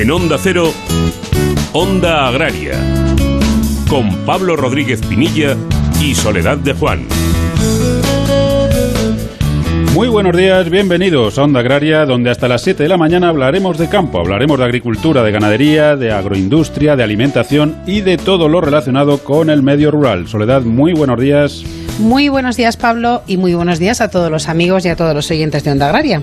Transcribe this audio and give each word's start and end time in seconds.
En 0.00 0.10
Onda 0.10 0.38
Cero, 0.38 0.72
Onda 1.74 2.26
Agraria, 2.26 2.72
con 3.86 4.24
Pablo 4.24 4.56
Rodríguez 4.56 5.02
Pinilla 5.04 5.58
y 6.00 6.14
Soledad 6.14 6.56
de 6.56 6.72
Juan. 6.72 7.06
Muy 9.92 10.08
buenos 10.08 10.34
días, 10.34 10.70
bienvenidos 10.70 11.38
a 11.38 11.42
Onda 11.42 11.60
Agraria, 11.60 12.06
donde 12.06 12.30
hasta 12.30 12.48
las 12.48 12.62
7 12.62 12.82
de 12.82 12.88
la 12.88 12.96
mañana 12.96 13.28
hablaremos 13.28 13.76
de 13.76 13.90
campo, 13.90 14.20
hablaremos 14.20 14.58
de 14.58 14.64
agricultura, 14.64 15.22
de 15.22 15.32
ganadería, 15.32 15.96
de 15.96 16.12
agroindustria, 16.12 16.96
de 16.96 17.02
alimentación 17.02 17.76
y 17.86 18.00
de 18.00 18.16
todo 18.16 18.48
lo 18.48 18.62
relacionado 18.62 19.18
con 19.18 19.50
el 19.50 19.62
medio 19.62 19.90
rural. 19.90 20.28
Soledad, 20.28 20.62
muy 20.62 20.94
buenos 20.94 21.20
días. 21.20 21.62
Muy 22.00 22.30
buenos 22.30 22.56
días, 22.56 22.78
Pablo, 22.78 23.20
y 23.26 23.36
muy 23.36 23.54
buenos 23.54 23.78
días 23.78 24.00
a 24.00 24.08
todos 24.08 24.30
los 24.30 24.48
amigos 24.48 24.86
y 24.86 24.88
a 24.88 24.96
todos 24.96 25.14
los 25.14 25.30
oyentes 25.30 25.64
de 25.64 25.70
Onda 25.70 25.86
Agraria. 25.86 26.22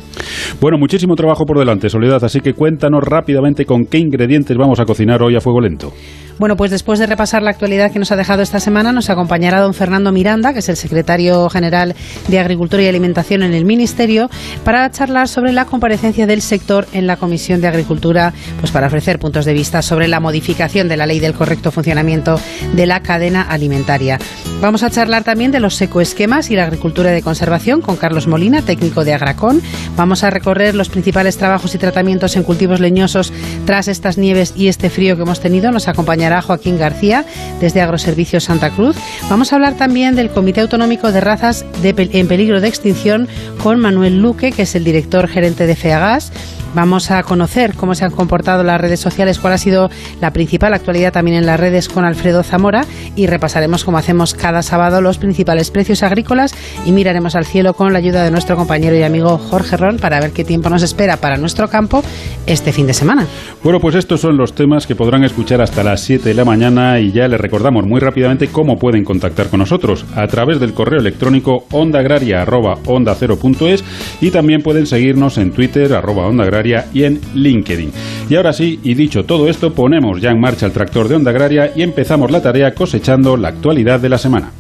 Bueno, 0.60 0.80
muchísimo 0.80 1.16
trabajo 1.16 1.46
por 1.46 1.60
delante, 1.60 1.88
Soledad, 1.88 2.24
así 2.24 2.40
que 2.40 2.54
cuéntanos 2.54 3.04
rápidamente 3.04 3.64
con 3.64 3.86
qué 3.86 4.00
ingredientes 4.00 4.58
vamos 4.58 4.80
a 4.80 4.86
cocinar 4.86 5.22
hoy 5.22 5.36
a 5.36 5.40
fuego 5.40 5.62
lento. 5.62 5.94
Bueno, 6.40 6.56
pues 6.56 6.70
después 6.70 7.00
de 7.00 7.08
repasar 7.08 7.42
la 7.42 7.50
actualidad 7.50 7.92
que 7.92 7.98
nos 7.98 8.12
ha 8.12 8.16
dejado 8.16 8.44
esta 8.44 8.60
semana, 8.60 8.92
nos 8.92 9.10
acompañará 9.10 9.60
don 9.60 9.74
Fernando 9.74 10.12
Miranda, 10.12 10.54
que 10.54 10.60
es 10.60 10.70
el 10.70 10.78
secretario 10.78 11.50
general 11.50 11.96
de 12.28 12.40
Agricultura 12.40 12.84
y 12.84 12.88
Alimentación 12.88 13.42
en 13.42 13.56
el 13.56 13.66
Ministerio, 13.66 14.30
para 14.64 14.90
charlar 14.92 15.28
sobre 15.30 15.52
la 15.52 15.66
comparecencia 15.66 16.28
del 16.28 16.44
sector 16.44 16.88
en 16.94 17.08
la 17.08 17.18
Comisión 17.18 17.60
de 17.60 17.68
Agricultura, 17.68 18.34
pues 18.60 18.72
para 18.72 18.86
ofrecer 18.86 19.18
puntos 19.18 19.46
de 19.46 19.54
vista 19.54 19.82
sobre 19.82 20.08
la 20.08 20.20
modificación 20.20 20.88
de 20.88 20.98
la 20.98 21.08
ley 21.08 21.20
del 21.20 21.34
correcto 21.34 21.72
funcionamiento 21.72 22.40
de 22.74 22.86
la 22.86 23.02
cadena 23.02 23.42
alimentaria. 23.42 24.20
Vamos 24.62 24.84
a 24.84 24.92
charlar 24.92 25.24
también 25.24 25.52
de 25.52 25.60
los 25.60 25.82
ecoesquemas 25.82 26.52
y 26.52 26.56
la 26.56 26.66
agricultura 26.66 27.12
de 27.12 27.24
conservación 27.24 27.82
con 27.82 27.96
Carlos 27.96 28.28
Molina, 28.28 28.62
técnico 28.62 29.04
de 29.04 29.14
Agracón. 29.14 29.62
Vamos 29.96 30.24
a 30.24 30.30
recorrer 30.30 30.76
los 30.76 30.90
principales 30.90 31.38
trabajos 31.38 31.74
y 31.74 31.80
tratamientos 31.80 32.36
en 32.36 32.44
cultivos 32.44 32.80
leñosos 32.80 33.34
tras 33.66 33.88
estas 33.88 34.20
nieves 34.20 34.54
y 34.56 34.68
este 34.68 34.92
frío 34.92 35.16
que 35.16 35.24
hemos 35.24 35.40
tenido. 35.40 35.72
Nos 35.72 35.88
acompañará 35.88 36.27
Joaquín 36.42 36.78
García 36.78 37.26
desde 37.60 37.82
Agroservicios 37.82 38.46
Santa 38.46 38.70
Cruz. 38.72 38.96
Vamos 39.30 39.52
a 39.52 39.56
hablar 39.56 39.76
también 39.76 40.16
del 40.16 40.30
Comité 40.30 40.62
Autonómico 40.62 41.12
de 41.12 41.22
Razas 41.22 41.66
en 41.84 42.28
Peligro 42.28 42.62
de 42.62 42.68
Extinción 42.68 43.28
con 43.64 43.80
Manuel 43.80 44.20
Luque, 44.20 44.52
que 44.52 44.64
es 44.64 44.76
el 44.76 44.84
director 44.84 45.28
gerente 45.28 45.66
de 45.66 45.76
FEAGAS. 45.76 46.32
Vamos 46.78 47.10
a 47.10 47.24
conocer 47.24 47.74
cómo 47.74 47.96
se 47.96 48.06
han 48.06 48.12
comportado 48.12 48.62
las 48.62 48.80
redes 48.80 49.00
sociales, 49.00 49.40
cuál 49.40 49.54
ha 49.54 49.58
sido 49.58 49.90
la 50.22 50.32
principal 50.32 50.76
actualidad 50.76 51.12
también 51.12 51.38
en 51.38 51.48
las 51.48 51.60
redes 51.60 51.90
con 51.90 52.06
Alfredo 52.06 52.44
Zamora 52.44 52.86
y 53.16 53.26
repasaremos 53.26 53.84
como 53.84 53.98
hacemos 53.98 54.36
cada 54.36 54.62
sábado 54.62 55.02
los 55.02 55.18
principales 55.18 55.72
precios 55.72 56.04
agrícolas 56.04 56.54
y 56.86 56.92
miraremos 56.92 57.34
al 57.34 57.48
cielo 57.48 57.74
con 57.74 57.94
la 57.94 57.98
ayuda 57.98 58.24
de 58.24 58.30
nuestro 58.30 58.56
compañero 58.56 58.96
y 58.96 59.02
amigo 59.02 59.40
Jorge 59.40 59.76
Ron 59.76 59.98
para 59.98 60.20
ver 60.20 60.34
qué 60.34 60.44
tiempo 60.44 60.70
nos 60.70 60.84
espera 60.84 61.18
para 61.18 61.38
nuestro 61.38 61.68
campo 61.68 62.04
este 62.46 62.72
fin 62.72 62.86
de 62.86 62.94
semana. 62.94 63.26
Bueno, 63.64 63.80
pues 63.80 63.96
estos 63.96 64.22
son 64.22 64.38
los 64.38 64.54
temas 64.54 64.86
que 64.86 64.96
podrán 64.96 65.24
escuchar 65.24 65.62
hasta 65.62 65.84
las 65.84 66.02
7 66.02 66.30
de 66.30 66.36
la 66.36 66.46
mañana 66.46 67.00
y 67.00 67.12
ya 67.12 67.28
les 67.28 67.42
recordamos 67.42 67.88
muy 67.88 68.00
rápidamente 68.00 68.50
cómo 68.50 68.78
pueden 68.78 69.04
contactar 69.04 69.48
con 69.48 69.62
nosotros 69.62 70.06
a 70.16 70.28
través 70.28 70.60
del 70.60 70.76
correo 70.76 71.00
electrónico 71.00 71.66
ondaagraria.onda0.es 71.72 73.84
y 74.22 74.30
también 74.30 74.62
pueden 74.62 74.86
seguirnos 74.86 75.40
en 75.40 75.54
Twitter 75.54 75.96
arroba 75.96 76.28
y 76.94 77.04
en 77.04 77.20
LinkedIn. 77.34 77.92
Y 78.30 78.36
ahora 78.36 78.54
sí, 78.54 78.80
y 78.84 78.94
dicho 78.94 79.24
todo 79.24 79.48
esto, 79.48 79.74
ponemos 79.74 80.22
ya 80.22 80.32
en 80.32 80.40
marcha 80.40 80.66
el 80.66 80.72
tractor 80.72 81.08
de 81.08 81.16
Onda 81.16 81.32
Agraria 81.32 81.72
y 81.76 81.82
empezamos 81.82 82.32
la 82.32 82.42
tarea 82.42 82.74
cosechando 82.74 83.38
la 83.38 83.50
actualidad 83.50 84.00
de 84.00 84.10
la 84.10 84.18
semana. 84.18 84.52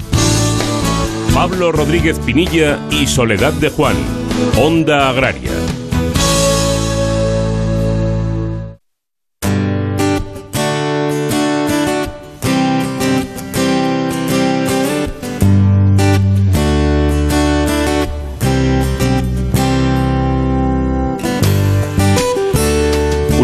Pablo 1.33 1.71
Rodríguez 1.71 2.19
Pinilla 2.19 2.79
y 2.89 3.05
Soledad 3.05 3.53
de 3.53 3.69
Juan, 3.69 3.95
Onda 4.57 5.09
Agraria. 5.09 5.51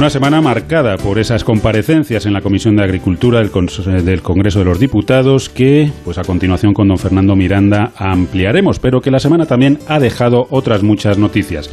Una 0.03 0.09
semana 0.09 0.41
marcada 0.41 0.97
por 0.97 1.17
esas 1.17 1.45
comparecencias 1.45 2.25
en 2.25 2.33
la 2.33 2.41
Comisión 2.41 2.75
de 2.75 2.83
Agricultura 2.83 3.39
del, 3.39 3.51
Congreso 3.51 4.59
de 4.59 4.65
los 4.65 4.77
Diputados 4.77 5.47
que, 5.47 5.93
pues 6.03 6.17
a 6.17 6.25
continuación 6.25 6.73
con 6.73 6.89
don 6.89 6.97
Fernando 6.97 7.37
Miranda, 7.37 7.93
ampliaremos, 7.95 8.79
pero 8.79 8.99
que 8.99 9.11
la 9.11 9.21
semana 9.21 9.45
también 9.45 9.79
ha 9.87 10.01
dejado 10.01 10.47
otras 10.49 10.83
muchas 10.83 11.17
noticias. 11.17 11.69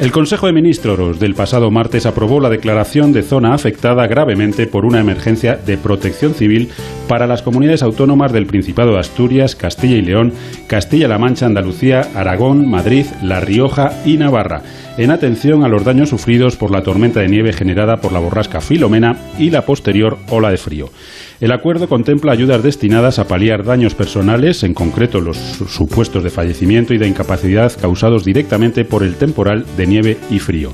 El 0.00 0.12
Consejo 0.12 0.46
de 0.46 0.52
Ministros 0.52 1.18
del 1.18 1.34
pasado 1.34 1.72
martes 1.72 2.06
aprobó 2.06 2.38
la 2.38 2.50
declaración 2.50 3.12
de 3.12 3.24
zona 3.24 3.52
afectada 3.52 4.06
gravemente 4.06 4.68
por 4.68 4.84
una 4.84 5.00
emergencia 5.00 5.56
de 5.56 5.76
protección 5.76 6.34
civil 6.34 6.70
para 7.08 7.26
las 7.26 7.42
comunidades 7.42 7.82
autónomas 7.82 8.32
del 8.32 8.46
Principado 8.46 8.92
de 8.92 9.00
Asturias, 9.00 9.56
Castilla 9.56 9.96
y 9.96 10.02
León, 10.02 10.32
Castilla-La 10.68 11.18
Mancha, 11.18 11.46
Andalucía, 11.46 12.02
Aragón, 12.14 12.70
Madrid, 12.70 13.06
La 13.24 13.40
Rioja 13.40 13.90
y 14.04 14.18
Navarra 14.18 14.62
en 14.98 15.10
atención 15.10 15.64
a 15.64 15.68
los 15.68 15.84
daños 15.84 16.10
sufridos 16.10 16.56
por 16.56 16.70
la 16.70 16.82
tormenta 16.82 17.20
de 17.20 17.28
nieve 17.28 17.52
generada 17.52 17.96
por 17.98 18.12
la 18.12 18.18
borrasca 18.18 18.60
Filomena 18.60 19.16
y 19.38 19.50
la 19.50 19.62
posterior 19.62 20.18
ola 20.28 20.50
de 20.50 20.58
frío. 20.58 20.90
El 21.42 21.50
acuerdo 21.50 21.88
contempla 21.88 22.30
ayudas 22.30 22.62
destinadas 22.62 23.18
a 23.18 23.26
paliar 23.26 23.64
daños 23.64 23.96
personales, 23.96 24.62
en 24.62 24.74
concreto 24.74 25.20
los 25.20 25.36
supuestos 25.36 26.22
de 26.22 26.30
fallecimiento 26.30 26.94
y 26.94 26.98
de 26.98 27.08
incapacidad 27.08 27.72
causados 27.80 28.24
directamente 28.24 28.84
por 28.84 29.02
el 29.02 29.16
temporal 29.16 29.66
de 29.76 29.88
nieve 29.88 30.18
y 30.30 30.38
frío. 30.38 30.72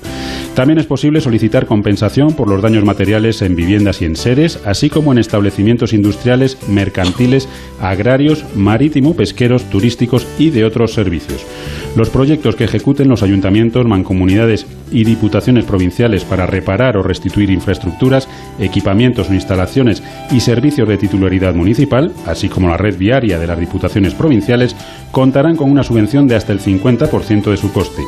También 0.54 0.78
es 0.78 0.84
posible 0.84 1.22
solicitar 1.22 1.64
compensación 1.64 2.34
por 2.34 2.50
los 2.50 2.60
daños 2.60 2.84
materiales 2.84 3.40
en 3.40 3.56
viviendas 3.56 4.02
y 4.02 4.04
en 4.04 4.14
seres, 4.14 4.60
así 4.66 4.90
como 4.90 5.12
en 5.12 5.18
establecimientos 5.18 5.94
industriales, 5.94 6.58
mercantiles, 6.68 7.48
agrarios, 7.80 8.44
marítimo, 8.54 9.16
pesqueros, 9.16 9.70
turísticos 9.70 10.26
y 10.38 10.50
de 10.50 10.66
otros 10.66 10.92
servicios. 10.92 11.46
Los 11.96 12.10
proyectos 12.10 12.56
que 12.56 12.64
ejecuten 12.64 13.08
los 13.08 13.22
ayuntamientos, 13.22 13.86
mancomunidades 13.86 14.66
y 14.90 15.04
diputaciones 15.04 15.64
provinciales 15.64 16.24
para 16.24 16.46
reparar 16.46 16.98
o 16.98 17.02
restituir 17.02 17.50
infraestructuras, 17.50 18.28
equipamientos 18.58 19.30
o 19.30 19.34
instalaciones 19.34 20.02
y 20.30 20.40
servicios 20.40 20.57
de 20.60 20.96
titularidad 20.98 21.54
municipal, 21.54 22.12
así 22.26 22.48
como 22.48 22.68
la 22.68 22.76
red 22.76 22.98
viaria 22.98 23.38
de 23.38 23.46
las 23.46 23.58
diputaciones 23.58 24.14
provinciales, 24.14 24.74
contarán 25.12 25.56
con 25.56 25.70
una 25.70 25.84
subvención 25.84 26.26
de 26.26 26.34
hasta 26.34 26.52
el 26.52 26.60
50% 26.60 27.50
de 27.50 27.56
su 27.56 27.72
coste. 27.72 28.02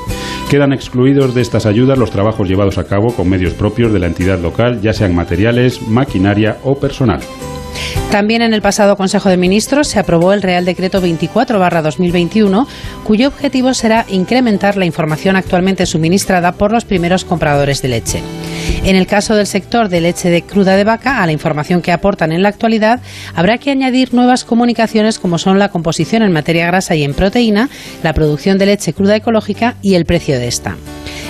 Quedan 0.51 0.73
excluidos 0.73 1.35
de 1.35 1.43
estas 1.43 1.65
ayudas 1.65 1.97
los 1.97 2.11
trabajos 2.11 2.49
llevados 2.49 2.77
a 2.79 2.85
cabo 2.85 3.15
con 3.15 3.29
medios 3.29 3.55
propios 3.55 3.93
de 3.93 4.01
la 4.01 4.09
entidad 4.09 4.41
local, 4.41 4.81
ya 4.81 4.93
sean 4.93 5.15
materiales, 5.15 5.87
maquinaria 5.87 6.59
o 6.65 6.75
personal. 6.75 7.21
También 8.11 8.43
en 8.43 8.53
el 8.53 8.63
pasado 8.63 8.97
Consejo 8.97 9.29
de 9.29 9.37
Ministros 9.37 9.87
se 9.87 10.01
aprobó 10.01 10.33
el 10.33 10.43
Real 10.43 10.65
Decreto 10.65 11.01
24-2021, 11.01 12.67
cuyo 13.05 13.29
objetivo 13.29 13.73
será 13.75 14.05
incrementar 14.09 14.77
la 14.77 14.87
información 14.87 15.37
actualmente 15.37 15.87
suministrada 15.87 16.53
por 16.53 16.73
los 16.73 16.85
primeros 16.85 17.25
compradores 17.25 17.81
de 17.83 17.89
leche. 17.89 18.23
En 18.83 18.97
el 18.97 19.07
caso 19.07 19.37
del 19.37 19.47
sector 19.47 19.91
de 19.91 20.01
leche 20.01 20.31
de 20.31 20.43
cruda 20.43 20.75
de 20.75 20.85
vaca, 20.85 21.23
a 21.23 21.27
la 21.27 21.33
información 21.33 21.83
que 21.83 21.93
aportan 21.93 22.33
en 22.33 22.43
la 22.43 22.49
actualidad, 22.49 23.01
habrá 23.35 23.59
que 23.59 23.71
añadir 23.71 24.15
nuevas 24.15 24.45
comunicaciones 24.45 25.19
como 25.19 25.39
son 25.39 25.59
la 25.59 25.69
composición 25.69 26.23
en 26.23 26.33
materia 26.33 26.67
grasa 26.67 26.95
y 26.95 27.05
en 27.05 27.13
proteína, 27.13 27.69
la 28.03 28.15
producción 28.15 28.57
de 28.57 28.67
leche 28.67 28.95
cruda 28.95 29.17
ecológica 29.17 29.77
y 29.83 29.95
el 29.95 30.07
precio 30.07 30.39
de 30.39 30.49
esta. 30.49 30.77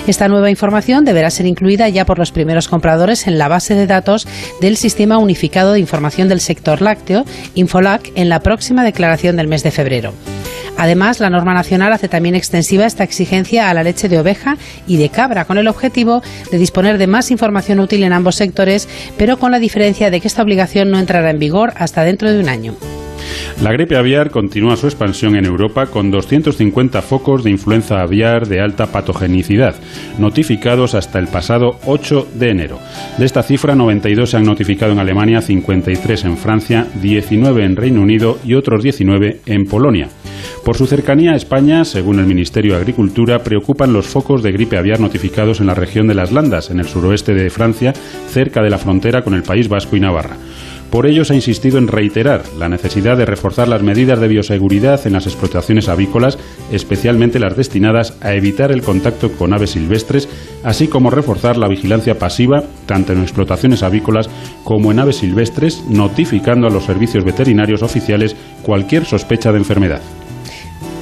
Esta 0.07 0.27
nueva 0.27 0.49
información 0.49 1.05
deberá 1.05 1.29
ser 1.29 1.45
incluida 1.45 1.87
ya 1.87 2.05
por 2.05 2.17
los 2.17 2.31
primeros 2.31 2.67
compradores 2.67 3.27
en 3.27 3.37
la 3.37 3.47
base 3.47 3.75
de 3.75 3.85
datos 3.85 4.27
del 4.59 4.75
Sistema 4.75 5.19
Unificado 5.19 5.73
de 5.73 5.79
Información 5.79 6.27
del 6.27 6.41
Sector 6.41 6.81
Lácteo, 6.81 7.23
Infolac, 7.53 8.11
en 8.15 8.27
la 8.27 8.39
próxima 8.39 8.83
declaración 8.83 9.35
del 9.35 9.47
mes 9.47 9.61
de 9.61 9.71
febrero. 9.71 10.13
Además, 10.77 11.19
la 11.19 11.29
norma 11.29 11.53
nacional 11.53 11.93
hace 11.93 12.07
también 12.07 12.33
extensiva 12.33 12.87
esta 12.87 13.03
exigencia 13.03 13.69
a 13.69 13.73
la 13.75 13.83
leche 13.83 14.09
de 14.09 14.17
oveja 14.17 14.57
y 14.87 14.97
de 14.97 15.09
cabra, 15.09 15.45
con 15.45 15.59
el 15.59 15.67
objetivo 15.67 16.23
de 16.51 16.57
disponer 16.57 16.97
de 16.97 17.05
más 17.05 17.29
información 17.29 17.79
útil 17.79 18.01
en 18.01 18.13
ambos 18.13 18.35
sectores, 18.35 18.89
pero 19.17 19.37
con 19.37 19.51
la 19.51 19.59
diferencia 19.59 20.09
de 20.09 20.19
que 20.19 20.27
esta 20.27 20.41
obligación 20.41 20.89
no 20.89 20.97
entrará 20.97 21.29
en 21.29 21.37
vigor 21.37 21.73
hasta 21.77 22.03
dentro 22.03 22.31
de 22.31 22.39
un 22.39 22.49
año. 22.49 22.75
La 23.61 23.71
gripe 23.71 23.95
aviar 23.95 24.31
continúa 24.31 24.75
su 24.75 24.87
expansión 24.87 25.35
en 25.35 25.45
Europa 25.45 25.85
con 25.85 26.09
250 26.09 27.01
focos 27.01 27.43
de 27.43 27.51
influenza 27.51 28.01
aviar 28.01 28.47
de 28.47 28.59
alta 28.59 28.87
patogenicidad, 28.87 29.75
notificados 30.17 30.95
hasta 30.95 31.19
el 31.19 31.27
pasado 31.27 31.79
8 31.85 32.27
de 32.33 32.49
enero. 32.49 32.79
De 33.17 33.25
esta 33.25 33.43
cifra, 33.43 33.75
92 33.75 34.29
se 34.29 34.37
han 34.37 34.45
notificado 34.45 34.93
en 34.93 34.99
Alemania, 34.99 35.41
53 35.41 36.25
en 36.25 36.37
Francia, 36.37 36.87
19 37.01 37.63
en 37.63 37.75
Reino 37.75 38.01
Unido 38.01 38.39
y 38.43 38.55
otros 38.55 38.81
19 38.83 39.41
en 39.45 39.65
Polonia. 39.65 40.09
Por 40.65 40.77
su 40.77 40.85
cercanía 40.85 41.31
a 41.31 41.35
España, 41.35 41.85
según 41.85 42.19
el 42.19 42.27
Ministerio 42.27 42.73
de 42.73 42.79
Agricultura, 42.79 43.43
preocupan 43.43 43.93
los 43.93 44.07
focos 44.07 44.43
de 44.43 44.51
gripe 44.51 44.77
aviar 44.77 44.99
notificados 44.99 45.59
en 45.59 45.67
la 45.67 45.73
región 45.73 46.07
de 46.07 46.13
las 46.13 46.31
Landas, 46.31 46.69
en 46.69 46.79
el 46.79 46.87
suroeste 46.87 47.33
de 47.33 47.49
Francia, 47.49 47.93
cerca 48.27 48.61
de 48.61 48.69
la 48.69 48.77
frontera 48.77 49.23
con 49.23 49.33
el 49.33 49.43
País 49.43 49.67
Vasco 49.67 49.95
y 49.95 49.99
Navarra. 49.99 50.37
Por 50.91 51.07
ello 51.07 51.23
se 51.23 51.31
ha 51.31 51.37
insistido 51.37 51.77
en 51.77 51.87
reiterar 51.87 52.43
la 52.59 52.67
necesidad 52.67 53.15
de 53.15 53.25
reforzar 53.25 53.69
las 53.69 53.81
medidas 53.81 54.19
de 54.19 54.27
bioseguridad 54.27 55.07
en 55.07 55.13
las 55.13 55.25
explotaciones 55.25 55.87
avícolas, 55.87 56.37
especialmente 56.69 57.39
las 57.39 57.55
destinadas 57.55 58.17
a 58.19 58.33
evitar 58.33 58.73
el 58.73 58.81
contacto 58.81 59.31
con 59.31 59.53
aves 59.53 59.71
silvestres, 59.71 60.27
así 60.65 60.89
como 60.89 61.09
reforzar 61.09 61.55
la 61.55 61.69
vigilancia 61.69 62.19
pasiva 62.19 62.65
tanto 62.87 63.13
en 63.13 63.21
explotaciones 63.21 63.83
avícolas 63.83 64.29
como 64.65 64.91
en 64.91 64.99
aves 64.99 65.15
silvestres, 65.15 65.81
notificando 65.87 66.67
a 66.67 66.69
los 66.69 66.83
servicios 66.83 67.23
veterinarios 67.23 67.83
oficiales 67.83 68.35
cualquier 68.61 69.05
sospecha 69.05 69.53
de 69.53 69.59
enfermedad. 69.59 70.01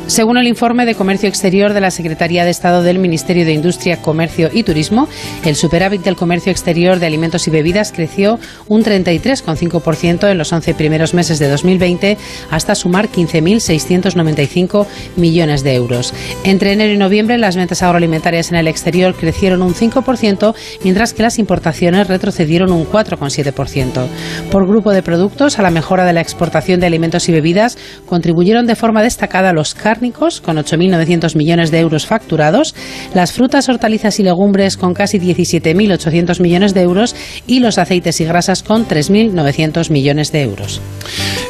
Según 0.10 0.40
el 0.40 0.48
informe 0.48 0.88
de 0.88 0.96
Comercio 0.96 1.30
Exterior 1.30 1.72
de 1.74 1.82
la 1.82 1.92
Secretaría 1.92 2.44
de 2.44 2.50
Estado 2.50 2.82
del 2.82 2.98
Ministerio 2.98 3.46
de 3.46 3.54
Industria, 3.54 4.02
Comercio 4.02 4.50
y 4.52 4.64
Turismo, 4.64 5.08
el 5.46 5.56
superávit 5.56 6.02
del 6.02 6.16
comercio 6.16 6.52
exterior 6.52 6.98
de 6.98 7.06
alimentos 7.06 7.48
y 7.48 7.52
bebidas 7.52 7.92
creció 7.92 8.40
un 8.68 8.84
33,5% 8.84 10.32
en 10.32 10.40
los 10.40 10.52
11 10.52 10.74
primeros 10.74 11.14
meses 11.14 11.38
de 11.38 11.48
2020 11.48 12.18
hasta 12.50 12.74
sumar 12.74 13.10
15.695 13.10 14.88
millones 15.16 15.64
de 15.64 15.76
euros. 15.76 16.12
Entre 16.44 16.74
enero 16.74 16.92
y 16.92 16.98
noviembre 16.98 17.38
las 17.38 17.56
ventas 17.56 17.84
agroalimentarias 17.84 18.52
en 18.52 18.58
el 18.58 18.68
exterior 18.68 19.14
crecieron 19.14 19.62
un 19.62 19.76
5%, 19.76 20.56
mientras 20.84 21.14
que 21.14 21.22
las 21.22 21.38
importaciones 21.38 22.08
retrocedieron 22.08 22.72
un 22.72 22.88
4,7%. 22.88 24.08
Por 24.50 24.68
grupo 24.68 24.92
de 24.92 25.04
productos, 25.04 25.60
a 25.60 25.62
la 25.62 25.70
mejora 25.70 26.04
de 26.04 26.14
la 26.14 26.22
exportación 26.22 26.80
de 26.80 26.88
alimentos 26.88 27.30
y 27.30 27.32
bebidas 27.32 27.78
contribuyeron 28.08 28.66
de 28.66 28.76
forma 28.76 29.04
destacada 29.04 29.54
los 29.54 29.76
carnes 29.76 29.99
con 30.00 30.58
8.900 30.58 31.36
millones 31.36 31.72
de 31.72 31.80
euros 31.80 32.06
facturados, 32.06 32.76
las 33.14 33.34
frutas, 33.34 33.68
hortalizas 33.68 34.20
y 34.20 34.24
legumbres 34.24 34.78
con 34.78 34.94
casi 34.94 35.20
17.800 35.20 36.42
millones 36.42 36.74
de 36.74 36.82
euros 36.82 37.16
y 37.48 37.60
los 37.60 37.78
aceites 37.78 38.22
y 38.22 38.26
grasas 38.26 38.64
con 38.64 38.88
3.900 38.88 39.92
millones 39.92 40.32
de 40.32 40.44
euros. 40.44 40.82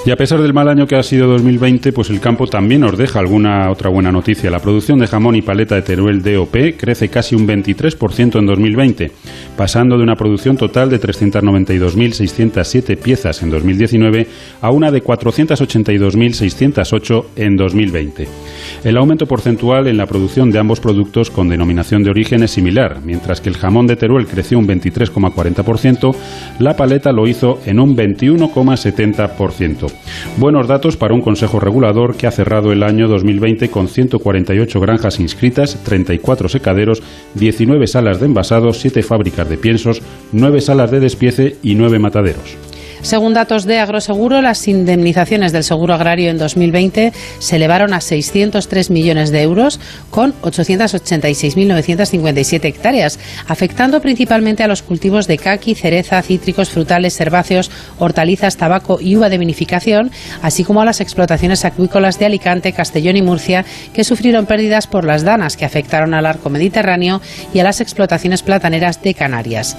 Y 0.06 0.12
a 0.12 0.16
pesar 0.16 0.42
del 0.42 0.54
mal 0.54 0.68
año 0.68 0.88
que 0.88 0.96
ha 0.96 1.04
sido 1.04 1.28
2020, 1.28 1.92
pues 1.92 2.10
el 2.10 2.20
campo 2.20 2.48
también 2.48 2.82
nos 2.82 2.98
deja 2.98 3.20
alguna 3.20 3.70
otra 3.70 3.92
buena 3.92 4.12
noticia. 4.12 4.50
La 4.50 4.58
producción 4.60 4.98
de 4.98 5.06
jamón 5.08 5.36
y 5.36 5.44
paleta 5.44 5.76
de 5.76 5.84
Teruel 5.84 6.24
DOP 6.24 6.56
crece 6.78 7.10
casi 7.10 7.36
un 7.36 7.48
23% 7.48 8.40
en 8.40 8.48
2020, 8.48 9.12
pasando 9.56 9.98
de 9.98 10.04
una 10.04 10.16
producción 10.16 10.58
total 10.58 10.90
de 10.90 11.00
392.607 11.00 12.98
piezas 12.98 13.44
en 13.44 13.52
2019 13.52 14.28
a 14.62 14.72
una 14.72 14.90
de 14.92 15.04
482.608 15.04 17.26
en 17.36 17.56
2020. 17.56 18.39
El 18.84 18.98
aumento 18.98 19.26
porcentual 19.26 19.88
en 19.88 19.98
la 19.98 20.06
producción 20.06 20.52
de 20.52 20.60
ambos 20.60 20.80
productos 20.80 21.30
con 21.30 21.50
denominación 21.50 22.04
de 22.04 22.12
origen 22.12 22.44
es 22.44 22.52
similar, 22.52 23.02
mientras 23.04 23.42
que 23.42 23.50
el 23.50 23.58
jamón 23.58 23.88
de 23.88 23.96
Teruel 23.96 24.28
creció 24.28 24.58
un 24.58 24.68
23,40%, 24.68 26.16
la 26.60 26.76
paleta 26.76 27.12
lo 27.12 27.28
hizo 27.28 27.60
en 27.66 27.80
un 27.80 27.96
21,70%. 27.96 29.92
Buenos 30.38 30.68
datos 30.68 30.96
para 30.96 31.14
un 31.14 31.22
Consejo 31.22 31.60
Regulador 31.60 32.16
que 32.16 32.28
ha 32.28 32.32
cerrado 32.32 32.72
el 32.72 32.84
año 32.84 33.08
2020 33.08 33.70
con 33.70 33.88
148 33.88 34.80
granjas 34.80 35.20
inscritas, 35.20 35.84
34 35.84 36.48
secaderos, 36.48 37.04
19 37.36 37.88
salas 37.88 38.20
de 38.20 38.28
envasados, 38.28 38.80
7 38.80 39.04
fábricas 39.04 39.50
de 39.50 39.58
piensos, 39.58 40.02
9 40.32 40.62
salas 40.62 40.92
de 40.92 41.00
despiece 41.00 41.58
y 41.64 41.76
9 41.76 42.00
mataderos. 42.00 42.69
Según 43.02 43.34
datos 43.34 43.66
de 43.66 43.80
Agroseguro, 43.80 44.42
las 44.42 44.68
indemnizaciones 44.68 45.54
del 45.54 45.64
seguro 45.64 45.94
agrario 45.94 46.30
en 46.30 46.38
2020 46.38 47.14
se 47.40 47.56
elevaron 47.56 47.94
a 47.94 48.02
603 48.02 48.90
millones 48.90 49.32
de 49.32 49.42
euros 49.42 49.80
con 50.10 50.34
886.957 50.42 52.66
hectáreas, 52.66 53.18
afectando 53.48 54.02
principalmente 54.02 54.64
a 54.64 54.68
los 54.68 54.82
cultivos 54.82 55.28
de 55.28 55.38
caqui, 55.38 55.76
cereza, 55.76 56.22
cítricos, 56.22 56.70
frutales, 56.70 57.18
herbáceos, 57.22 57.72
hortalizas, 58.00 58.58
tabaco 58.58 59.00
y 59.00 59.16
uva 59.16 59.30
de 59.30 59.38
vinificación, 59.38 60.12
así 60.42 60.66
como 60.66 60.82
a 60.82 60.86
las 60.86 61.00
explotaciones 61.00 61.64
acuícolas 61.64 62.20
de 62.20 62.26
Alicante, 62.26 62.74
Castellón 62.74 63.16
y 63.16 63.22
Murcia, 63.22 63.64
que 63.94 64.04
sufrieron 64.04 64.46
pérdidas 64.46 64.88
por 64.88 65.06
las 65.06 65.24
danas 65.24 65.56
que 65.56 65.64
afectaron 65.64 66.14
al 66.14 66.26
arco 66.26 66.50
mediterráneo 66.50 67.22
y 67.54 67.60
a 67.60 67.64
las 67.64 67.80
explotaciones 67.80 68.44
plataneras 68.44 69.02
de 69.02 69.14
Canarias. 69.14 69.78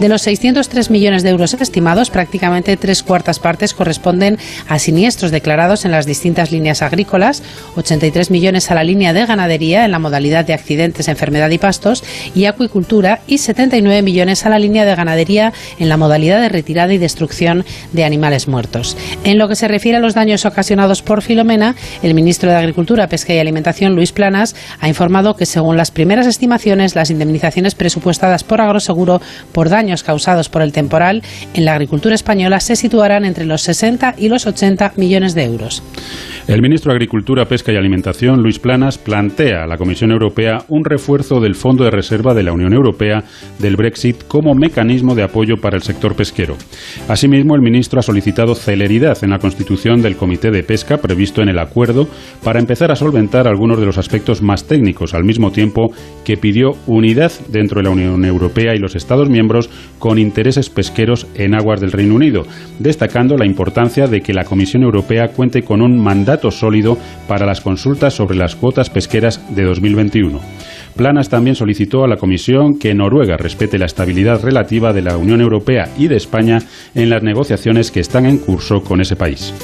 De 0.00 0.10
los 0.10 0.20
603 0.22 0.90
millones 0.90 1.22
de 1.22 1.30
euros 1.30 1.54
estimados, 1.54 2.10
prácticamente 2.10 2.57
tres 2.62 3.02
cuartas 3.02 3.38
partes 3.38 3.74
corresponden 3.74 4.38
a 4.68 4.78
siniestros 4.78 5.30
declarados 5.30 5.84
en 5.84 5.90
las 5.90 6.06
distintas 6.06 6.52
líneas 6.52 6.82
agrícolas, 6.82 7.42
83 7.76 8.30
millones 8.30 8.70
a 8.70 8.74
la 8.74 8.84
línea 8.84 9.12
de 9.12 9.26
ganadería 9.26 9.84
en 9.84 9.90
la 9.90 9.98
modalidad 9.98 10.44
de 10.44 10.54
accidentes, 10.54 11.08
enfermedad 11.08 11.50
y 11.50 11.58
pastos 11.58 12.04
y 12.34 12.46
acuicultura 12.46 13.20
y 13.26 13.38
79 13.38 14.02
millones 14.02 14.44
a 14.46 14.50
la 14.50 14.58
línea 14.58 14.84
de 14.84 14.94
ganadería 14.94 15.52
en 15.78 15.88
la 15.88 15.96
modalidad 15.96 16.40
de 16.40 16.48
retirada 16.48 16.92
y 16.92 16.98
destrucción 16.98 17.64
de 17.92 18.04
animales 18.04 18.48
muertos. 18.48 18.96
En 19.24 19.38
lo 19.38 19.48
que 19.48 19.56
se 19.56 19.68
refiere 19.68 19.98
a 19.98 20.00
los 20.00 20.14
daños 20.14 20.44
ocasionados 20.46 21.02
por 21.02 21.22
Filomena, 21.22 21.74
el 22.02 22.14
ministro 22.14 22.50
de 22.50 22.56
Agricultura, 22.56 23.08
Pesca 23.08 23.34
y 23.34 23.38
Alimentación, 23.38 23.94
Luis 23.94 24.12
Planas, 24.12 24.54
ha 24.80 24.88
informado 24.88 25.36
que 25.36 25.46
según 25.46 25.76
las 25.76 25.90
primeras 25.90 26.26
estimaciones, 26.26 26.94
las 26.94 27.10
indemnizaciones 27.10 27.74
presupuestadas 27.74 28.44
por 28.44 28.60
Agroseguro 28.60 29.20
por 29.52 29.68
daños 29.68 30.02
causados 30.02 30.48
por 30.48 30.62
el 30.62 30.72
temporal 30.72 31.22
en 31.54 31.64
la 31.64 31.74
agricultura 31.74 32.14
española 32.14 32.47
se 32.60 32.76
situarán 32.76 33.24
entre 33.24 33.44
los 33.44 33.62
60 33.62 34.14
y 34.18 34.28
los 34.28 34.46
80 34.46 34.94
millones 34.96 35.34
de 35.34 35.44
euros. 35.44 35.82
El 36.48 36.62
ministro 36.62 36.90
de 36.90 36.96
Agricultura, 36.96 37.44
Pesca 37.44 37.72
y 37.72 37.76
Alimentación, 37.76 38.42
Luis 38.42 38.58
Planas, 38.58 38.96
plantea 38.96 39.64
a 39.64 39.66
la 39.66 39.76
Comisión 39.76 40.12
Europea 40.12 40.64
un 40.68 40.82
refuerzo 40.82 41.40
del 41.40 41.54
Fondo 41.54 41.84
de 41.84 41.90
Reserva 41.90 42.32
de 42.32 42.42
la 42.42 42.52
Unión 42.52 42.72
Europea 42.72 43.22
del 43.58 43.76
Brexit 43.76 44.26
como 44.26 44.54
mecanismo 44.54 45.14
de 45.14 45.24
apoyo 45.24 45.56
para 45.60 45.76
el 45.76 45.82
sector 45.82 46.16
pesquero. 46.16 46.56
Asimismo, 47.06 47.54
el 47.54 47.60
ministro 47.60 48.00
ha 48.00 48.02
solicitado 48.02 48.54
celeridad 48.54 49.22
en 49.22 49.30
la 49.30 49.38
constitución 49.38 50.00
del 50.00 50.16
Comité 50.16 50.50
de 50.50 50.62
Pesca 50.62 50.96
previsto 50.96 51.42
en 51.42 51.50
el 51.50 51.58
acuerdo 51.58 52.08
para 52.42 52.60
empezar 52.60 52.90
a 52.90 52.96
solventar 52.96 53.46
algunos 53.46 53.78
de 53.78 53.84
los 53.84 53.98
aspectos 53.98 54.40
más 54.40 54.66
técnicos, 54.66 55.12
al 55.12 55.24
mismo 55.24 55.50
tiempo 55.50 55.92
que 56.24 56.38
pidió 56.38 56.70
unidad 56.86 57.32
dentro 57.48 57.80
de 57.80 57.84
la 57.84 57.90
Unión 57.90 58.24
Europea 58.24 58.74
y 58.74 58.78
los 58.78 58.96
Estados 58.96 59.28
miembros 59.28 59.68
con 59.98 60.18
intereses 60.18 60.70
pesqueros 60.70 61.26
en 61.34 61.54
aguas 61.54 61.80
del 61.80 61.92
Reino 61.92 62.14
Unido, 62.14 62.46
destacando 62.78 63.36
la 63.36 63.46
importancia 63.46 64.06
de 64.06 64.20
que 64.20 64.32
la 64.32 64.44
Comisión 64.44 64.82
Europea 64.82 65.28
cuente 65.28 65.62
con 65.62 65.82
un 65.82 65.98
mandato 65.98 66.50
sólido 66.50 66.96
para 67.26 67.46
las 67.46 67.60
consultas 67.60 68.14
sobre 68.14 68.36
las 68.36 68.56
cuotas 68.56 68.90
pesqueras 68.90 69.40
de 69.54 69.64
2021. 69.64 70.40
Planas 70.96 71.28
también 71.28 71.54
solicitó 71.54 72.04
a 72.04 72.08
la 72.08 72.16
Comisión 72.16 72.78
que 72.78 72.94
Noruega 72.94 73.36
respete 73.36 73.78
la 73.78 73.86
estabilidad 73.86 74.42
relativa 74.42 74.92
de 74.92 75.02
la 75.02 75.16
Unión 75.16 75.40
Europea 75.40 75.88
y 75.96 76.08
de 76.08 76.16
España 76.16 76.58
en 76.94 77.10
las 77.10 77.22
negociaciones 77.22 77.90
que 77.90 78.00
están 78.00 78.26
en 78.26 78.38
curso 78.38 78.82
con 78.82 79.00
ese 79.00 79.16
país. 79.16 79.54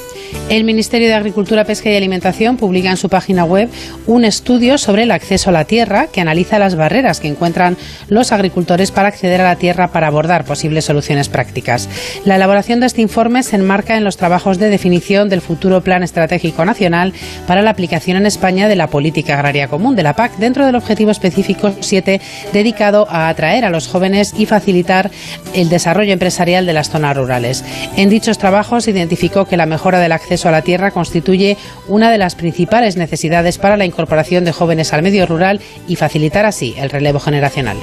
El 0.51 0.65
Ministerio 0.65 1.09
de 1.09 1.15
Agricultura, 1.15 1.65
Pesca 1.65 1.91
y 1.91 1.97
Alimentación 1.97 2.59
publica 2.59 2.91
en 2.91 2.99
su 2.99 3.09
página 3.09 3.45
web 3.45 3.71
un 4.07 4.27
estudio 4.27 4.77
sobre 4.77 5.05
el 5.05 5.11
acceso 5.11 5.49
a 5.49 5.53
la 5.55 5.65
tierra 5.65 6.09
que 6.09 6.21
analiza 6.21 6.58
las 6.58 6.77
barreras 6.77 7.19
que 7.19 7.29
encuentran 7.29 7.79
los 8.08 8.31
agricultores 8.31 8.91
para 8.91 9.08
acceder 9.08 9.41
a 9.41 9.44
la 9.44 9.56
tierra 9.56 9.89
para 9.89 10.06
abordar 10.06 10.44
posibles 10.44 10.85
soluciones 10.85 11.31
prácticas. 11.31 11.89
La 12.27 12.37
elaboración 12.37 12.81
de 12.81 12.87
este 12.87 13.01
informe 13.01 13.43
se 13.43 13.56
enmarca 13.56 13.97
en 13.97 14.05
los 14.05 14.19
trabajos 14.19 14.58
de 14.58 14.69
definición 14.69 15.31
del 15.31 15.41
futuro 15.41 15.82
Plan 15.82 16.03
Estratégico 16.03 16.65
Nacional 16.67 17.15
para 17.47 17.63
la 17.63 17.70
aplicación 17.70 18.19
en 18.19 18.27
España 18.27 18.69
de 18.69 18.77
la 18.77 18.89
Política 18.89 19.35
Agraria 19.35 19.69
Común 19.69 19.97
de 19.97 20.03
la 20.03 20.15
PAC 20.15 20.37
dentro 20.37 20.67
del 20.67 20.77
objetivo 20.77 21.11
específico 21.11 21.73
7 21.81 22.20
dedicado 22.53 23.08
a 23.08 23.31
atraer 23.31 23.65
a 23.65 23.70
los 23.70 23.89
jóvenes 23.89 24.35
y 24.37 24.44
facilitar 24.44 25.11
el 25.55 25.70
desarrollo 25.70 26.13
empresarial 26.13 26.67
de 26.67 26.75
las 26.75 26.91
zonas 26.91 27.17
rurales. 27.17 27.65
En 27.97 28.11
dichos 28.11 28.37
trabajos 28.37 28.89
identificó 28.89 29.47
que 29.47 29.56
la 29.56 29.65
mejora 29.65 30.01
del 30.01 30.13
acceso 30.13 30.24
a 30.45 30.51
la 30.51 30.63
tierra 30.63 30.91
constituye 30.91 31.57
una 31.87 32.11
de 32.11 32.19
las 32.19 32.35
principales 32.35 32.97
necesidades 32.97 33.59
para 33.59 33.77
la 33.77 33.85
incorporación 33.85 34.45
de 34.45 34.53
jóvenes 34.53 34.93
al 34.93 35.03
medio 35.03 35.27
rural 35.27 35.61
y 35.87 35.97
facilitar 35.97 36.47
así 36.47 36.75
el 36.79 36.91
relevo 36.91 37.21
generacional. 37.21 37.77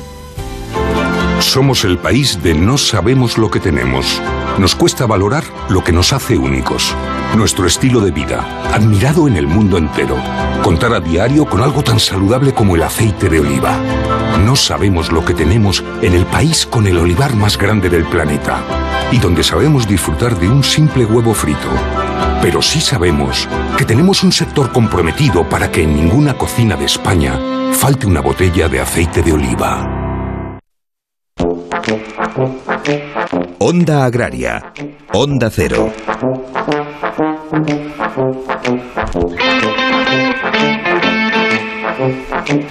Somos 1.39 1.85
el 1.85 1.97
país 1.97 2.41
de 2.43 2.53
no 2.53 2.77
sabemos 2.77 3.37
lo 3.37 3.49
que 3.49 3.59
tenemos. 3.59 4.21
Nos 4.59 4.75
cuesta 4.75 5.07
valorar 5.07 5.43
lo 5.69 5.83
que 5.83 5.91
nos 5.91 6.13
hace 6.13 6.37
únicos. 6.37 6.95
Nuestro 7.35 7.65
estilo 7.65 8.01
de 8.01 8.11
vida, 8.11 8.45
admirado 8.71 9.27
en 9.27 9.37
el 9.37 9.47
mundo 9.47 9.77
entero. 9.77 10.17
Contar 10.61 10.93
a 10.93 10.99
diario 10.99 11.45
con 11.45 11.61
algo 11.61 11.83
tan 11.83 11.99
saludable 11.99 12.53
como 12.53 12.75
el 12.75 12.83
aceite 12.83 13.27
de 13.27 13.39
oliva. 13.39 13.75
No 14.45 14.55
sabemos 14.55 15.11
lo 15.11 15.25
que 15.25 15.33
tenemos 15.33 15.83
en 16.01 16.13
el 16.13 16.25
país 16.25 16.65
con 16.65 16.85
el 16.85 16.97
olivar 16.97 17.35
más 17.35 17.57
grande 17.57 17.89
del 17.89 18.05
planeta 18.05 18.63
y 19.11 19.17
donde 19.17 19.43
sabemos 19.43 19.87
disfrutar 19.87 20.37
de 20.39 20.47
un 20.47 20.63
simple 20.63 21.05
huevo 21.05 21.33
frito. 21.33 21.69
Pero 22.41 22.61
sí 22.61 22.81
sabemos 22.81 23.47
que 23.77 23.85
tenemos 23.85 24.23
un 24.23 24.31
sector 24.31 24.71
comprometido 24.71 25.47
para 25.47 25.71
que 25.71 25.83
en 25.83 25.95
ninguna 25.95 26.35
cocina 26.35 26.75
de 26.75 26.85
España 26.85 27.39
falte 27.73 28.07
una 28.07 28.21
botella 28.21 28.67
de 28.67 28.79
aceite 28.79 29.21
de 29.21 29.33
oliva. 29.33 30.19
Onda 33.59 34.05
Agraria. 34.05 34.73
Onda 35.13 35.49
Cero. 35.51 35.91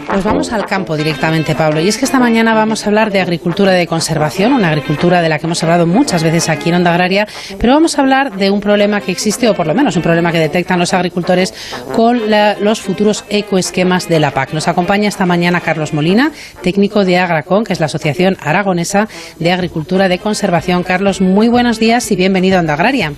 Pues 0.07 0.25
vamos 0.25 0.53
al 0.53 0.67
campo 0.67 0.97
directamente, 0.97 1.55
Pablo. 1.55 1.81
Y 1.81 1.89
es 1.89 1.97
que 1.97 2.05
esta 2.05 2.19
mañana 2.19 2.53
vamos 2.53 2.85
a 2.85 2.89
hablar 2.89 3.11
de 3.11 3.21
agricultura 3.21 3.73
de 3.73 3.87
conservación, 3.87 4.53
una 4.53 4.69
agricultura 4.69 5.23
de 5.23 5.29
la 5.29 5.39
que 5.39 5.47
hemos 5.47 5.63
hablado 5.63 5.87
muchas 5.87 6.23
veces 6.23 6.49
aquí 6.51 6.69
en 6.69 6.77
Onda 6.77 6.91
Agraria, 6.91 7.27
pero 7.59 7.73
vamos 7.73 7.97
a 7.97 8.03
hablar 8.03 8.33
de 8.33 8.51
un 8.51 8.61
problema 8.61 9.01
que 9.01 9.13
existe, 9.13 9.49
o 9.49 9.55
por 9.55 9.67
lo 9.67 9.75
menos 9.75 9.97
un 9.97 10.03
problema 10.03 10.33
que 10.33 10.39
detectan 10.39 10.79
los 10.79 10.93
agricultores 10.93 11.55
con 11.95 12.21
los 12.61 12.81
futuros 12.81 13.25
ecoesquemas 13.31 14.09
de 14.09 14.21
la 14.21 14.33
PAC. 14.33 14.53
Nos 14.53 14.69
acompaña 14.69 15.09
esta 15.09 15.25
mañana 15.25 15.61
Carlos 15.61 15.95
Molina, 15.95 16.31
técnico 16.63 17.05
de 17.05 17.19
Agracon, 17.19 17.65
que 17.65 17.73
es 17.73 17.81
la 17.81 17.87
Asociación 17.87 18.37
Aragonesa 18.43 19.09
de 19.39 19.53
Agricultura 19.53 20.09
de 20.09 20.19
Conservación. 20.19 20.83
Carlos, 20.83 21.21
muy 21.21 21.49
buenos 21.49 21.79
días 21.79 22.11
y 22.11 22.17
bienvenido 22.17 22.59
a 22.59 22.61
Onda 22.61 22.75
Agraria. 22.75 23.13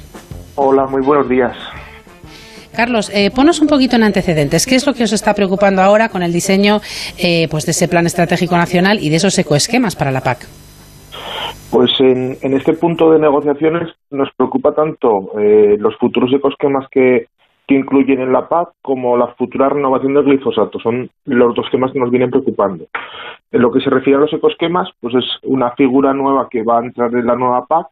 Hola, 0.55 0.87
muy 0.87 1.03
buenos 1.03 1.29
días. 1.29 1.57
Carlos, 2.75 3.11
eh, 3.15 3.31
ponos 3.35 3.61
un 3.61 3.69
poquito 3.69 3.97
en 3.97 4.03
antecedentes. 4.03 4.67
¿Qué 4.67 4.77
es 4.77 4.87
lo 4.87 4.95
que 4.95 5.05
os 5.05 5.13
está 5.13 5.35
preocupando 5.35 5.83
ahora 5.83 6.09
con 6.09 6.23
el 6.23 6.33
diseño 6.33 6.81
eh, 7.19 7.47
pues 7.51 7.67
de 7.67 7.73
ese 7.73 7.87
plan 7.87 8.07
estratégico 8.07 8.57
nacional 8.57 8.99
y 9.01 9.11
de 9.11 9.17
esos 9.17 9.39
ecoesquemas 9.39 9.95
para 9.95 10.11
la 10.11 10.23
PAC? 10.23 10.47
Pues 11.71 11.91
en, 12.01 12.37
este 12.43 12.75
punto 12.75 13.13
de 13.13 13.19
negociaciones 13.19 13.89
nos 14.11 14.29
preocupa 14.37 14.75
tanto 14.75 15.39
eh, 15.39 15.77
los 15.79 15.97
futuros 15.97 16.33
ecoesquemas 16.33 16.87
que, 16.91 17.29
que 17.67 17.75
incluyen 17.75 18.21
en 18.21 18.33
la 18.33 18.49
PAC 18.49 18.71
como 18.81 19.17
la 19.17 19.29
futura 19.29 19.69
renovación 19.69 20.15
del 20.15 20.25
glifosato. 20.25 20.79
Son 20.81 21.11
los 21.27 21.55
dos 21.55 21.67
temas 21.71 21.93
que 21.93 21.99
nos 21.99 22.11
vienen 22.11 22.31
preocupando. 22.31 22.87
En 23.51 23.61
lo 23.61 23.71
que 23.71 23.81
se 23.81 23.91
refiere 23.91 24.17
a 24.17 24.21
los 24.23 24.33
ecoesquemas, 24.33 24.89
pues 25.01 25.15
es 25.15 25.25
una 25.43 25.73
figura 25.73 26.15
nueva 26.15 26.49
que 26.51 26.63
va 26.63 26.79
a 26.79 26.85
entrar 26.85 27.15
en 27.15 27.27
la 27.27 27.37
nueva 27.37 27.67
PAC. 27.67 27.87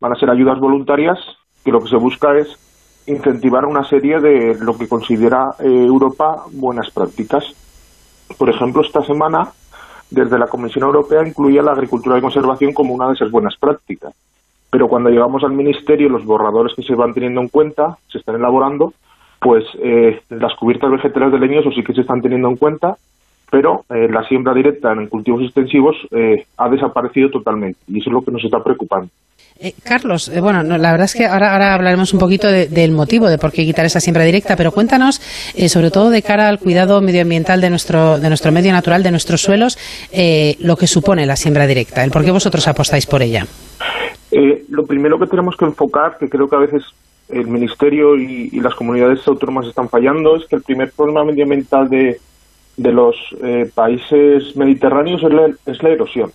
Van 0.00 0.12
a 0.12 0.18
ser 0.18 0.30
ayudas 0.30 0.58
voluntarias 0.58 1.18
que 1.64 1.72
lo 1.72 1.80
que 1.80 1.88
se 1.88 1.96
busca 1.96 2.36
es 2.38 2.68
incentivar 3.08 3.64
una 3.64 3.84
serie 3.84 4.20
de 4.20 4.56
lo 4.60 4.76
que 4.76 4.88
considera 4.88 5.50
eh, 5.58 5.64
Europa 5.66 6.44
buenas 6.52 6.90
prácticas. 6.90 7.44
Por 8.36 8.50
ejemplo, 8.50 8.82
esta 8.82 9.02
semana, 9.02 9.48
desde 10.10 10.38
la 10.38 10.46
Comisión 10.46 10.84
Europea 10.84 11.26
incluía 11.26 11.62
la 11.62 11.72
agricultura 11.72 12.16
de 12.16 12.22
conservación 12.22 12.72
como 12.72 12.94
una 12.94 13.08
de 13.08 13.14
esas 13.14 13.30
buenas 13.30 13.56
prácticas. 13.56 14.14
Pero 14.70 14.88
cuando 14.88 15.08
llegamos 15.08 15.42
al 15.44 15.52
Ministerio, 15.52 16.10
los 16.10 16.24
borradores 16.24 16.74
que 16.74 16.82
se 16.82 16.94
van 16.94 17.14
teniendo 17.14 17.40
en 17.40 17.48
cuenta, 17.48 17.96
se 18.08 18.18
están 18.18 18.36
elaborando, 18.36 18.92
pues 19.40 19.64
eh, 19.82 20.20
las 20.28 20.54
cubiertas 20.56 20.90
vegetales 20.90 21.32
de 21.32 21.38
leñosos 21.38 21.74
sí 21.74 21.82
que 21.82 21.94
se 21.94 22.02
están 22.02 22.20
teniendo 22.20 22.48
en 22.48 22.56
cuenta, 22.56 22.96
pero 23.50 23.84
eh, 23.88 24.08
la 24.10 24.28
siembra 24.28 24.52
directa 24.52 24.92
en 24.92 25.06
cultivos 25.06 25.42
extensivos 25.42 25.96
ha 26.58 26.68
desaparecido 26.68 27.30
totalmente 27.30 27.80
y 27.86 28.00
eso 28.00 28.10
es 28.10 28.14
lo 28.14 28.22
que 28.22 28.30
nos 28.30 28.44
está 28.44 28.62
preocupando. 28.62 29.08
Eh, 29.60 29.74
Carlos, 29.82 30.28
eh, 30.28 30.40
bueno, 30.40 30.62
la 30.62 30.92
verdad 30.92 31.06
es 31.06 31.14
que 31.14 31.26
ahora, 31.26 31.52
ahora 31.52 31.74
hablaremos 31.74 32.12
un 32.12 32.20
poquito 32.20 32.46
del 32.46 32.92
motivo 32.92 33.28
de 33.28 33.38
por 33.38 33.50
qué 33.50 33.64
quitar 33.64 33.84
esa 33.84 33.98
siembra 33.98 34.22
directa, 34.22 34.54
pero 34.54 34.70
cuéntanos, 34.70 35.20
eh, 35.56 35.68
sobre 35.68 35.90
todo 35.90 36.10
de 36.10 36.22
cara 36.22 36.48
al 36.48 36.60
cuidado 36.60 37.00
medioambiental 37.00 37.60
de 37.60 37.68
nuestro, 37.68 38.20
de 38.20 38.28
nuestro 38.28 38.52
medio 38.52 38.70
natural, 38.70 39.02
de 39.02 39.10
nuestros 39.10 39.42
suelos, 39.42 39.76
lo 40.60 40.76
que 40.76 40.86
supone 40.86 41.26
la 41.26 41.34
siembra 41.34 41.66
directa, 41.66 42.04
el 42.04 42.12
por 42.12 42.24
qué 42.24 42.30
vosotros 42.30 42.68
apostáis 42.68 43.06
por 43.06 43.20
ella. 43.20 43.46
lo 44.68 44.86
primero 44.86 45.18
que 45.18 45.26
tenemos 45.26 45.56
que 45.56 45.64
enfocar, 45.64 46.18
que 46.18 46.28
creo 46.28 46.48
que 46.48 46.54
a 46.54 46.60
veces 46.60 46.84
el 47.28 47.48
Ministerio 47.48 48.16
y, 48.16 48.60
las 48.60 48.76
comunidades 48.76 49.26
autónomas 49.26 49.66
están 49.66 49.88
fallando, 49.88 50.36
es 50.36 50.46
que 50.46 50.54
el 50.54 50.62
primer 50.62 50.92
problema 50.92 51.24
medioambiental 51.24 51.88
de, 51.88 52.20
de 52.76 52.92
los 52.92 53.16
países 53.74 54.54
mediterráneos 54.54 55.20
es 55.66 55.82
la 55.82 55.88
erosión 55.88 56.30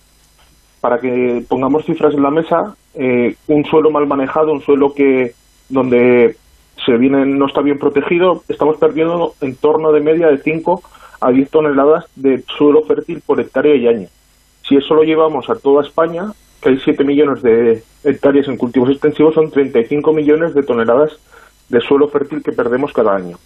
para 0.84 0.98
que 0.98 1.42
pongamos 1.48 1.86
cifras 1.86 2.12
en 2.12 2.22
la 2.22 2.30
mesa, 2.30 2.76
eh, 2.92 3.36
un 3.46 3.64
suelo 3.64 3.90
mal 3.90 4.06
manejado, 4.06 4.52
un 4.52 4.60
suelo 4.60 4.92
que 4.92 5.32
donde 5.70 6.36
se 6.84 6.98
viene 6.98 7.24
no 7.24 7.46
está 7.46 7.62
bien 7.62 7.78
protegido, 7.78 8.42
estamos 8.50 8.76
perdiendo 8.76 9.32
en 9.40 9.56
torno 9.56 9.92
de 9.92 10.02
media 10.02 10.26
de 10.26 10.36
5 10.36 10.82
a 11.22 11.30
10 11.30 11.48
toneladas 11.48 12.04
de 12.16 12.44
suelo 12.58 12.82
fértil 12.82 13.22
por 13.24 13.40
hectárea 13.40 13.74
y 13.74 13.88
año. 13.88 14.08
Si 14.68 14.76
eso 14.76 14.92
lo 14.92 15.04
llevamos 15.04 15.48
a 15.48 15.54
toda 15.54 15.86
España, 15.86 16.32
que 16.60 16.68
hay 16.68 16.78
7 16.78 17.02
millones 17.02 17.40
de 17.40 17.82
hectáreas 18.04 18.48
en 18.48 18.58
cultivos 18.58 18.90
extensivos, 18.90 19.32
son 19.32 19.50
35 19.50 20.12
millones 20.12 20.52
de 20.52 20.64
toneladas 20.64 21.18
de 21.70 21.80
suelo 21.80 22.08
fértil 22.08 22.42
que 22.42 22.52
perdemos 22.52 22.92
cada 22.92 23.16
año. 23.16 23.38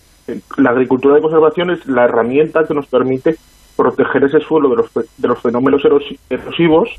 La 0.57 0.71
agricultura 0.71 1.15
de 1.15 1.23
conservación 1.23 1.71
es 1.71 1.87
la 1.87 2.07
herramienta 2.07 2.65
que 2.67 2.75
nos 2.75 2.89
permite 2.89 3.37
proteger 3.77 4.25
ese 4.25 4.41
suelo 4.41 4.71
de 4.71 4.77
los, 4.77 4.93
de 4.93 5.29
los 5.29 5.41
fenómenos 5.41 5.85
erosivos 6.29 6.99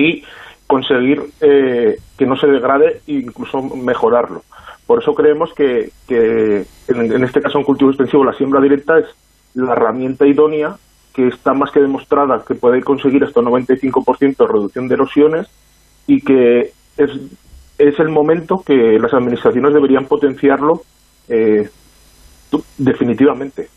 y 0.00 0.24
conseguir 0.66 1.22
eh, 1.40 1.96
que 2.18 2.26
no 2.26 2.36
se 2.36 2.46
degrade 2.46 3.00
e 3.06 3.12
incluso 3.12 3.62
mejorarlo. 3.62 4.42
Por 4.86 5.02
eso 5.02 5.14
creemos 5.14 5.52
que, 5.54 5.90
en, 6.08 7.24
este 7.24 7.40
caso 7.40 7.58
en 7.58 7.64
cultivo 7.64 7.90
extensivo 7.90 8.24
la 8.24 8.34
siembra 8.34 8.60
directa 8.60 8.98
es 8.98 9.06
la 9.54 9.72
herramienta 9.72 10.26
idónea 10.26 10.76
que 11.12 11.28
está 11.28 11.54
más 11.54 11.70
que 11.70 11.80
demostrada 11.80 12.44
que 12.46 12.54
puede 12.54 12.82
conseguir 12.82 13.24
hasta 13.24 13.40
un 13.40 13.46
95% 13.46 14.36
de 14.36 14.46
reducción 14.46 14.86
de 14.86 14.94
erosiones 14.94 15.46
y 16.06 16.20
que 16.20 16.72
es, 16.96 17.10
es 17.78 17.98
el 17.98 18.10
momento 18.10 18.62
que 18.64 18.98
las 18.98 19.12
administraciones 19.14 19.72
deberían 19.72 20.06
potenciarlo 20.06 20.82
eh, 21.28 21.68
definitivamente. 22.78 23.68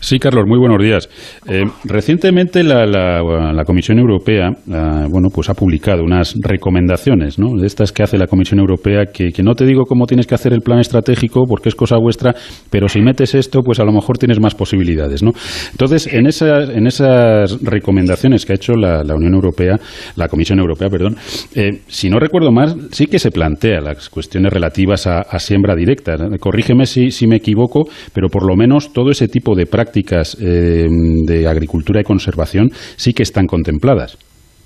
Sí, 0.00 0.18
Carlos, 0.18 0.44
muy 0.46 0.58
buenos 0.58 0.82
días. 0.82 1.08
Eh, 1.48 1.64
recientemente 1.84 2.62
la, 2.62 3.64
Comisión 3.66 3.98
Europea 3.98 4.50
ah, 4.72 5.06
bueno, 5.10 5.28
pues 5.34 5.48
ha 5.48 5.54
publicado 5.54 6.04
unas 6.04 6.34
recomendaciones, 6.40 7.38
¿no? 7.38 7.56
de 7.58 7.66
estas 7.66 7.92
que 7.92 8.02
hace 8.02 8.18
la 8.18 8.26
Comisión 8.26 8.60
Europea, 8.60 9.06
que, 9.06 9.32
no 9.42 9.54
te 9.54 9.64
digo 9.64 9.84
cómo 9.84 10.06
tienes 10.06 10.26
que 10.26 10.34
hacer 10.34 10.52
el 10.52 10.60
plan 10.60 10.78
estratégico, 10.78 11.44
porque 11.48 11.68
es 11.68 11.74
cosa 11.74 11.96
vuestra, 11.98 12.34
pero 12.70 12.88
si 12.88 13.00
metes 13.00 13.34
esto, 13.34 13.62
pues 13.62 13.80
a 13.80 13.84
lo 13.84 13.92
mejor 13.92 14.18
tienes 14.18 14.38
más 14.38 14.54
posibilidades. 14.54 15.22
¿no? 15.22 15.32
Entonces, 15.72 16.12
en 16.12 16.26
esas, 16.26 16.68
en 16.70 16.86
esas 16.86 17.60
recomendaciones 17.62 18.44
que 18.44 18.52
ha 18.52 18.56
hecho 18.56 18.74
la, 18.74 19.02
Unión 19.16 19.34
Europea, 19.34 19.76
la 20.16 20.28
Comisión 20.28 20.58
Europea, 20.58 20.88
perdón, 20.90 21.16
eh, 21.54 21.80
si 21.88 22.10
no 22.10 22.18
recuerdo 22.18 22.52
más, 22.52 22.76
sí 22.90 23.06
que 23.06 23.18
se 23.18 23.30
plantea 23.30 23.80
las 23.80 24.10
cuestiones 24.10 24.52
relativas 24.52 25.06
a, 25.06 25.24
siembra 25.38 25.74
directa. 25.74 26.16
Corrígeme 26.40 26.86
si, 26.86 27.10
si 27.10 27.26
me 27.26 27.36
equivoco, 27.36 27.88
pero 28.12 28.28
por 28.28 28.46
lo 28.46 28.56
menos 28.56 28.92
todo 28.92 29.10
ese 29.10 29.28
tipo 29.28 29.54
de 29.54 29.66
prácticas 29.66 29.85
prácticas 29.86 30.36
eh, 30.40 30.88
de 30.90 31.46
agricultura 31.46 32.00
y 32.00 32.04
conservación 32.04 32.70
sí 32.96 33.12
que 33.12 33.22
están 33.22 33.46
contempladas. 33.46 34.18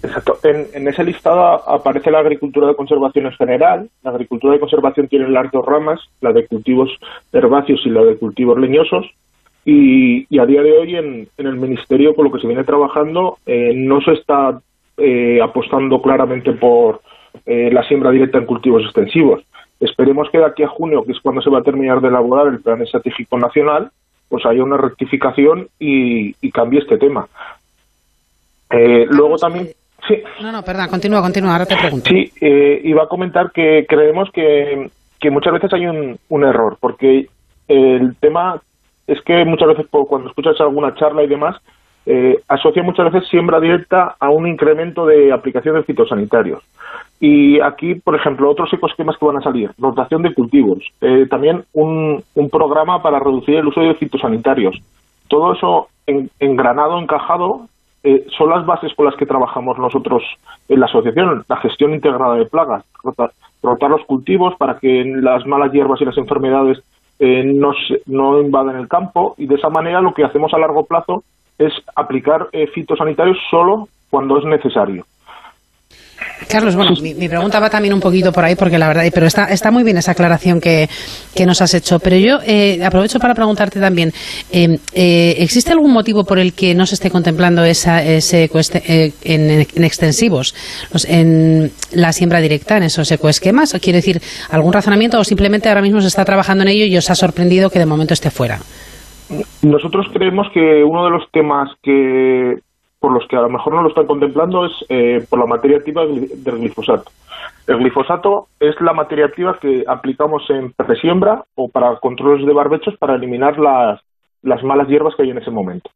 Exacto. 0.03 0.39
En, 0.45 0.89
ese 0.89 1.05
listado 1.05 1.69
aparece 1.69 2.11
la 2.11 2.21
agricultura 2.21 2.67
de 2.69 2.75
conservación 2.75 3.27
en 3.27 3.33
general. 3.33 3.91
La 4.03 4.13
agricultura 4.13 4.55
de 4.55 4.61
conservación 4.61 5.09
tiene 5.09 5.29
las 5.29 5.51
dos 5.53 5.65
ramas, 5.67 6.01
la 6.23 6.33
de 6.33 6.47
cultivos 6.47 6.91
herbáceos 7.33 7.81
y 7.85 7.91
la 7.91 8.03
de 8.03 8.17
cultivos 8.17 8.59
leñosos. 8.59 9.07
Y, 9.67 10.39
a 10.39 10.47
día 10.47 10.63
de 10.63 10.73
hoy 10.73 10.97
en, 10.97 11.29
el 11.37 11.57
Ministerio, 11.57 12.15
con 12.15 12.25
lo 12.25 12.33
que 12.33 12.41
se 12.41 12.47
viene 12.47 12.65
trabajando, 12.65 13.37
eh, 13.45 13.75
no 13.77 14.01
se 14.01 14.13
está 14.13 14.59
eh, 14.97 15.39
apostando 15.43 16.01
claramente 16.01 16.53
por 16.53 17.03
la 17.47 17.83
siembra 17.85 18.11
directa 18.11 18.39
en 18.39 18.47
cultivos 18.47 18.83
extensivos. 18.85 19.43
Esperemos 19.79 20.29
que 20.31 20.39
de 20.39 20.47
aquí 20.47 20.63
a 20.63 20.69
junio, 20.69 21.05
que 21.05 21.13
es 21.13 21.21
cuando 21.21 21.41
se 21.41 21.51
va 21.51 21.61
a 21.61 21.63
terminar 21.63 22.01
de 22.01 22.09
elaborar 22.09 22.49
el 22.49 22.61
Plan 22.61 22.83
Estratégico 22.83 23.39
Nacional, 23.39 23.91
pues 24.31 24.47
haya 24.47 24.63
una 24.63 24.79
rectificación 24.79 25.69
y, 25.79 26.33
cambie 26.53 26.81
este 26.81 26.97
tema. 26.97 27.29
Eh, 28.71 29.05
luego 29.11 29.37
también... 29.37 29.69
Sí. 30.09 30.15
No, 30.41 30.51
no, 30.51 30.63
perdón, 30.63 30.89
continúa, 30.89 31.21
continúa, 31.21 31.53
ahora 31.53 31.67
te 31.67 31.77
pregunto. 31.77 32.09
Sí, 32.09 32.33
eh, 32.41 32.81
iba 32.85 33.03
a 33.03 33.09
comentar 33.09 33.51
que 33.53 33.85
creemos 33.87 34.31
que, 34.33 34.89
que 35.21 35.31
muchas 35.31 35.53
veces 35.53 35.73
hay 35.75 35.87
un, 35.87 36.19
un 36.29 36.45
error, 36.45 36.79
porque 36.81 37.27
el 37.69 38.17
tema 38.17 38.63
es 39.07 39.21
que 39.23 39.45
muchas 39.45 39.69
veces 39.69 39.87
cuando 39.91 40.29
escuchas 40.29 40.59
alguna 40.61 40.95
charla 40.95 41.23
y 41.25 41.27
demás, 41.27 41.57
eh, 42.07 42.41
asocia 42.49 42.83
muchas 42.83 43.13
veces 43.13 43.29
siembra 43.29 43.61
directa 43.61 44.17
a 44.19 44.31
un 44.31 44.47
incremento 44.47 45.07
de 45.07 45.33
aplicación 45.33 45.77
de 45.77 45.83
fitosanitarios. 45.83 46.63
Y 47.21 47.61
aquí, 47.61 47.97
por 47.97 48.17
ejemplo, 48.17 48.51
otros 48.51 48.73
ecosquemas 48.73 49.17
que 49.19 49.27
van 49.27 49.37
a 49.37 49.43
salir, 49.43 49.71
rotación 49.79 50.23
de 50.23 50.33
cultivos, 50.33 50.79
eh, 51.03 51.27
también 51.29 51.65
un, 51.75 52.25
programa 52.51 53.03
para 53.03 53.19
reducir 53.19 53.57
el 53.57 53.67
uso 53.67 53.83
de 53.83 53.95
fitosanitarios. 53.95 54.81
Todo 55.29 55.53
eso 55.53 55.89
engranado, 56.39 56.99
encajado, 56.99 57.69
eh, 58.03 58.25
son 58.37 58.49
las 58.49 58.65
bases 58.65 58.95
con 58.95 59.05
las 59.05 59.15
que 59.17 59.27
trabajamos 59.27 59.79
nosotros 59.79 60.23
en 60.69 60.81
la 60.81 60.87
asociación, 60.87 61.45
la 61.47 61.57
gestión 61.59 61.93
integrada 61.93 62.35
de 62.37 62.47
plagas, 62.47 62.85
rotar, 63.05 63.91
los 63.91 64.05
cultivos 64.07 64.55
para 64.57 64.79
que 64.79 65.05
las 65.05 65.47
malas 65.47 65.71
hierbas 65.73 66.01
y 66.01 66.07
las 66.07 66.17
enfermedades 66.17 66.83
eh, 67.19 67.45
no, 67.45 67.73
no 68.07 68.41
invaden 68.41 68.77
el 68.77 68.89
campo 68.89 69.35
y 69.37 69.47
de 69.47 69.57
esa 69.57 69.69
manera 69.69 70.01
lo 70.01 70.15
que 70.15 70.25
hacemos 70.25 70.55
a 70.55 70.59
largo 70.59 70.87
plazo 70.87 71.23
es 71.61 71.73
aplicar 71.95 72.49
fitosanitarios 72.75 73.39
solo 73.51 73.89
cuando 74.11 74.39
es 74.39 74.45
necesario. 74.45 75.05
Carlos, 76.49 76.75
bueno, 76.75 76.93
mi, 77.01 77.29
pregunta 77.29 77.61
va 77.61 77.71
también 77.71 77.95
un 77.95 78.01
poquito 78.01 78.33
por 78.33 78.45
ahí, 78.45 78.57
porque 78.57 78.79
la 78.79 78.89
verdad, 78.89 79.05
pero 79.13 79.27
está, 79.27 79.45
está 79.45 79.71
muy 79.71 79.85
bien 79.85 79.99
esa 79.99 80.13
aclaración 80.13 80.61
que, 80.61 80.89
nos 81.47 81.63
has 81.63 81.75
hecho. 81.75 81.99
Pero 81.99 82.17
yo 82.17 82.39
eh, 82.45 82.85
aprovecho 82.85 83.19
para 83.19 83.35
preguntarte 83.35 83.79
también, 83.79 84.13
eh, 84.51 84.79
eh, 84.93 85.37
¿existe 85.39 85.73
algún 85.73 85.93
motivo 85.93 86.25
por 86.25 86.39
el 86.39 86.53
que 86.53 86.75
no 86.75 86.87
se 86.87 86.95
esté 86.95 87.11
contemplando 87.11 87.65
esa, 87.65 88.03
ese 88.03 88.51
en, 89.23 89.85
extensivos, 89.85 90.55
en 91.07 91.71
la 91.93 92.13
siembra 92.13 92.41
directa, 92.41 92.77
en 92.77 92.85
esos 92.85 93.11
ecoesquemas? 93.13 93.73
¿Quiere 93.81 93.99
decir 93.99 94.21
algún 94.51 94.73
razonamiento 94.73 95.19
o 95.19 95.25
simplemente 95.25 95.69
ahora 95.69 95.83
mismo 95.83 96.01
se 96.01 96.09
está 96.09 96.25
trabajando 96.25 96.63
en 96.63 96.69
ello 96.69 96.85
y 96.85 96.97
os 96.97 97.11
ha 97.11 97.15
sorprendido 97.15 97.71
que 97.71 97.79
de 97.79 97.87
momento 97.87 98.15
esté 98.15 98.31
fuera? 98.31 98.59
Nosotros 99.63 100.07
creemos 100.13 100.49
que 100.53 100.83
uno 100.85 101.05
de 101.05 101.11
los 101.11 101.31
temas 101.31 101.71
que 101.83 102.59
por 103.01 103.13
los 103.13 103.27
que 103.29 103.37
a 103.37 103.41
lo 103.41 103.49
mejor 103.49 103.75
no 103.75 103.83
lo 103.83 103.89
están 103.89 104.07
contemplando 104.07 104.67
es 104.67 104.73
eh, 104.91 105.25
por 105.29 105.39
la 105.39 105.47
materia 105.47 105.79
activa 105.79 106.05
del 106.07 106.59
glifosato. 106.59 107.11
El 107.67 107.79
glifosato 107.79 108.49
es 108.61 108.79
la 108.81 108.93
materia 108.93 109.25
activa 109.25 109.59
que 109.59 109.85
aplicamos 109.89 110.43
en 110.51 110.73
presiembra 110.73 111.45
o 111.55 111.69
para 111.69 111.97
controles 111.97 112.47
de 112.47 112.53
barbechos 112.53 112.95
para 112.99 113.15
eliminar 113.15 113.59
las, 113.59 114.01
las 114.43 114.63
malas 114.63 114.87
hierbas 114.87 115.15
que 115.15 115.23
hay 115.23 115.31
en 115.31 115.39
ese 115.39 115.51
momento. 115.51 115.91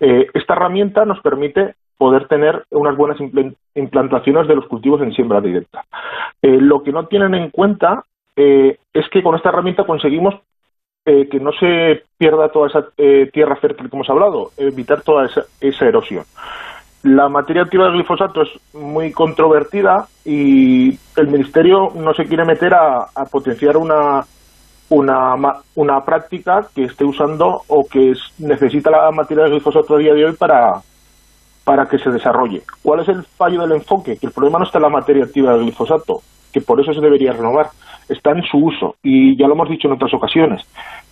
Eh, 0.00 0.26
esta 0.34 0.54
herramienta 0.54 1.04
nos 1.04 1.20
permite 1.20 1.74
poder 1.96 2.26
tener 2.26 2.64
unas 2.70 2.96
buenas 2.96 3.18
implantaciones 3.74 4.48
de 4.48 4.56
los 4.56 4.66
cultivos 4.66 5.02
en 5.02 5.12
siembra 5.12 5.40
directa. 5.40 5.84
Eh, 6.42 6.58
lo 6.60 6.82
que 6.82 6.90
no 6.90 7.06
tienen 7.06 7.34
en 7.34 7.50
cuenta 7.50 8.04
es 8.36 9.06
que 9.10 9.22
con 9.22 9.34
esta 9.34 9.50
herramienta 9.50 9.84
conseguimos 9.84 10.34
que 11.04 11.40
no 11.40 11.50
se 11.52 12.04
pierda 12.18 12.50
toda 12.50 12.68
esa 12.68 12.86
tierra 13.32 13.56
fértil 13.56 13.88
que 13.88 13.96
hemos 13.96 14.10
hablado, 14.10 14.50
evitar 14.56 15.02
toda 15.02 15.28
esa 15.60 15.86
erosión. 15.86 16.24
La 17.02 17.30
materia 17.30 17.62
activa 17.62 17.84
del 17.84 17.94
glifosato 17.94 18.42
es 18.42 18.50
muy 18.74 19.10
controvertida 19.10 20.06
y 20.22 20.90
el 21.16 21.28
Ministerio 21.28 21.88
no 21.94 22.12
se 22.12 22.26
quiere 22.26 22.44
meter 22.44 22.74
a, 22.74 23.06
potenciar 23.30 23.78
una, 23.78 24.20
una, 24.90 25.34
una, 25.76 26.04
práctica 26.04 26.68
que 26.74 26.84
esté 26.84 27.06
usando 27.06 27.62
o 27.68 27.86
que 27.90 28.12
necesita 28.38 28.90
la 28.90 29.10
materia 29.12 29.44
del 29.44 29.54
glifosato 29.54 29.94
a 29.94 29.98
día 29.98 30.12
de 30.12 30.26
hoy 30.26 30.32
para, 30.36 30.82
para 31.64 31.86
que 31.86 31.98
se 31.98 32.10
desarrolle. 32.10 32.64
¿Cuál 32.82 33.00
es 33.00 33.08
el 33.08 33.24
fallo 33.24 33.62
del 33.62 33.78
enfoque? 33.78 34.18
Que 34.18 34.26
el 34.26 34.32
problema 34.32 34.58
no 34.58 34.66
está 34.66 34.76
en 34.76 34.82
la 34.82 34.90
materia 34.90 35.24
activa 35.24 35.52
del 35.52 35.62
glifosato, 35.62 36.20
que 36.52 36.60
por 36.60 36.82
eso 36.82 36.92
se 36.92 37.00
debería 37.00 37.32
renovar, 37.32 37.70
está 38.10 38.32
en 38.32 38.42
su 38.42 38.58
uso 38.58 38.96
y 39.02 39.36
ya 39.36 39.46
lo 39.46 39.54
hemos 39.54 39.70
dicho 39.70 39.88
en 39.88 39.94
otras 39.94 40.12
ocasiones. 40.12 40.62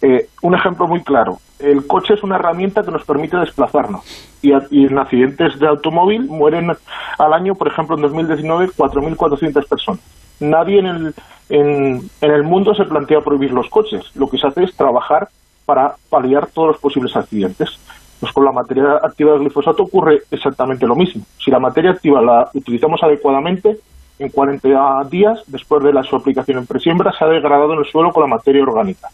Eh, 0.03 0.29
un 0.43 0.55
ejemplo 0.55 0.87
muy 0.87 1.03
claro, 1.03 1.39
el 1.59 1.87
coche 1.87 2.15
es 2.15 2.23
una 2.23 2.37
herramienta 2.37 2.83
que 2.83 2.91
nos 2.91 3.05
permite 3.05 3.37
desplazarnos 3.37 4.05
y, 4.43 4.53
en 4.53 4.99
accidentes 4.99 5.59
de 5.59 5.67
automóvil 5.67 6.27
mueren 6.27 6.71
al 7.19 7.33
año, 7.33 7.55
por 7.55 7.69
ejemplo, 7.69 7.97
en 7.97 8.03
2019, 8.03 8.69
4.400 8.77 9.69
personas. 9.69 10.01
Nadie 10.41 10.79
en 10.81 10.87
el, 10.87 11.15
en, 11.49 12.11
en 12.21 12.31
el 12.31 12.45
mundo 12.45 12.75
se 12.75 12.85
plantea 12.85 13.21
prohibir 13.21 13.53
los 13.53 13.69
coches, 13.69 14.15
lo 14.15 14.29
que 14.29 14.39
se 14.39 14.47
hace 14.47 14.65
es 14.65 14.77
trabajar 14.77 15.29
para 15.65 15.97
paliar 16.09 16.47
todos 16.47 16.69
los 16.69 16.79
posibles 16.79 17.15
accidentes. 17.17 17.79
Pues 18.21 18.33
con 18.33 18.45
la 18.45 18.53
materia 18.53 18.99
activa 19.03 19.33
del 19.33 19.43
glifosato 19.43 19.85
ocurre 19.85 20.23
exactamente 20.31 20.87
lo 20.87 20.97
mismo. 20.97 21.23
Si 21.45 21.51
la 21.51 21.61
materia 21.61 21.93
activa 21.93 22.21
la 22.21 22.51
utilizamos 22.53 23.01
adecuadamente, 23.03 23.79
en 24.19 24.31
40 24.31 24.69
días, 25.11 25.43
después 25.47 25.83
de 25.83 25.93
la, 25.93 26.03
su 26.03 26.17
aplicación 26.17 26.59
en 26.59 26.67
presiembra, 26.67 27.13
se 27.13 27.25
ha 27.25 27.29
degradado 27.29 27.73
en 27.73 27.81
el 27.81 27.87
suelo 27.87 28.11
con 28.11 28.23
la 28.23 28.37
materia 28.37 28.63
orgánica. 28.63 29.09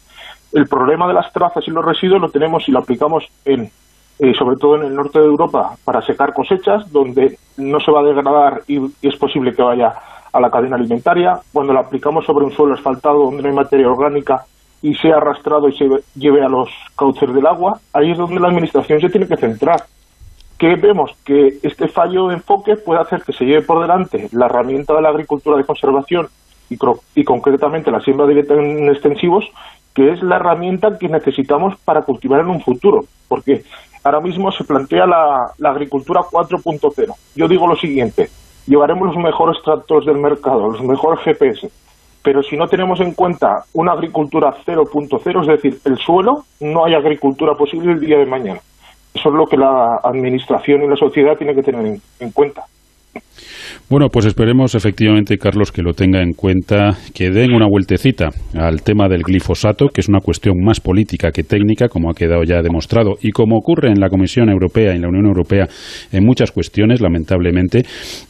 El 0.53 0.67
problema 0.67 1.07
de 1.07 1.15
las 1.15 1.33
trazas 1.33 1.67
y 1.67 1.71
los 1.71 1.85
residuos 1.85 2.21
lo 2.21 2.29
tenemos 2.29 2.65
si 2.65 2.73
lo 2.73 2.79
aplicamos 2.79 3.25
en, 3.45 3.71
eh, 4.19 4.35
sobre 4.35 4.57
todo 4.57 4.77
en 4.77 4.85
el 4.85 4.95
norte 4.95 5.19
de 5.19 5.27
Europa, 5.27 5.77
para 5.85 6.01
secar 6.03 6.33
cosechas, 6.33 6.91
donde 6.91 7.39
no 7.57 7.81
se 7.81 7.91
va 7.91 8.01
a 8.01 8.05
degradar 8.05 8.63
y, 8.67 8.81
es 9.03 9.17
posible 9.17 9.55
que 9.55 9.63
vaya 9.63 9.95
a 10.33 10.41
la 10.41 10.51
cadena 10.51 10.77
alimentaria. 10.77 11.39
Cuando 11.53 11.73
lo 11.73 11.81
aplicamos 11.81 12.25
sobre 12.25 12.45
un 12.45 12.53
suelo 12.53 12.75
asfaltado 12.75 13.25
donde 13.25 13.43
no 13.43 13.49
hay 13.49 13.55
materia 13.55 13.89
orgánica 13.89 14.45
y 14.81 14.95
sea 14.95 15.17
arrastrado 15.17 15.69
y 15.69 15.77
se 15.77 15.89
lleve 16.15 16.45
a 16.45 16.49
los 16.49 16.69
cauces 16.97 17.33
del 17.33 17.47
agua, 17.47 17.79
ahí 17.93 18.13
es 18.13 18.19
donde 18.19 18.41
la 18.41 18.49
Administración 18.49 19.01
se 19.01 19.09
tiene 19.09 19.27
que 19.27 19.37
centrar 19.37 19.83
que 20.65 20.77
vemos 20.77 21.11
que 21.27 21.59
este 21.63 21.89
fallo 21.89 22.29
de 22.29 22.37
enfoque 22.37 22.77
puede 22.77 22.99
hacer 22.99 23.23
que 23.23 23.35
se 23.35 23.45
lleve 23.45 23.61
por 23.61 23.83
delante 23.83 24.31
la 24.33 24.47
herramienta 24.47 24.95
de 24.95 25.03
la 25.03 25.11
agricultura 25.11 25.59
de 25.59 25.65
conservación 25.65 26.29
y, 26.71 27.25
concretamente 27.25 27.91
la 27.91 28.01
siembra 28.01 28.27
directa 28.27 28.55
en 28.55 28.89
extensivos, 28.89 29.45
que 29.93 30.13
es 30.13 30.23
la 30.23 30.37
herramienta 30.37 30.99
que 30.99 31.11
necesitamos 31.11 31.77
para 31.85 32.01
cultivar 32.01 32.41
en 32.41 32.49
un 32.49 32.63
futuro, 32.63 33.05
porque 33.29 33.63
ahora 34.03 34.21
mismo 34.21 34.51
se 34.53 34.65
plantea 34.65 35.07
la, 35.07 35.53
la 35.59 35.71
agricultura 35.71 36.23
4.0. 36.23 37.15
Yo 37.37 37.47
digo 37.47 37.67
lo 37.67 37.77
siguiente, 37.77 38.31
llevaremos 38.67 39.09
los 39.09 39.23
mejores 39.23 39.63
tractores 39.63 40.07
del 40.07 40.17
mercado, 40.17 40.71
los 40.71 40.83
mejores 40.83 41.21
GPS, 41.25 41.71
pero 42.23 42.43
si 42.43 42.57
no 42.57 42.69
tenemos 42.69 43.01
en 43.01 43.13
cuenta 43.13 43.65
una 43.75 43.93
agricultura 43.93 44.55
0.0, 44.65 45.41
es 45.43 45.47
decir, 45.47 45.79
el 45.85 45.99
suelo, 45.99 46.45
no 46.61 46.87
hay 46.87 46.95
agricultura 46.95 47.53
posible 47.55 47.93
el 47.93 48.01
día 48.01 48.17
de 48.17 48.25
mañana. 48.25 48.61
Eso 49.15 49.29
es 49.29 49.35
lo 49.35 49.47
que 49.47 49.57
la 49.57 50.01
Administración 50.03 50.83
y 50.83 50.89
la 50.89 50.97
sociedad 50.97 51.37
tienen 51.37 51.55
que 51.55 51.63
tener 51.63 51.99
en, 52.19 52.31
cuenta. 52.33 52.67
Bueno, 53.91 54.09
pues 54.09 54.25
esperemos 54.25 54.75
efectivamente, 54.75 55.37
Carlos, 55.37 55.71
que 55.71 55.83
lo 55.83 55.93
tenga 55.93 56.23
en 56.23 56.33
cuenta, 56.33 56.97
que 57.15 57.31
den 57.31 57.53
una 57.53 57.69
vueltecita 57.69 58.31
al 58.55 58.83
tema 58.83 59.09
del 59.09 59.23
glifosato, 59.23 59.89
que 59.89 60.01
es 60.01 60.09
una 60.09 60.21
cuestión 60.21 60.55
más 60.65 60.81
política 60.81 61.31
que 61.31 61.43
técnica, 61.43 61.89
como 61.89 62.11
ha 62.11 62.15
quedado 62.15 62.45
ya 62.45 62.63
demostrado, 62.63 63.17
y 63.21 63.31
como 63.31 63.59
ocurre 63.59 63.91
en 63.91 64.01
la 64.01 64.09
Comisión 64.09 64.49
Europea 64.49 64.93
y 64.93 64.97
en 64.97 65.03
la 65.03 65.09
Unión 65.09 65.27
Europea 65.27 65.69
en 66.13 66.25
muchas 66.25 66.51
cuestiones, 66.51 67.03
lamentablemente, 67.03 67.83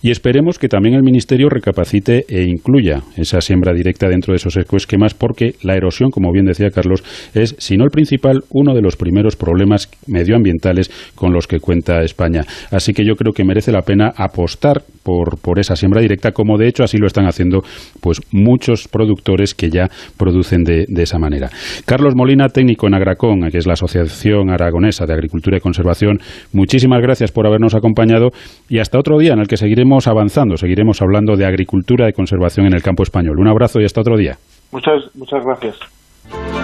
y 0.03 0.11
esperemos 0.11 0.59
que 0.59 0.69
también 0.69 0.97
el 0.97 1.05
Ministerio 1.05 1.49
recapacite 1.49 2.25
e 2.29 2.43
incluya 2.43 3.03
esa 3.17 3.41
siembra 3.41 3.73
directa 3.73 4.09
dentro 4.09 4.33
de 4.33 4.39
esos 4.39 4.57
ecoesquemas, 4.57 5.15
porque 5.15 5.55
la 5.63 5.77
erosión, 5.77 6.11
como 6.11 6.33
bien 6.33 6.47
decía 6.47 6.71
Carlos, 6.71 7.05
es, 7.33 7.55
si 7.59 7.77
no 7.77 7.85
el 7.85 7.91
principal, 7.91 8.43
uno 8.51 8.75
de 8.75 8.83
los 8.83 8.97
primeros 8.97 9.37
problemas 9.37 9.89
medioambientales 10.09 10.91
con 11.15 11.33
los 11.33 11.47
que 11.47 11.61
cuenta 11.61 12.03
España. 12.03 12.43
Así 12.73 12.93
que 12.93 13.07
yo 13.07 13.15
creo 13.15 13.33
que 13.33 13.45
merece 13.45 13.71
la 13.71 13.83
pena 13.83 14.13
apostar 14.17 14.83
por, 15.05 15.39
por 15.45 15.59
esa 15.61 15.77
siembra 15.77 16.01
directa, 16.01 16.33
como 16.33 16.57
de 16.57 16.67
hecho 16.67 16.83
así 16.83 16.97
lo 16.97 17.07
están 17.07 17.27
haciendo 17.27 17.61
pues 18.01 18.21
muchos 18.33 18.89
productores 18.89 19.55
que 19.55 19.69
ya 19.69 19.89
producen 20.17 20.65
de, 20.65 20.87
de 20.89 21.03
esa 21.03 21.19
manera. 21.19 21.51
Carlos 21.85 22.15
Molina, 22.17 22.49
técnico 22.49 22.87
en 22.87 22.95
Agracón, 22.95 23.51
que 23.51 23.59
es 23.59 23.67
la 23.67 23.75
Asociación 23.75 24.51
Aragonesa 24.51 25.05
de 25.05 25.13
Agricultura 25.13 25.59
y 25.59 25.61
Conservación, 25.61 26.19
muchísimas 26.53 27.03
gracias 27.03 27.31
por 27.31 27.47
habernos 27.47 27.75
acompañado 27.75 28.31
y 28.69 28.79
hasta 28.79 28.99
otro 28.99 29.19
día 29.19 29.35
en 29.35 29.41
el 29.41 29.47
que 29.47 29.59
seguiremos 29.59 30.09
avanzando, 30.09 30.57
seguiremos 30.57 31.03
hablando 31.03 31.37
de 31.37 31.45
agricultura 31.45 32.09
y 32.09 32.13
conservación 32.13 32.67
en 32.67 32.75
el 32.75 32.83
campo 32.83 33.03
español. 33.03 33.39
Un 33.39 33.49
abrazo 33.49 33.81
y 33.81 33.85
hasta 33.85 34.01
otro 34.01 34.17
día. 34.17 34.37
Muchas, 34.73 35.05
muchas 35.15 35.45
gracias. 35.45 36.64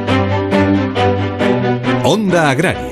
Onda 2.11 2.49
Agraria 2.49 2.90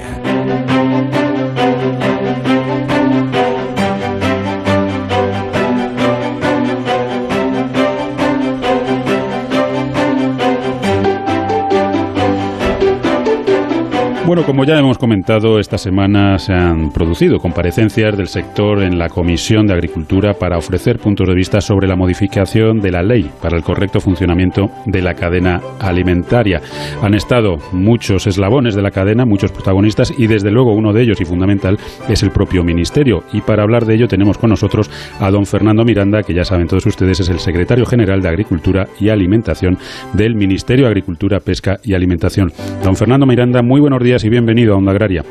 Bueno, 14.30 14.46
como 14.46 14.63
ya 14.63 14.78
hemos 14.78 15.00
comentado, 15.00 15.60
esta 15.60 15.80
semana 15.80 16.38
se 16.38 16.54
han 16.54 16.92
producido 16.92 17.39
comparecencias 17.39 18.15
del 18.15 18.28
sector 18.28 18.84
en 18.84 19.00
la 19.00 19.10
Comisión 19.10 19.65
de 19.65 19.74
Agricultura 19.74 20.36
para 20.36 20.60
ofrecer 20.60 21.00
puntos 21.00 21.28
de 21.28 21.34
vista 21.34 21.62
sobre 21.62 21.88
la 21.88 21.96
modificación 21.96 22.80
de 22.80 22.92
la 22.92 23.02
ley 23.02 23.28
para 23.42 23.58
el 23.58 23.63
correcto 23.63 24.00
funcionamiento 24.00 24.70
de 24.86 25.02
la 25.02 25.15
cadena 25.15 25.62
alimentaria. 25.80 26.62
Han 27.02 27.15
estado 27.15 27.58
muchos 27.72 28.28
eslabones 28.28 28.76
de 28.76 28.84
la 28.84 28.92
cadena, 28.92 29.26
muchos 29.26 29.52
protagonistas 29.52 30.13
y 30.15 30.28
desde 30.28 30.52
luego 30.52 30.76
uno 30.76 30.94
de 30.94 31.02
ellos 31.02 31.20
y 31.22 31.26
fundamental 31.26 31.80
es 32.08 32.22
el 32.22 32.30
propio 32.30 32.63
Ministerio. 32.63 33.24
Y 33.34 33.42
para 33.42 33.63
hablar 33.63 33.88
de 33.88 33.96
ello 33.96 34.08
tenemos 34.08 34.38
con 34.38 34.52
nosotros 34.52 34.92
a 35.20 35.32
don 35.32 35.48
Fernando 35.48 35.84
Miranda, 35.84 36.22
que 36.22 36.36
ya 36.36 36.46
saben 36.46 36.68
todos 36.68 36.86
ustedes 36.86 37.20
es 37.20 37.30
el 37.30 37.39
secretario 37.39 37.88
general 37.88 38.22
de 38.22 38.30
Agricultura 38.30 38.89
y 39.00 39.10
Alimentación 39.10 39.80
del 40.13 40.36
Ministerio 40.36 40.86
de 40.86 40.92
Agricultura, 40.92 41.39
Pesca 41.39 41.80
y 41.84 41.96
Alimentación. 41.96 42.54
Don 42.84 42.96
Fernando 42.96 43.26
Miranda, 43.26 43.63
muy 43.63 43.82
buenos 43.82 44.04
días 44.04 44.19
y 44.24 44.30
bienvenido 44.30 44.74
a 44.74 44.78
Onda 44.78 44.92
Agraria. 44.92 45.24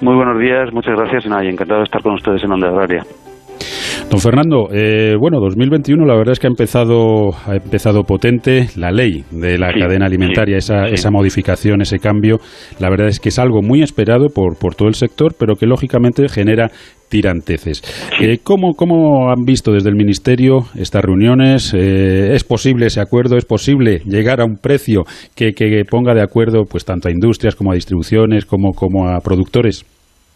Muy 0.00 0.14
buenos 0.14 0.38
días, 0.38 0.72
muchas 0.72 0.96
gracias 0.96 1.24
y 1.26 1.48
encantado 1.48 1.80
de 1.80 1.84
estar 1.84 2.02
con 2.02 2.14
ustedes 2.14 2.42
en 2.44 2.52
Onda 2.52 2.68
Agraria. 2.68 3.04
Don 4.10 4.20
Fernando, 4.20 4.68
eh, 4.72 5.16
bueno, 5.18 5.40
2021 5.40 6.06
la 6.06 6.14
verdad 6.14 6.32
es 6.32 6.38
que 6.38 6.46
ha 6.46 6.50
empezado, 6.50 7.30
ha 7.44 7.56
empezado 7.56 8.04
potente 8.04 8.68
la 8.76 8.92
ley 8.92 9.24
de 9.32 9.58
la 9.58 9.72
cadena 9.72 10.06
alimentaria, 10.06 10.56
esa, 10.56 10.86
esa 10.86 11.10
modificación, 11.10 11.82
ese 11.82 11.98
cambio. 11.98 12.38
La 12.78 12.88
verdad 12.88 13.08
es 13.08 13.18
que 13.18 13.30
es 13.30 13.38
algo 13.40 13.62
muy 13.62 13.82
esperado 13.82 14.28
por, 14.28 14.56
por 14.58 14.76
todo 14.76 14.86
el 14.86 14.94
sector, 14.94 15.34
pero 15.36 15.56
que 15.56 15.66
lógicamente 15.66 16.28
genera 16.28 16.70
tiranteces. 17.08 17.82
Eh, 18.20 18.38
¿cómo, 18.44 18.74
¿cómo, 18.74 19.28
han 19.28 19.44
visto 19.44 19.72
desde 19.72 19.88
el 19.88 19.96
Ministerio 19.96 20.66
estas 20.76 21.04
reuniones? 21.04 21.74
Eh, 21.74 22.32
¿Es 22.32 22.44
posible 22.44 22.86
ese 22.86 23.00
acuerdo? 23.00 23.36
¿Es 23.36 23.44
posible 23.44 24.02
llegar 24.06 24.40
a 24.40 24.44
un 24.44 24.56
precio 24.56 25.02
que, 25.34 25.52
que 25.52 25.82
ponga 25.84 26.14
de 26.14 26.22
acuerdo 26.22 26.62
pues 26.64 26.84
tanto 26.84 27.08
a 27.08 27.10
industrias 27.10 27.56
como 27.56 27.72
a 27.72 27.74
distribuciones 27.74 28.46
como, 28.46 28.72
como 28.72 29.08
a 29.08 29.18
productores? 29.18 29.84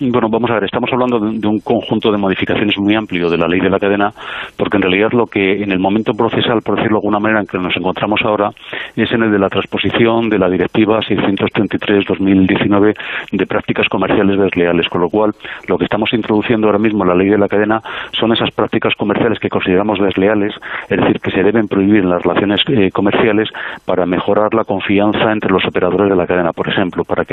Bueno, 0.02 0.30
vamos 0.30 0.50
a 0.50 0.54
ver, 0.54 0.64
estamos 0.64 0.88
hablando 0.90 1.20
de, 1.20 1.46
un 1.46 1.60
conjunto 1.60 2.10
de 2.10 2.16
modificaciones 2.16 2.78
muy 2.78 2.94
amplio 2.94 3.28
de 3.28 3.36
la 3.36 3.46
ley 3.46 3.60
de 3.60 3.68
la 3.68 3.78
cadena, 3.78 4.10
porque 4.56 4.78
en 4.78 4.82
realidad 4.84 5.12
lo 5.12 5.26
que 5.26 5.62
en 5.62 5.72
el 5.72 5.78
momento 5.78 6.14
procesal, 6.14 6.62
por 6.62 6.76
decirlo 6.76 6.96
de 6.96 7.00
alguna 7.00 7.18
manera, 7.18 7.40
en 7.40 7.46
que 7.46 7.58
nos 7.58 7.76
encontramos 7.76 8.18
ahora, 8.24 8.48
es 8.96 9.12
en 9.12 9.24
el 9.24 9.30
de 9.30 9.38
la 9.38 9.50
transposición 9.50 10.30
de 10.30 10.38
la 10.38 10.48
Directiva 10.48 11.00
633-2019 11.00 12.96
de 13.32 13.46
prácticas 13.46 13.90
comerciales 13.90 14.38
desleales, 14.38 14.88
con 14.88 15.02
lo 15.02 15.10
cual 15.10 15.32
lo 15.68 15.76
que 15.76 15.84
estamos 15.84 16.10
introduciendo 16.14 16.68
ahora 16.68 16.78
mismo 16.78 17.04
en 17.04 17.08
la 17.10 17.14
ley 17.14 17.28
de 17.28 17.36
la 17.36 17.48
cadena 17.48 17.82
son 18.18 18.32
esas 18.32 18.50
prácticas 18.52 18.94
comerciales 18.94 19.38
que 19.38 19.50
consideramos 19.50 19.98
desleales, 19.98 20.54
es 20.88 20.98
decir, 20.98 21.20
que 21.20 21.30
se 21.30 21.42
deben 21.42 21.68
prohibir 21.68 22.04
en 22.04 22.08
las 22.08 22.22
relaciones 22.22 22.62
eh, 22.68 22.90
comerciales 22.90 23.50
para 23.84 24.06
mejorar 24.06 24.54
la 24.54 24.64
confianza 24.64 25.30
entre 25.30 25.52
los 25.52 25.66
operadores 25.66 26.08
de 26.08 26.16
la 26.16 26.26
cadena, 26.26 26.54
por 26.54 26.70
ejemplo, 26.70 27.04
para, 27.04 27.24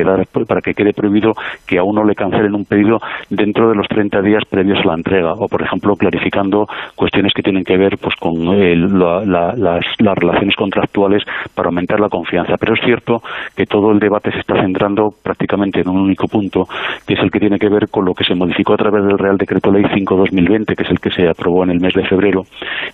para 0.46 0.60
que 0.60 0.74
quede 0.74 0.92
prohibido 0.92 1.32
que 1.66 1.78
a 1.78 1.84
uno 1.84 2.04
le 2.04 2.14
cancelen 2.14 2.57
un 2.58 2.66
pedido 2.66 3.00
dentro 3.30 3.70
de 3.70 3.76
los 3.76 3.88
30 3.88 4.22
días 4.22 4.44
previos 4.50 4.80
a 4.84 4.88
la 4.88 4.96
entrega 4.96 5.34
o, 5.34 5.48
por 5.48 5.62
ejemplo, 5.62 5.96
clarificando 5.96 6.68
cuestiones 6.96 7.34
que 7.34 7.42
tienen 7.42 7.64
que 7.64 7.78
ver 7.78 7.98
pues 7.98 8.16
con 8.16 8.46
las, 8.46 10.18
relaciones 10.18 10.56
contractuales 10.56 11.24
para 11.54 11.70
aumentar 11.70 12.00
la 12.00 12.10
confianza. 12.10 12.56
Pero 12.60 12.74
es 12.74 12.82
cierto 12.84 13.22
que 13.56 13.66
todo 13.66 13.92
el 13.92 14.00
debate 14.00 14.32
se 14.32 14.40
está 14.40 14.60
centrando 14.62 15.10
prácticamente 15.24 15.82
en 15.82 15.90
un 15.90 16.02
único 16.02 16.28
punto, 16.28 16.66
que 17.06 17.14
es 17.14 17.20
el 17.20 17.32
que 17.32 17.40
tiene 17.40 17.60
que 17.60 17.70
ver 17.70 17.90
con 17.90 18.06
lo 18.06 18.14
que 18.14 18.24
se 18.24 18.36
modificó 18.36 18.74
a 18.74 18.78
través 18.78 19.04
del 19.06 19.18
Real 19.18 19.38
Decreto 19.38 19.72
Ley 19.72 19.84
5-2020, 19.84 20.76
que 20.76 20.84
es 20.84 20.90
el 20.90 21.00
que 21.00 21.12
se 21.12 21.28
aprobó 21.28 21.64
en 21.64 21.72
el 21.72 21.80
mes 21.80 21.94
de 21.94 22.06
febrero 22.06 22.44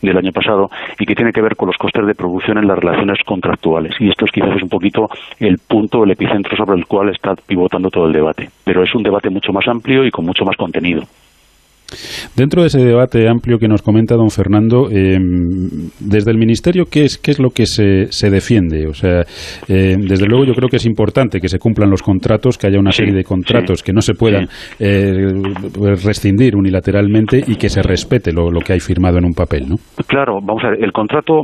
del 0.02 0.18
año 0.18 0.32
pasado, 0.32 0.70
y 1.00 1.06
que 1.06 1.16
tiene 1.16 1.32
que 1.32 1.42
ver 1.42 1.56
con 1.56 1.68
los 1.68 1.78
costes 1.78 2.06
de 2.06 2.16
producción 2.16 2.58
en 2.58 2.68
las 2.68 2.78
relaciones 2.78 3.20
contractuales. 3.26 3.96
Y 4.00 4.10
esto 4.10 4.26
es 4.26 4.32
quizás 4.32 4.62
un 4.62 4.70
poquito 4.70 5.08
el 5.40 5.58
punto, 5.68 6.04
el 6.04 6.12
epicentro 6.12 6.56
sobre 6.58 6.78
el 6.78 6.86
cual 6.86 7.10
está 7.10 7.36
pivotando 7.36 7.90
todo 7.90 8.08
el 8.08 8.14
debate. 8.14 8.50
Pero 8.66 8.84
es 8.84 8.94
un 8.96 9.04
debate 9.04 9.30
mucho 9.30 9.53
más 9.54 9.68
amplio 9.68 10.06
y 10.06 10.12
con 10.12 10.26
mucho 10.26 10.44
más 10.44 10.58
contenido. 10.58 11.04
Dentro 12.36 12.62
de 12.62 12.68
ese 12.68 12.84
debate 12.84 13.28
amplio 13.28 13.60
que 13.60 13.68
nos 13.68 13.82
comenta 13.82 14.16
don 14.16 14.30
Fernando, 14.30 14.90
eh, 14.90 15.18
desde 16.00 16.32
el 16.32 16.38
Ministerio, 16.38 16.86
¿qué 16.92 17.06
es, 17.06 17.18
qué 17.18 17.32
es 17.32 17.40
lo 17.40 17.50
que 17.50 17.66
se, 17.66 18.12
se 18.12 18.30
defiende? 18.30 18.88
O 18.88 18.94
sea, 18.94 19.22
eh, 19.68 19.96
desde 19.98 20.26
luego 20.26 20.46
yo 20.46 20.54
creo 20.54 20.70
que 20.70 20.78
es 20.78 20.86
importante 20.86 21.40
que 21.40 21.48
se 21.48 21.60
cumplan 21.60 21.90
los 21.90 22.02
contratos, 22.02 22.58
que 22.58 22.68
haya 22.68 22.80
una 22.80 22.92
serie 22.92 23.14
de 23.14 23.24
contratos 23.24 23.84
que 23.84 23.94
no 23.94 24.02
se 24.02 24.14
puedan 24.14 24.48
eh, 24.80 25.14
rescindir 26.04 26.56
unilateralmente 26.56 27.44
y 27.46 27.56
que 27.56 27.70
se 27.70 27.82
respete 27.84 28.32
lo, 28.32 28.50
lo, 28.50 28.62
que 28.62 28.74
hay 28.74 28.80
firmado 28.80 29.18
en 29.18 29.26
un 29.26 29.34
papel, 29.34 29.70
¿no? 29.70 29.76
Claro, 30.08 30.40
vamos 30.42 30.64
a 30.64 30.72
ver, 30.72 30.84
el 30.84 30.92
contrato 30.92 31.44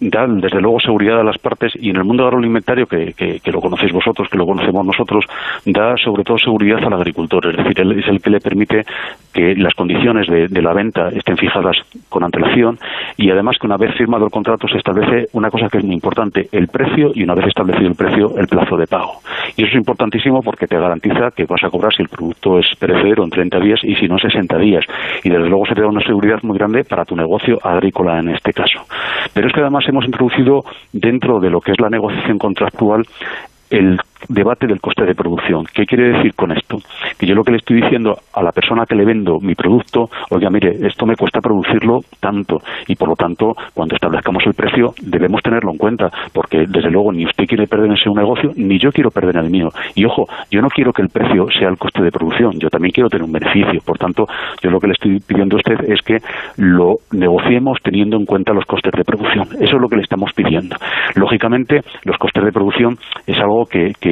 da 0.00 0.26
desde 0.26 0.60
luego 0.60 0.80
seguridad 0.80 1.20
a 1.20 1.24
las 1.24 1.38
partes 1.38 1.72
y 1.76 1.90
en 1.90 1.96
el 1.96 2.04
mundo 2.04 2.24
agroalimentario 2.24 2.86
que, 2.86 3.12
que, 3.14 3.52
lo 3.52 3.60
conocéis 3.60 3.92
vosotros, 3.92 4.28
que 4.28 4.38
lo 4.38 4.46
conocemos 4.46 4.86
nosotros, 4.86 5.24
da 5.66 5.96
sobre 5.96 6.24
todo 6.24 6.38
seguridad 6.38 6.82
al 6.82 6.94
agricultor, 6.94 7.46
es 7.48 7.56
decir, 7.56 7.80
es 7.80 8.08
el 8.08 8.22
que 8.22 8.30
le 8.30 8.40
permite 8.40 8.84
que 9.32 9.54
las 9.56 9.74
condiciones 9.74 10.26
de, 10.26 10.62
la 10.62 10.72
venta 10.72 11.08
estén 11.08 11.36
fijadas 11.36 11.76
con 12.08 12.24
antelación 12.24 12.78
y 13.16 13.30
además 13.30 13.56
que 13.58 13.66
una 13.66 13.76
vez 13.76 13.94
firmado 13.96 14.24
el 14.24 14.30
contrato 14.30 14.68
se 14.68 14.78
establece 14.78 15.26
una 15.32 15.50
cosa 15.50 15.68
que 15.68 15.78
es 15.78 15.84
muy 15.84 15.94
importante, 15.94 16.48
el 16.52 16.68
precio 16.68 17.12
y 17.14 17.22
una 17.22 17.34
vez 17.34 17.46
establecido 17.46 17.88
el 17.88 17.94
precio, 17.94 18.36
el 18.36 18.46
plazo 18.46 18.76
de 18.76 18.86
pago. 18.86 19.20
Y 19.56 19.62
eso 19.62 19.72
es 19.72 19.78
importantísimo 19.78 20.42
porque 20.42 20.66
te 20.66 20.78
garantiza 20.78 21.30
que 21.34 21.44
vas 21.44 21.62
a 21.64 21.70
cobrar 21.70 21.92
si 21.94 22.02
el 22.02 22.08
producto 22.08 22.58
es 22.58 22.66
perecedero 22.78 23.24
en 23.24 23.30
30 23.30 23.60
días 23.60 23.80
y 23.82 23.94
si 23.96 24.06
no 24.06 24.18
60 24.18 24.58
días. 24.58 24.84
Y 25.24 25.30
desde 25.30 25.48
luego 25.48 25.66
se 25.66 25.74
te 25.74 25.82
da 25.82 25.88
una 25.88 26.04
seguridad 26.04 26.38
muy 26.42 26.56
grande 26.56 26.84
para 26.84 27.04
tu 27.04 27.16
negocio 27.16 27.58
agrícola 27.62 28.18
en 28.18 28.30
este 28.30 28.52
caso. 28.52 28.80
Pero 29.34 29.46
es 29.46 29.52
que 29.52 29.60
además 29.60 29.84
hemos 29.90 30.04
introducido 30.04 30.64
dentro 30.92 31.40
de 31.40 31.50
lo 31.50 31.60
que 31.60 31.72
es 31.72 31.80
la 31.80 31.90
negociación 31.90 32.38
contractual 32.38 33.06
el 33.70 34.00
debate 34.28 34.66
del 34.66 34.80
coste 34.80 35.04
de 35.04 35.14
producción. 35.14 35.64
¿Qué 35.72 35.84
quiere 35.84 36.12
decir 36.12 36.34
con 36.34 36.52
esto? 36.52 36.78
Que 37.18 37.26
yo 37.26 37.34
lo 37.34 37.42
que 37.42 37.52
le 37.52 37.58
estoy 37.58 37.80
diciendo 37.82 38.16
a 38.34 38.42
la 38.42 38.52
persona 38.52 38.86
que 38.86 38.94
le 38.94 39.04
vendo 39.04 39.38
mi 39.40 39.54
producto, 39.54 40.08
oiga, 40.30 40.50
mire, 40.50 40.70
esto 40.86 41.06
me 41.06 41.16
cuesta 41.16 41.40
producirlo 41.40 42.00
tanto 42.20 42.58
y 42.86 42.94
por 42.96 43.08
lo 43.08 43.16
tanto, 43.16 43.54
cuando 43.74 43.94
establezcamos 43.94 44.42
el 44.46 44.54
precio, 44.54 44.92
debemos 45.02 45.42
tenerlo 45.42 45.72
en 45.72 45.78
cuenta, 45.78 46.10
porque 46.32 46.66
desde 46.68 46.90
luego 46.90 47.12
ni 47.12 47.24
usted 47.24 47.46
quiere 47.46 47.66
perder 47.66 47.86
en 47.86 47.92
ese 47.92 48.10
negocio, 48.10 48.52
ni 48.56 48.78
yo 48.78 48.90
quiero 48.92 49.10
perder 49.10 49.36
en 49.36 49.44
el 49.44 49.50
mío. 49.50 49.68
Y 49.94 50.04
ojo, 50.04 50.26
yo 50.50 50.60
no 50.60 50.68
quiero 50.68 50.92
que 50.92 51.02
el 51.02 51.08
precio 51.08 51.46
sea 51.58 51.68
el 51.68 51.78
coste 51.78 52.02
de 52.02 52.10
producción, 52.10 52.58
yo 52.58 52.68
también 52.68 52.92
quiero 52.92 53.08
tener 53.08 53.24
un 53.24 53.32
beneficio. 53.32 53.80
Por 53.84 53.98
tanto, 53.98 54.26
yo 54.62 54.70
lo 54.70 54.78
que 54.80 54.88
le 54.88 54.92
estoy 54.92 55.18
pidiendo 55.20 55.56
a 55.56 55.58
usted 55.58 55.90
es 55.90 56.00
que 56.02 56.18
lo 56.56 56.96
negociemos 57.12 57.78
teniendo 57.82 58.16
en 58.16 58.24
cuenta 58.24 58.52
los 58.52 58.64
costes 58.64 58.92
de 58.92 59.04
producción. 59.04 59.48
Eso 59.60 59.76
es 59.76 59.80
lo 59.80 59.88
que 59.88 59.96
le 59.96 60.02
estamos 60.02 60.32
pidiendo. 60.32 60.76
Lógicamente, 61.14 61.80
los 62.04 62.16
costes 62.18 62.44
de 62.44 62.52
producción 62.52 62.98
es 63.26 63.38
algo 63.38 63.64
que 63.66 63.80
que, 64.00 64.09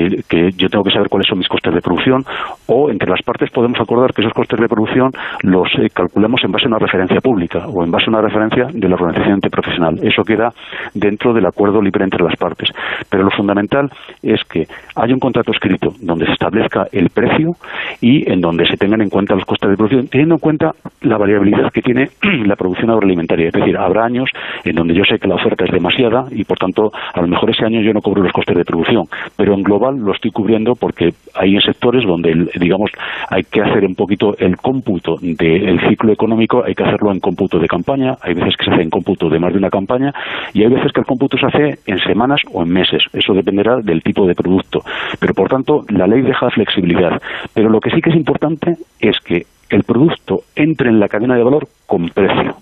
yo 0.57 0.69
tengo 0.69 0.85
que 0.85 0.91
saber 0.91 1.09
cuáles 1.09 1.29
son 1.29 1.39
mis 1.39 1.49
costes 1.49 1.75
de 1.75 1.81
producción 1.81 2.25
o 2.67 2.91
entre 2.91 3.09
las 3.09 3.23
partes 3.23 3.51
podemos 3.51 3.81
acordar 3.81 4.13
que 4.13 4.23
esos 4.23 4.33
costes 4.33 4.61
de 4.61 4.69
producción 4.69 5.11
los 5.43 5.69
eh, 5.79 5.89
calculemos 5.93 6.43
en 6.45 6.53
base 6.53 6.67
a 6.67 6.69
una 6.69 6.79
referencia 6.79 7.21
pública 7.21 7.67
o 7.67 7.85
en 7.85 7.91
base 7.91 8.07
a 8.07 8.11
una 8.11 8.21
referencia 8.21 8.67
de 8.73 8.89
la 8.89 8.95
organización 8.95 9.37
interprofesional. 9.37 9.99
Eso 10.03 10.23
queda 10.23 10.53
dentro 10.95 11.33
del 11.33 11.47
acuerdo 11.47 11.81
libre 11.81 12.05
entre 12.05 12.23
las 12.23 12.37
partes. 12.37 12.71
Pero 13.11 13.25
lo 13.25 13.31
fundamental 13.31 13.91
es 14.23 14.43
que 14.45 14.67
haya 14.97 15.15
un 15.15 15.21
contrato 15.21 15.53
escrito 15.53 15.89
donde 16.01 16.27
se 16.27 16.33
establezca 16.33 16.87
el 16.93 17.11
precio 17.11 17.53
y 18.01 18.31
en 18.31 18.41
donde 18.41 18.67
se 18.67 18.77
tengan 18.77 19.01
en 19.01 19.09
cuenta 19.09 19.35
los 19.35 19.45
costes 19.45 19.71
de 19.71 19.77
producción, 19.77 20.09
teniendo 20.09 20.37
en 20.37 20.41
cuenta 20.41 20.73
la 21.03 21.17
variabilidad 21.19 21.71
que 21.73 21.83
tiene 21.83 22.09
la 22.47 22.57
producción 22.57 22.91
agroalimentaria. 22.91 23.49
Es 23.49 23.55
decir, 23.55 23.77
habrá 23.77 24.05
años 24.05 24.31
en 24.65 24.75
donde 24.75 24.95
yo 24.95 25.05
sé 25.05 25.19
que 25.19 25.29
la 25.29 25.37
oferta 25.37 25.65
es 25.65 25.73
demasiada 25.73 26.25
y 26.31 26.45
por 26.45 26.59
tanto 26.59 26.91
a 26.93 27.21
lo 27.21 27.29
mejor 27.29 27.51
ese 27.51 27.65
año 27.65 27.81
yo 27.81 27.93
no 27.93 28.01
cobro 28.01 28.23
los 28.23 28.33
costes 28.33 28.57
de 28.57 28.65
producción, 28.65 29.05
pero 29.37 29.55
en 29.55 29.63
global 29.63 29.88
lo 29.93 30.13
estoy 30.13 30.31
cubriendo 30.31 30.75
porque 30.75 31.15
hay 31.35 31.59
sectores 31.61 32.05
donde, 32.05 32.51
digamos, 32.59 32.91
hay 33.29 33.43
que 33.45 33.61
hacer 33.61 33.85
un 33.85 33.95
poquito 33.95 34.37
el 34.39 34.57
cómputo 34.57 35.17
del 35.21 35.81
ciclo 35.89 36.13
económico, 36.13 36.63
hay 36.65 36.75
que 36.75 36.85
hacerlo 36.85 37.13
en 37.13 37.21
cómputo 37.21 37.59
de 37.59 37.69
campaña, 37.69 38.17
hay 38.23 38.35
veces 38.35 38.57
que 38.57 38.65
se 38.65 38.71
hace 38.73 38.83
en 38.83 38.91
cómputo 38.91 39.29
de 39.29 39.39
más 39.39 39.53
de 39.53 39.59
una 39.59 39.71
campaña 39.71 40.13
y 40.53 40.63
hay 40.63 40.69
veces 40.69 40.93
que 40.93 41.01
el 41.01 41.07
cómputo 41.07 41.37
se 41.37 41.47
hace 41.47 41.79
en 41.87 41.99
semanas 42.01 42.41
o 42.53 42.63
en 42.63 42.71
meses. 42.71 43.03
Eso 43.13 43.35
dependerá 43.35 43.77
del 43.81 44.03
tipo 44.03 44.27
de 44.27 44.35
producto. 44.35 44.83
Pero, 45.21 45.35
por 45.35 45.49
tanto, 45.49 45.85
la 45.89 46.07
ley 46.07 46.23
deja 46.23 46.51
flexibilidad. 46.51 47.21
Pero 47.55 47.69
lo 47.69 47.81
que 47.81 47.91
sí 47.91 48.01
que 48.01 48.11
es 48.11 48.17
importante 48.17 48.77
es 49.01 49.19
que 49.21 49.47
el 49.71 49.85
producto 49.85 50.41
entre 50.57 50.89
en 50.89 51.01
la 51.01 51.09
cadena 51.09 51.37
de 51.37 51.45
valor 51.45 51.69
con 51.87 52.09
precio. 52.09 52.57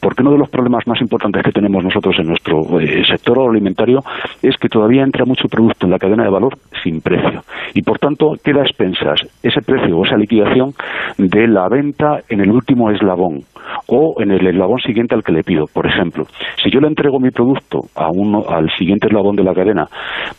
Porque 0.00 0.22
uno 0.22 0.32
de 0.32 0.38
los 0.38 0.50
problemas 0.50 0.86
más 0.86 1.00
importantes 1.00 1.42
que 1.44 1.52
tenemos 1.52 1.84
nosotros 1.84 2.16
en 2.18 2.26
nuestro 2.26 2.80
eh, 2.80 3.04
sector 3.08 3.38
alimentario 3.48 4.00
es 4.42 4.56
que 4.56 4.68
todavía 4.68 5.02
entra 5.02 5.24
mucho 5.24 5.48
producto 5.48 5.86
en 5.86 5.92
la 5.92 5.98
cadena 5.98 6.24
de 6.24 6.30
valor 6.30 6.58
sin 6.82 7.00
precio. 7.00 7.42
Y 7.74 7.82
por 7.82 7.98
tanto 7.98 8.32
queda 8.42 8.62
expensas 8.62 9.20
ese 9.42 9.62
precio 9.62 9.96
o 9.96 10.04
esa 10.04 10.16
liquidación 10.16 10.72
de 11.18 11.46
la 11.46 11.68
venta 11.68 12.20
en 12.28 12.40
el 12.40 12.50
último 12.50 12.90
eslabón 12.90 13.40
o 13.86 14.20
en 14.20 14.32
el 14.32 14.46
eslabón 14.46 14.80
siguiente 14.80 15.14
al 15.14 15.22
que 15.22 15.32
le 15.32 15.44
pido. 15.44 15.66
Por 15.72 15.86
ejemplo, 15.86 16.24
si 16.62 16.70
yo 16.70 16.80
le 16.80 16.88
entrego 16.88 17.20
mi 17.20 17.30
producto 17.30 17.78
a 17.94 18.08
uno, 18.12 18.44
al 18.48 18.70
siguiente 18.76 19.06
eslabón 19.06 19.36
de 19.36 19.44
la 19.44 19.54
cadena 19.54 19.86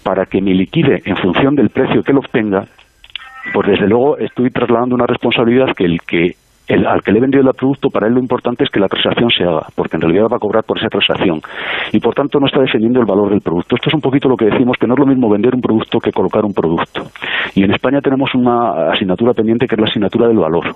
para 0.03 0.25
que 0.25 0.41
me 0.41 0.53
liquide 0.53 1.01
en 1.05 1.15
función 1.17 1.55
del 1.55 1.69
precio 1.69 2.03
que 2.03 2.13
lo 2.13 2.19
obtenga, 2.19 2.65
pues 3.51 3.67
desde 3.67 3.87
luego 3.87 4.17
estoy 4.17 4.49
trasladando 4.49 4.95
una 4.95 5.07
responsabilidad 5.07 5.75
que 5.75 5.85
el 5.85 6.01
que 6.01 6.35
el, 6.67 6.85
al 6.85 7.01
que 7.01 7.11
le 7.11 7.17
he 7.17 7.21
vendido 7.21 7.43
el 7.43 7.53
producto, 7.53 7.89
para 7.89 8.07
él 8.07 8.13
lo 8.13 8.19
importante 8.19 8.63
es 8.63 8.69
que 8.69 8.79
la 8.79 8.87
transacción 8.87 9.29
se 9.29 9.43
haga, 9.43 9.67
porque 9.75 9.97
en 9.97 10.01
realidad 10.01 10.27
va 10.31 10.37
a 10.37 10.39
cobrar 10.39 10.63
por 10.63 10.77
esa 10.77 10.87
transacción. 10.87 11.41
Y 11.91 11.99
por 11.99 12.15
tanto 12.15 12.39
no 12.39 12.47
está 12.47 12.61
defendiendo 12.61 12.99
el 12.99 13.05
valor 13.05 13.29
del 13.29 13.41
producto. 13.41 13.75
Esto 13.75 13.89
es 13.89 13.93
un 13.93 14.01
poquito 14.01 14.29
lo 14.29 14.37
que 14.37 14.45
decimos, 14.45 14.77
que 14.79 14.87
no 14.87 14.93
es 14.93 14.99
lo 14.99 15.05
mismo 15.05 15.29
vender 15.29 15.53
un 15.55 15.61
producto 15.61 15.99
que 15.99 16.11
colocar 16.11 16.45
un 16.45 16.53
producto. 16.53 17.03
Y 17.55 17.63
en 17.63 17.73
España 17.73 17.99
tenemos 18.01 18.33
una 18.33 18.91
asignatura 18.91 19.33
pendiente 19.33 19.67
que 19.67 19.75
es 19.75 19.79
la 19.79 19.87
asignatura 19.87 20.27
del 20.27 20.37
valor. 20.37 20.75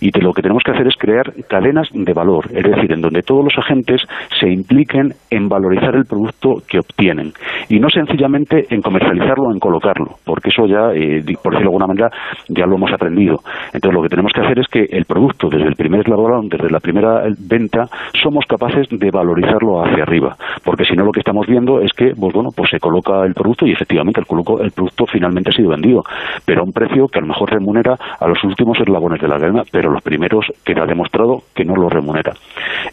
Y 0.00 0.10
lo 0.18 0.32
que 0.32 0.42
tenemos 0.42 0.62
que 0.64 0.72
hacer 0.72 0.86
es 0.86 0.96
crear 0.96 1.32
cadenas 1.48 1.88
de 1.92 2.12
valor, 2.12 2.46
es 2.50 2.62
decir, 2.62 2.92
en 2.92 3.00
donde 3.00 3.22
todos 3.22 3.44
los 3.44 3.58
agentes 3.58 4.02
se 4.40 4.48
impliquen 4.48 5.12
en 5.30 5.48
valorizar 5.48 5.94
el 5.94 6.04
producto 6.06 6.62
que 6.68 6.78
obtienen. 6.78 7.32
Y 7.68 7.78
no 7.78 7.88
sencillamente 7.90 8.66
en 8.70 8.80
comercializarlo 8.80 9.48
o 9.48 9.52
en 9.52 9.58
colocarlo, 9.58 10.16
porque 10.24 10.48
eso 10.48 10.66
ya, 10.66 10.92
eh, 10.94 11.22
por 11.42 11.52
decirlo 11.52 11.70
de 11.70 11.76
alguna 11.76 11.86
manera, 11.86 12.10
ya 12.48 12.66
lo 12.66 12.76
hemos 12.76 12.92
aprendido. 12.92 13.36
Entonces 13.72 13.94
lo 13.94 14.02
que 14.02 14.08
tenemos 14.08 14.32
que 14.32 14.40
hacer 14.40 14.58
es 14.58 14.66
que 14.68 14.86
el 14.90 15.04
producto 15.04 15.17
producto 15.18 15.48
desde 15.48 15.66
el 15.66 15.74
primer 15.74 16.02
eslabón, 16.02 16.48
desde 16.48 16.70
la 16.70 16.78
primera 16.78 17.24
venta, 17.38 17.88
somos 18.22 18.44
capaces 18.46 18.86
de 18.88 19.10
valorizarlo 19.10 19.82
hacia 19.82 20.04
arriba. 20.04 20.36
Porque 20.64 20.84
si 20.84 20.94
no, 20.94 21.04
lo 21.04 21.10
que 21.10 21.20
estamos 21.20 21.44
viendo 21.46 21.80
es 21.80 21.92
que, 21.92 22.12
pues 22.14 22.32
bueno, 22.32 22.50
pues 22.54 22.70
se 22.70 22.78
coloca 22.78 23.24
el 23.24 23.34
producto 23.34 23.66
y 23.66 23.72
efectivamente 23.72 24.20
el, 24.20 24.26
el 24.62 24.70
producto 24.70 25.06
finalmente 25.06 25.50
ha 25.50 25.52
sido 25.52 25.70
vendido, 25.70 26.04
pero 26.46 26.60
a 26.60 26.64
un 26.64 26.72
precio 26.72 27.08
que 27.08 27.18
a 27.18 27.22
lo 27.22 27.28
mejor 27.28 27.50
remunera 27.50 27.96
a 28.20 28.28
los 28.28 28.42
últimos 28.44 28.78
eslabones 28.78 29.20
de 29.20 29.26
la 29.26 29.38
cadena, 29.38 29.62
pero 29.72 29.90
los 29.90 30.02
primeros 30.02 30.46
queda 30.64 30.86
demostrado 30.86 31.42
que 31.52 31.64
no 31.64 31.74
lo 31.74 31.88
remunera. 31.88 32.32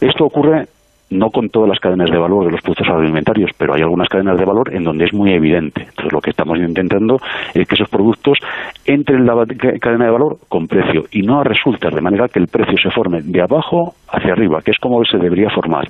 Esto 0.02 0.26
ocurre 0.26 0.66
no 1.10 1.30
con 1.30 1.50
todas 1.50 1.70
las 1.70 1.80
cadenas 1.80 2.10
de 2.10 2.18
valor 2.18 2.46
de 2.46 2.52
los 2.52 2.62
productos 2.62 2.88
agroalimentarios, 2.88 3.52
pero 3.58 3.74
hay 3.74 3.82
algunas 3.82 4.10
cadenas 4.10 4.38
de 4.38 4.46
valor 4.46 4.74
en 4.74 4.84
donde 4.84 5.06
es 5.06 5.14
muy 5.14 5.32
evidente. 5.34 5.82
Entonces, 5.82 6.12
lo 6.12 6.20
que 6.20 6.32
estamos 6.32 6.58
intentando 6.58 7.20
es 7.54 7.68
que 7.68 7.76
esos 7.76 7.90
productos 7.90 8.40
entren 8.86 9.20
en 9.20 9.26
la 9.26 9.46
cadena 9.80 10.06
de 10.06 10.12
valor 10.12 10.38
con 10.50 10.68
precio 10.68 11.04
y 11.12 11.22
no 11.22 11.40
a 11.40 11.44
resultas, 11.44 11.94
de 11.94 12.02
manera 12.02 12.28
que 12.28 12.40
el 12.40 12.48
precio 12.48 12.78
se 12.78 12.90
forme 12.90 13.22
de 13.22 13.42
abajo 13.42 13.94
hacia 14.10 14.34
arriba, 14.34 14.62
que 14.64 14.72
es 14.72 14.78
como 14.80 15.04
se 15.06 15.18
debería 15.18 15.50
formar. 15.50 15.86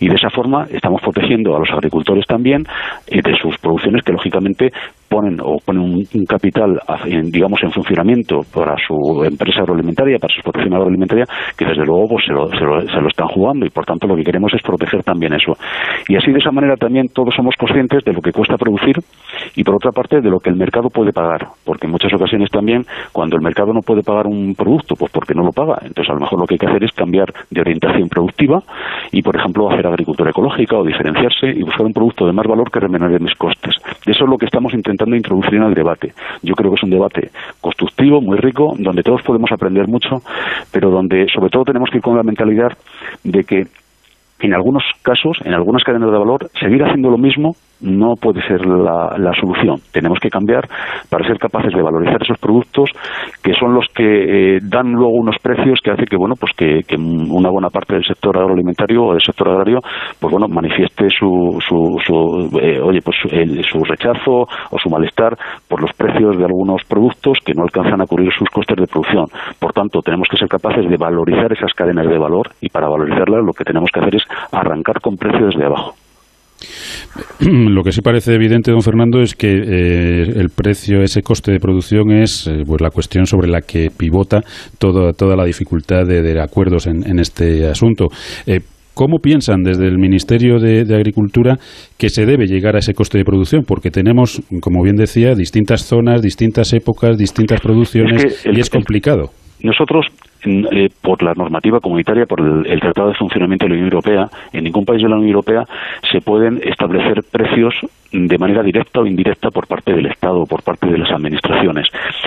Y 0.00 0.08
de 0.08 0.14
esa 0.14 0.30
forma 0.30 0.64
estamos 0.70 1.00
protegiendo 1.00 1.56
a 1.56 1.60
los 1.60 1.70
agricultores 1.70 2.24
también 2.26 2.64
y 3.08 3.20
de 3.20 3.36
sus 3.36 3.56
producciones 3.58 4.02
que, 4.02 4.12
lógicamente, 4.12 4.70
ponen 5.08 5.40
o 5.40 5.56
ponen 5.64 5.82
un, 5.82 6.24
capital, 6.26 6.78
digamos, 7.24 7.62
en 7.62 7.70
funcionamiento 7.70 8.40
para 8.52 8.74
su 8.86 9.24
empresa 9.24 9.60
agroalimentaria, 9.60 10.18
para 10.18 10.32
su 10.32 10.40
explotación 10.40 10.74
agroalimentaria, 10.74 11.24
que 11.56 11.64
desde 11.64 11.84
luego 11.84 12.08
pues, 12.08 12.26
se, 12.26 12.32
lo, 12.32 12.48
se, 12.50 12.64
lo, 12.64 12.80
se 12.82 13.00
lo 13.00 13.08
están 13.08 13.28
jugando 13.28 13.64
y, 13.64 13.70
por 13.70 13.86
tanto, 13.86 14.06
lo 14.06 14.16
que 14.16 14.24
queremos 14.24 14.52
es 14.54 14.62
proteger 14.62 15.02
también 15.02 15.32
eso. 15.32 15.52
Y 16.08 16.16
así 16.16 16.30
de 16.30 16.38
esa 16.38 16.50
manera 16.50 16.76
también 16.76 17.08
todos 17.08 17.34
somos 17.34 17.54
conscientes 17.56 18.04
de 18.04 18.12
lo 18.12 18.20
que 18.20 18.32
cuesta 18.32 18.56
producir 18.56 18.96
y 19.56 19.64
por 19.64 19.76
otra 19.76 19.92
parte 19.92 20.20
de 20.20 20.30
lo 20.30 20.38
que 20.38 20.50
el 20.50 20.56
mercado 20.56 20.88
puede 20.90 21.12
pagar, 21.12 21.48
porque 21.64 21.86
en 21.86 21.92
muchas 21.92 22.12
ocasiones 22.12 22.50
también 22.50 22.84
cuando 23.12 23.36
el 23.36 23.42
mercado 23.42 23.72
no 23.72 23.80
puede 23.80 24.02
pagar 24.02 24.26
un 24.26 24.54
producto, 24.54 24.94
pues 24.96 25.10
porque 25.12 25.34
no 25.34 25.42
lo 25.42 25.52
paga, 25.52 25.78
entonces 25.82 26.10
a 26.10 26.14
lo 26.14 26.20
mejor 26.20 26.40
lo 26.40 26.46
que 26.46 26.54
hay 26.54 26.58
que 26.58 26.66
hacer 26.66 26.84
es 26.84 26.92
cambiar 26.92 27.32
de 27.50 27.62
orientación 27.68 28.08
productiva 28.08 28.62
y 29.12 29.22
por 29.22 29.36
ejemplo 29.36 29.70
hacer 29.70 29.86
agricultura 29.86 30.30
ecológica 30.30 30.76
o 30.76 30.84
diferenciarse 30.84 31.46
y 31.46 31.62
buscar 31.62 31.86
un 31.86 31.92
producto 31.92 32.26
de 32.26 32.32
más 32.32 32.46
valor 32.46 32.70
que 32.70 32.80
remunere 32.80 33.18
mis 33.18 33.34
costes. 33.34 33.74
Eso 34.06 34.24
es 34.24 34.30
lo 34.30 34.36
que 34.36 34.46
estamos 34.46 34.74
intentando 34.74 35.14
introducir 35.16 35.54
en 35.54 35.64
el 35.64 35.74
debate. 35.74 36.12
Yo 36.42 36.54
creo 36.54 36.70
que 36.70 36.76
es 36.76 36.82
un 36.82 36.90
debate 36.90 37.30
constructivo, 37.60 38.20
muy 38.20 38.38
rico, 38.38 38.74
donde 38.78 39.02
todos 39.02 39.22
podemos 39.22 39.50
aprender 39.52 39.86
mucho, 39.88 40.22
pero 40.72 40.90
donde 40.90 41.26
sobre 41.32 41.50
todo 41.50 41.64
tenemos 41.64 41.90
que 41.90 41.98
ir 41.98 42.02
con 42.02 42.16
la 42.16 42.22
mentalidad 42.22 42.72
de 43.24 43.44
que 43.44 43.66
en 44.40 44.54
algunos 44.54 44.84
casos, 45.02 45.38
en 45.44 45.52
algunas 45.52 45.82
cadenas 45.82 46.10
de 46.10 46.18
valor, 46.18 46.50
seguir 46.58 46.82
haciendo 46.84 47.10
lo 47.10 47.18
mismo 47.18 47.56
no 47.80 48.14
puede 48.20 48.42
ser 48.46 48.66
la, 48.66 49.32
solución. 49.38 49.76
Tenemos 49.92 50.18
que 50.20 50.30
cambiar 50.30 50.68
para 51.10 51.26
ser 51.26 51.38
capaces 51.38 51.72
de 51.72 51.82
valorizar 51.82 52.22
esos 52.22 52.38
productos 52.38 52.90
que 53.42 53.52
son 53.54 53.74
los 53.74 53.86
que 53.94 54.56
eh, 54.56 54.58
dan 54.62 54.92
luego 54.92 55.12
unos 55.12 55.36
precios 55.40 55.80
que 55.82 55.90
hace 55.90 56.06
que 56.06 56.16
bueno 56.16 56.34
pues 56.38 56.52
que, 56.56 56.82
una 56.96 57.50
buena 57.50 57.68
parte 57.68 57.94
del 57.94 58.04
sector 58.04 58.36
agroalimentario 58.36 59.04
o 59.04 59.12
del 59.12 59.22
sector 59.22 59.48
agrario 59.50 59.80
pues 60.18 60.32
bueno 60.32 60.48
manifieste 60.48 61.08
su, 61.10 61.58
su, 61.60 62.58
eh, 62.60 62.80
oye 62.80 63.00
pues 63.02 63.16
su 63.70 63.84
rechazo 63.84 64.46
o 64.70 64.78
su 64.78 64.90
malestar 64.90 65.36
por 65.68 65.80
los 65.80 65.92
precios 65.92 66.36
de 66.36 66.44
algunos 66.44 66.82
productos 66.88 67.38
que 67.44 67.54
no 67.54 67.62
alcanzan 67.62 68.00
a 68.00 68.06
cubrir 68.06 68.32
sus 68.32 68.48
costes 68.50 68.76
de 68.76 68.86
producción. 68.86 69.26
Por 69.58 69.72
tanto, 69.72 70.00
tenemos 70.00 70.28
que 70.28 70.36
ser 70.36 70.48
capaces 70.48 70.88
de 70.88 70.96
valorizar 70.96 71.52
esas 71.52 71.72
cadenas 71.74 72.08
de 72.08 72.18
valor 72.18 72.50
y 72.60 72.68
para 72.68 72.88
valorizarlas 72.88 73.44
lo 73.44 73.52
que 73.52 73.64
tenemos 73.64 73.90
que 73.92 74.00
hacer 74.00 74.16
es 74.16 74.24
arrancar 74.52 75.00
con 75.00 75.16
precios 75.16 75.54
desde 75.54 75.66
abajo. 75.66 75.94
Lo 77.40 77.82
que 77.82 77.92
sí 77.92 78.00
parece 78.00 78.34
evidente, 78.34 78.70
don 78.70 78.82
Fernando, 78.82 79.20
es 79.20 79.34
que 79.34 79.48
eh, 79.48 80.22
el 80.36 80.50
precio, 80.50 81.02
ese 81.02 81.22
coste 81.22 81.52
de 81.52 81.58
producción 81.58 82.10
es 82.10 82.46
eh, 82.46 82.62
pues 82.66 82.80
la 82.80 82.90
cuestión 82.90 83.26
sobre 83.26 83.48
la 83.48 83.60
que 83.60 83.88
pivota 83.96 84.42
toda, 84.78 85.12
toda 85.12 85.36
la 85.36 85.44
dificultad 85.44 86.06
de, 86.06 86.40
acuerdos 86.40 86.86
en, 86.86 87.18
este 87.18 87.66
asunto. 87.66 88.08
Eh, 88.46 88.60
¿Cómo 88.94 89.18
piensan 89.18 89.62
desde 89.62 89.86
el 89.86 89.96
Ministerio 89.96 90.58
de, 90.58 90.82
Agricultura 90.94 91.56
que 91.96 92.08
se 92.08 92.26
debe 92.26 92.46
llegar 92.46 92.74
a 92.74 92.80
ese 92.80 92.94
coste 92.94 93.18
de 93.18 93.24
producción? 93.24 93.62
Porque 93.64 93.90
tenemos, 93.90 94.42
como 94.60 94.82
bien 94.82 94.96
decía, 94.96 95.34
distintas 95.36 95.82
zonas, 95.82 96.20
distintas 96.20 96.72
épocas, 96.72 97.16
distintas 97.16 97.60
producciones 97.60 98.44
y 98.44 98.58
es 98.58 98.68
complicado. 98.68 99.30
Nosotros 99.62 100.06
eh, 100.44 100.88
por 101.02 101.22
la 101.22 101.34
normativa 101.34 101.80
comunitaria, 101.80 102.26
por 102.26 102.40
el, 102.40 102.80
Tratado 102.80 103.08
de 103.08 103.14
Funcionamiento 103.14 103.64
de 103.64 103.70
la 103.70 103.74
Unión 103.74 103.92
Europea, 103.92 104.28
en 104.52 104.64
ningún 104.64 104.84
país 104.84 105.02
de 105.02 105.08
la 105.08 105.16
Unión 105.16 105.30
Europea 105.30 105.64
se 106.10 106.20
pueden 106.20 106.60
establecer 106.62 107.22
precios 107.30 107.74
de 108.12 108.38
manera 108.38 108.62
directa 108.62 109.00
o 109.00 109.06
indirecta 109.06 109.50
por 109.50 109.66
parte 109.66 109.92
del 109.92 110.06
Estado 110.06 110.40
o 110.40 110.46
por 110.46 110.62
parte 110.62 110.86
de 110.88 110.98
las 110.98 111.10
administraciones. 111.10 111.86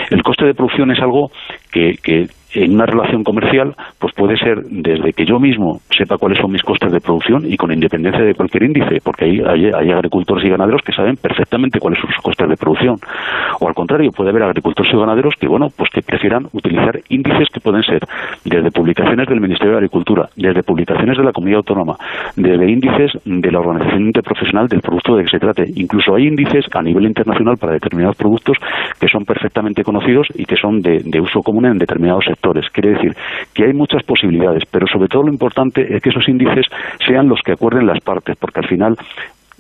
El 0.10 0.24
coste 0.24 0.46
de 0.46 0.54
producción 0.54 0.92
es 0.92 1.00
algo 1.00 1.32
que, 1.72 1.96
que 2.04 2.28
en 2.54 2.74
una 2.74 2.86
relación 2.86 3.24
comercial, 3.24 3.74
pues 4.00 4.14
puede 4.14 4.38
ser 4.38 4.64
desde 4.70 5.14
que 5.14 5.26
yo 5.26 5.40
mismo 5.40 5.80
sepa 5.90 6.18
cuáles 6.18 6.40
son 6.40 6.52
mis 6.52 6.62
costes 6.62 6.92
de 6.92 7.00
producción 7.00 7.44
y 7.46 7.56
con 7.56 7.72
independencia 7.72 8.24
de 8.24 8.34
cualquier 8.34 8.64
índice, 8.64 9.00
porque 9.04 9.26
hay, 9.26 9.40
hay, 9.40 9.92
agricultores 9.92 10.46
y 10.46 10.50
ganaderos 10.50 10.82
que 10.82 10.92
saben 10.92 11.16
perfectamente 11.16 11.80
cuáles 11.80 12.00
son 12.00 12.12
sus 12.12 12.22
costes 12.22 12.50
de 12.50 12.58
producción. 12.58 12.96
O 13.60 13.68
al 13.68 13.74
contrario, 13.74 14.12
puede 14.12 14.32
haber 14.32 14.44
agricultores 14.44 14.94
y 14.94 14.98
ganaderos 14.98 15.36
que, 15.40 15.48
bueno, 15.48 15.68
pues 15.76 15.90
que 15.92 16.02
prefieran 16.02 16.46
utilizar 16.52 17.00
índices 17.10 17.48
que 17.54 17.62
pueden 17.62 17.84
ser 17.84 18.00
desde 18.44 18.72
publicaciones 18.72 19.28
del 19.28 19.40
Ministerio 19.40 19.72
de 19.74 19.78
Agricultura, 19.78 20.28
desde 20.36 20.64
publicaciones 20.64 21.18
de 21.18 21.24
la 21.24 21.32
Comunidad 21.32 21.60
Autónoma, 21.60 21.96
desde 22.36 22.70
índices 22.70 23.12
de 23.26 23.52
la 23.52 23.60
Organización 23.60 24.08
Interprofesional 24.08 24.68
del 24.68 24.82
producto 24.82 25.16
de 25.16 25.24
que 25.24 25.30
se 25.30 25.40
trate. 25.40 25.66
Incluso 25.76 26.16
hay 26.16 26.28
índices 26.28 26.66
a 26.74 26.82
nivel 26.82 27.06
internacional 27.06 27.56
para 27.58 27.74
determinados 27.74 28.18
productos 28.18 28.58
que 29.00 29.08
son 29.08 29.24
perfectamente 29.24 29.84
conocidos 29.84 30.28
y 30.36 30.46
que 30.46 30.56
son 30.56 30.82
de, 30.82 31.02
de 31.06 31.22
uso 31.22 31.42
común 31.42 31.66
en 31.66 31.78
determinados 31.78 32.26
sectores 32.26 32.41
Quiere 32.74 32.92
decir 32.92 33.16
que 33.54 33.66
hay 33.66 33.74
muchas 33.74 34.04
posibilidades, 34.04 34.64
pero 34.70 34.88
sobre 34.88 35.08
todo 35.08 35.24
lo 35.24 35.32
importante 35.32 35.96
es 35.96 36.02
que 36.02 36.10
esos 36.10 36.28
índices 36.28 36.66
sean 37.06 37.28
los 37.28 37.42
que 37.42 37.54
acuerden 37.54 37.88
las 37.88 38.02
partes, 38.02 38.36
porque 38.38 38.60
al 38.60 38.68
final 38.68 38.98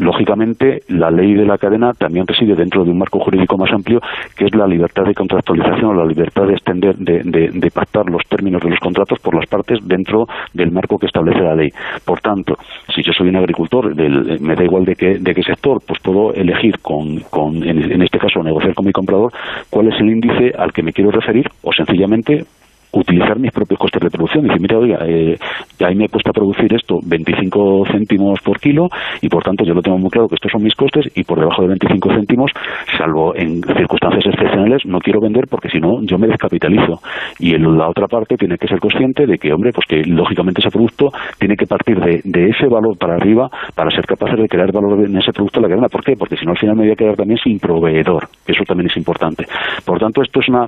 lógicamente 0.01 0.81
la 0.89 1.11
ley 1.11 1.33
de 1.33 1.45
la 1.45 1.57
cadena 1.57 1.93
también 1.93 2.25
reside 2.25 2.55
dentro 2.55 2.83
de 2.83 2.91
un 2.91 2.97
marco 2.97 3.19
jurídico 3.19 3.57
más 3.57 3.71
amplio 3.71 3.99
que 4.35 4.45
es 4.45 4.55
la 4.55 4.65
libertad 4.65 5.03
de 5.03 5.13
contractualización 5.13 5.85
o 5.85 5.93
la 5.93 6.05
libertad 6.05 6.47
de 6.47 6.53
extender 6.53 6.95
de, 6.95 7.71
pactar 7.71 8.09
los 8.09 8.23
términos 8.27 8.61
de 8.61 8.69
los 8.69 8.79
contratos 8.79 9.19
por 9.19 9.35
las 9.35 9.47
partes 9.47 9.79
dentro 9.83 10.25
del 10.53 10.71
marco 10.71 10.97
que 10.97 11.05
establece 11.05 11.39
la 11.39 11.55
ley. 11.55 11.69
Por 12.03 12.19
tanto 12.19 12.55
si 12.93 13.03
yo 13.03 13.13
soy 13.13 13.29
un 13.29 13.37
agricultor 13.37 13.95
me 13.95 14.55
da 14.55 14.63
igual 14.63 14.85
de 14.85 14.95
qué, 14.95 15.19
de 15.19 15.33
qué 15.33 15.43
sector 15.43 15.79
pues 15.85 15.99
puedo 16.01 16.33
elegir 16.33 16.79
con, 16.79 17.19
con 17.29 17.63
en 17.63 18.01
este 18.01 18.17
caso 18.17 18.41
negociar 18.43 18.73
con 18.73 18.85
mi 18.85 18.91
comprador 18.91 19.31
cuál 19.69 19.87
es 19.87 19.99
el 19.99 20.09
índice 20.09 20.51
al 20.57 20.73
que 20.73 20.83
me 20.83 20.93
quiero 20.93 21.11
referir 21.11 21.47
o 21.61 21.71
sencillamente 21.71 22.45
utilizar 22.93 23.39
mis 23.39 23.51
propios 23.51 23.79
costes 23.79 24.01
de 24.01 24.09
producción. 24.09 24.43
Decir, 24.43 24.61
mira, 24.61 24.77
oiga, 24.77 24.99
eh, 25.07 25.37
ahí 25.79 25.95
me 25.95 26.07
cuesta 26.09 26.31
producir 26.31 26.73
esto 26.73 26.99
25 27.03 27.85
céntimos 27.91 28.39
por 28.41 28.59
kilo 28.59 28.87
y 29.21 29.29
por 29.29 29.43
tanto 29.43 29.63
yo 29.63 29.73
lo 29.73 29.81
tengo 29.81 29.97
muy 29.97 30.09
claro 30.09 30.27
que 30.27 30.35
estos 30.35 30.51
son 30.51 30.63
mis 30.63 30.75
costes 30.75 31.05
y 31.15 31.23
por 31.23 31.39
debajo 31.39 31.61
de 31.61 31.69
25 31.69 32.09
céntimos, 32.13 32.51
salvo 32.97 33.35
en 33.35 33.61
circunstancias 33.61 34.25
excepcionales, 34.25 34.85
no 34.85 34.99
quiero 34.99 35.19
vender 35.21 35.45
porque 35.49 35.69
si 35.69 35.79
no 35.79 36.01
yo 36.03 36.17
me 36.17 36.27
descapitalizo. 36.27 36.99
Y 37.39 37.55
en 37.55 37.77
la 37.77 37.89
otra 37.89 38.07
parte 38.07 38.35
tiene 38.37 38.57
que 38.57 38.67
ser 38.67 38.79
consciente 38.79 39.25
de 39.25 39.37
que, 39.37 39.53
hombre, 39.53 39.71
pues 39.71 39.85
que 39.87 40.03
lógicamente 40.03 40.61
ese 40.61 40.69
producto 40.69 41.09
tiene 41.39 41.55
que 41.55 41.65
partir 41.65 41.99
de, 41.99 42.21
ese 42.41 42.67
valor 42.67 42.97
para 42.97 43.15
arriba 43.15 43.49
para 43.75 43.91
ser 43.91 44.05
capaces 44.05 44.37
de 44.37 44.47
crear 44.47 44.71
valor 44.71 45.05
en 45.05 45.15
ese 45.17 45.31
producto 45.31 45.59
en 45.59 45.63
la 45.63 45.69
cadena. 45.69 45.87
¿Por 45.87 46.03
qué? 46.03 46.13
Porque 46.17 46.35
si 46.35 46.45
no 46.45 46.51
al 46.51 46.57
final 46.57 46.75
me 46.75 46.83
voy 46.83 46.91
a 46.91 46.95
quedar 46.95 47.15
también 47.15 47.39
sin 47.43 47.59
proveedor. 47.59 48.27
Eso 48.45 48.63
también 48.63 48.89
es 48.89 48.97
importante. 48.97 49.45
Por 49.85 49.99
tanto, 49.99 50.21
esto 50.21 50.39
es 50.39 50.49
una, 50.49 50.65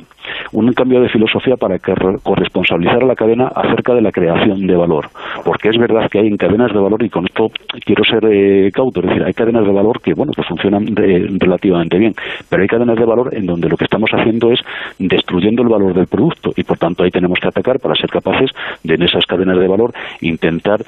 un 0.53 0.71
cambio 0.73 1.01
de 1.01 1.09
filosofía 1.09 1.55
para 1.55 1.79
que 1.79 1.93
corresponsabilizar 2.21 3.03
a 3.03 3.07
la 3.07 3.15
cadena 3.15 3.47
acerca 3.47 3.93
de 3.93 4.01
la 4.01 4.11
creación 4.11 4.67
de 4.67 4.75
valor. 4.75 5.09
Porque 5.43 5.69
es 5.69 5.77
verdad 5.77 6.09
que 6.09 6.19
hay 6.19 6.27
en 6.27 6.37
cadenas 6.37 6.71
de 6.73 6.79
valor, 6.79 7.03
y 7.03 7.09
con 7.09 7.25
esto 7.25 7.49
quiero 7.85 8.03
ser 8.03 8.25
eh, 8.25 8.71
cauto, 8.71 9.01
es 9.01 9.07
decir, 9.07 9.23
hay 9.23 9.33
cadenas 9.33 9.65
de 9.65 9.71
valor 9.71 10.01
que, 10.01 10.13
bueno, 10.13 10.31
que 10.33 10.43
funcionan 10.43 10.95
relativamente 10.95 11.97
bien, 11.97 12.13
pero 12.49 12.61
hay 12.61 12.67
cadenas 12.67 12.97
de 12.97 13.05
valor 13.05 13.29
en 13.33 13.45
donde 13.45 13.69
lo 13.69 13.77
que 13.77 13.85
estamos 13.85 14.09
haciendo 14.11 14.51
es 14.51 14.59
destruyendo 14.99 15.63
el 15.63 15.69
valor 15.69 15.93
del 15.93 16.07
producto 16.07 16.51
y, 16.55 16.63
por 16.63 16.77
tanto, 16.77 17.03
ahí 17.03 17.11
tenemos 17.11 17.39
que 17.39 17.47
atacar 17.47 17.79
para 17.79 17.95
ser 17.95 18.09
capaces 18.09 18.51
de, 18.83 18.95
en 18.95 19.03
esas 19.03 19.25
cadenas 19.25 19.57
de 19.57 19.67
valor, 19.67 19.93
intentar 20.21 20.83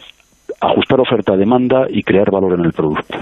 ajustar 0.61 0.99
oferta-demanda 0.99 1.87
y 1.89 2.03
crear 2.03 2.31
valor 2.31 2.57
en 2.59 2.65
el 2.65 2.73
producto. 2.73 3.17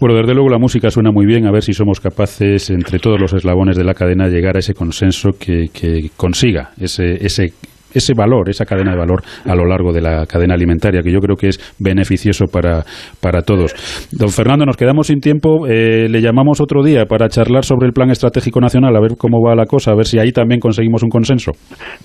Bueno, 0.00 0.16
desde 0.16 0.34
luego 0.34 0.48
la 0.48 0.58
música 0.58 0.90
suena 0.90 1.10
muy 1.10 1.26
bien, 1.26 1.46
a 1.46 1.52
ver 1.52 1.62
si 1.62 1.72
somos 1.72 2.00
capaces, 2.00 2.70
entre 2.70 2.98
todos 2.98 3.20
los 3.20 3.32
eslabones 3.32 3.76
de 3.76 3.84
la 3.84 3.94
cadena, 3.94 4.28
llegar 4.28 4.56
a 4.56 4.60
ese 4.60 4.74
consenso 4.74 5.30
que, 5.38 5.68
que 5.72 6.10
consiga 6.16 6.70
ese, 6.78 7.24
ese 7.24 7.52
ese 7.94 8.14
valor, 8.14 8.48
esa 8.48 8.64
cadena 8.64 8.92
de 8.92 8.98
valor 8.98 9.22
a 9.44 9.54
lo 9.54 9.66
largo 9.66 9.92
de 9.92 10.00
la 10.00 10.26
cadena 10.26 10.54
alimentaria, 10.54 11.02
que 11.02 11.12
yo 11.12 11.20
creo 11.20 11.36
que 11.36 11.48
es 11.48 11.74
beneficioso 11.78 12.46
para, 12.46 12.84
para 13.20 13.42
todos. 13.42 13.74
Don 14.12 14.28
Fernando, 14.30 14.64
nos 14.64 14.76
quedamos 14.76 15.08
sin 15.08 15.20
tiempo. 15.20 15.66
Eh, 15.66 16.08
le 16.08 16.20
llamamos 16.20 16.60
otro 16.60 16.82
día 16.82 17.06
para 17.06 17.28
charlar 17.28 17.64
sobre 17.64 17.86
el 17.86 17.92
Plan 17.92 18.10
Estratégico 18.10 18.60
Nacional, 18.60 18.96
a 18.96 19.00
ver 19.00 19.12
cómo 19.18 19.42
va 19.42 19.54
la 19.54 19.66
cosa, 19.66 19.92
a 19.92 19.94
ver 19.94 20.06
si 20.06 20.18
ahí 20.18 20.32
también 20.32 20.60
conseguimos 20.60 21.02
un 21.02 21.10
consenso. 21.10 21.52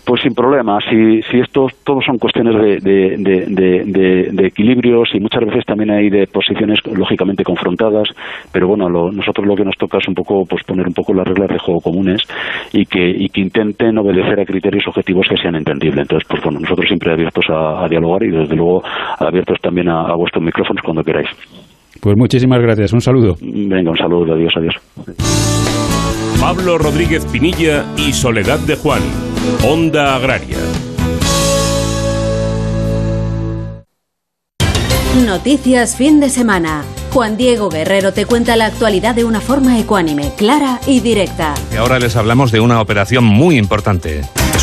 Pues 0.05 0.21
sin 0.21 0.33
problema. 0.33 0.79
Si, 0.89 1.21
si 1.29 1.39
esto 1.39 1.67
todos 1.83 2.03
son 2.05 2.17
cuestiones 2.17 2.55
de, 2.83 3.15
de, 3.17 4.47
equilibrios 4.47 5.09
y 5.13 5.19
muchas 5.19 5.41
veces 5.45 5.65
también 5.65 5.91
hay 5.91 6.09
de 6.09 6.27
posiciones 6.27 6.79
lógicamente 6.85 7.43
confrontadas, 7.43 8.09
pero 8.51 8.67
bueno, 8.67 8.89
nosotros 8.89 9.45
lo 9.45 9.55
que 9.55 9.63
nos 9.63 9.75
toca 9.77 9.97
es 9.97 10.07
un 10.07 10.13
poco 10.13 10.43
pues 10.47 10.63
poner 10.63 10.87
un 10.87 10.93
poco 10.93 11.13
las 11.13 11.27
reglas 11.27 11.49
de 11.49 11.59
juego 11.59 11.79
comunes 11.81 12.21
y 12.73 12.85
que, 12.85 13.09
y 13.09 13.29
que 13.29 13.41
intenten 13.41 13.97
obedecer 13.97 14.39
a 14.39 14.45
criterios 14.45 14.87
objetivos 14.87 15.27
que 15.29 15.37
sean 15.37 15.55
entendidos 15.55 15.74
entendible. 15.75 16.01
Entonces, 16.01 16.27
pues 16.29 16.41
bueno, 16.43 16.59
nosotros 16.59 16.87
siempre 16.87 17.11
abiertos 17.11 17.45
a, 17.49 17.87
dialogar 17.87 18.23
y 18.23 18.31
desde 18.31 18.55
luego 18.55 18.81
abiertos 19.19 19.57
también 19.61 19.89
a, 19.89 20.01
a 20.01 20.15
vuestros 20.15 20.43
micrófonos 20.43 20.81
cuando 20.83 21.03
queráis. 21.03 21.29
Pues 22.01 22.15
muchísimas 22.17 22.59
gracias, 22.61 22.93
un 22.93 23.01
saludo. 23.01 23.35
Venga, 23.41 23.91
un 23.91 23.97
saludo, 23.97 24.33
adiós, 24.33 24.53
adiós. 24.57 24.75
Pablo 26.39 26.77
Rodríguez 26.77 27.25
Pinilla 27.25 27.85
y 27.97 28.13
Soledad 28.13 28.59
de 28.59 28.75
Juan, 28.75 29.01
Onda 29.67 30.15
Agraria. 30.15 30.57
Noticias 35.25 35.95
fin 35.95 36.19
de 36.19 36.29
semana. 36.29 36.83
Juan 37.13 37.37
Diego 37.37 37.69
Guerrero 37.69 38.11
te 38.11 38.25
cuenta 38.25 38.57
la 38.57 38.65
actualidad 38.65 39.15
de 39.15 39.23
una 39.23 39.39
forma 39.39 39.79
ecuánime, 39.79 40.33
clara 40.37 40.81
y 40.85 40.99
directa. 40.99 41.53
Y 41.73 41.77
ahora 41.77 41.97
les 41.97 42.17
hablamos 42.17 42.51
de 42.51 42.59
una 42.59 42.81
operación 42.81 43.23
muy 43.23 43.57
importante. 43.57 44.21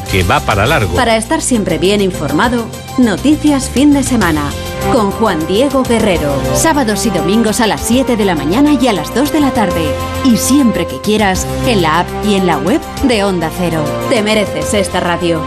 que 0.00 0.22
va 0.22 0.40
para 0.40 0.66
largo. 0.66 0.94
Para 0.94 1.16
estar 1.16 1.40
siempre 1.40 1.78
bien 1.78 2.00
informado, 2.00 2.66
Noticias 2.98 3.70
Fin 3.70 3.92
de 3.92 4.02
Semana 4.02 4.50
con 4.92 5.10
Juan 5.10 5.46
Diego 5.46 5.82
Guerrero. 5.82 6.32
Sábados 6.54 7.06
y 7.06 7.10
domingos 7.10 7.60
a 7.60 7.66
las 7.66 7.80
7 7.82 8.16
de 8.16 8.24
la 8.24 8.34
mañana 8.34 8.72
y 8.80 8.88
a 8.88 8.92
las 8.92 9.14
2 9.14 9.32
de 9.32 9.40
la 9.40 9.50
tarde. 9.50 9.94
Y 10.24 10.36
siempre 10.36 10.86
que 10.86 11.00
quieras, 11.00 11.46
en 11.66 11.82
la 11.82 12.00
app 12.00 12.08
y 12.24 12.34
en 12.34 12.46
la 12.46 12.58
web 12.58 12.80
de 13.04 13.24
Onda 13.24 13.50
Cero. 13.56 13.84
Te 14.10 14.22
mereces 14.22 14.74
esta 14.74 15.00
radio. 15.00 15.40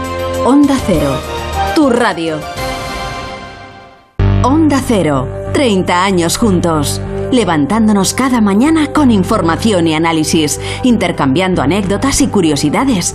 Onda 0.44 0.76
Cero. 0.86 1.16
Tu 1.74 1.90
radio. 1.90 2.38
Onda 4.42 4.80
Cero. 4.86 5.28
30 5.52 6.04
años 6.04 6.36
juntos 6.36 7.00
levantándonos 7.32 8.14
cada 8.14 8.40
mañana 8.40 8.92
con 8.92 9.10
información 9.10 9.86
y 9.86 9.94
análisis, 9.94 10.60
intercambiando 10.82 11.62
anécdotas 11.62 12.20
y 12.20 12.28
curiosidades, 12.28 13.14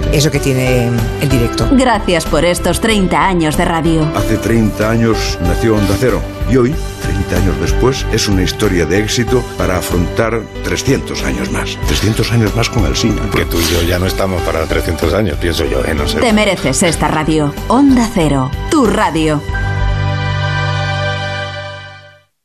Eso 0.11 0.29
que 0.29 0.39
tiene 0.39 0.89
el 1.21 1.29
directo. 1.29 1.69
Gracias 1.71 2.25
por 2.25 2.43
estos 2.43 2.81
30 2.81 3.17
años 3.17 3.55
de 3.55 3.63
radio. 3.63 4.05
Hace 4.13 4.37
30 4.37 4.89
años 4.89 5.39
nació 5.41 5.75
Onda 5.75 5.95
Cero 5.97 6.21
y 6.49 6.57
hoy, 6.57 6.75
30 7.01 7.35
años 7.37 7.61
después, 7.61 8.05
es 8.11 8.27
una 8.27 8.43
historia 8.43 8.85
de 8.85 8.99
éxito 8.99 9.41
para 9.57 9.77
afrontar 9.77 10.41
300 10.65 11.23
años 11.23 11.49
más. 11.51 11.77
300 11.87 12.29
años 12.33 12.53
más 12.57 12.69
con 12.69 12.85
el 12.85 12.95
cine. 12.97 13.21
Que 13.33 13.45
tú 13.45 13.57
y 13.57 13.73
yo 13.73 13.81
ya 13.83 13.99
no 13.99 14.05
estamos 14.05 14.41
para 14.41 14.65
300 14.65 15.13
años, 15.13 15.37
pienso 15.37 15.63
yo, 15.65 15.83
¿eh? 15.85 15.93
No 15.93 16.05
sé. 16.05 16.19
Te 16.19 16.33
mereces 16.33 16.83
esta 16.83 17.07
radio. 17.07 17.53
Onda 17.69 18.09
Cero, 18.13 18.51
tu 18.69 18.87
radio. 18.87 19.41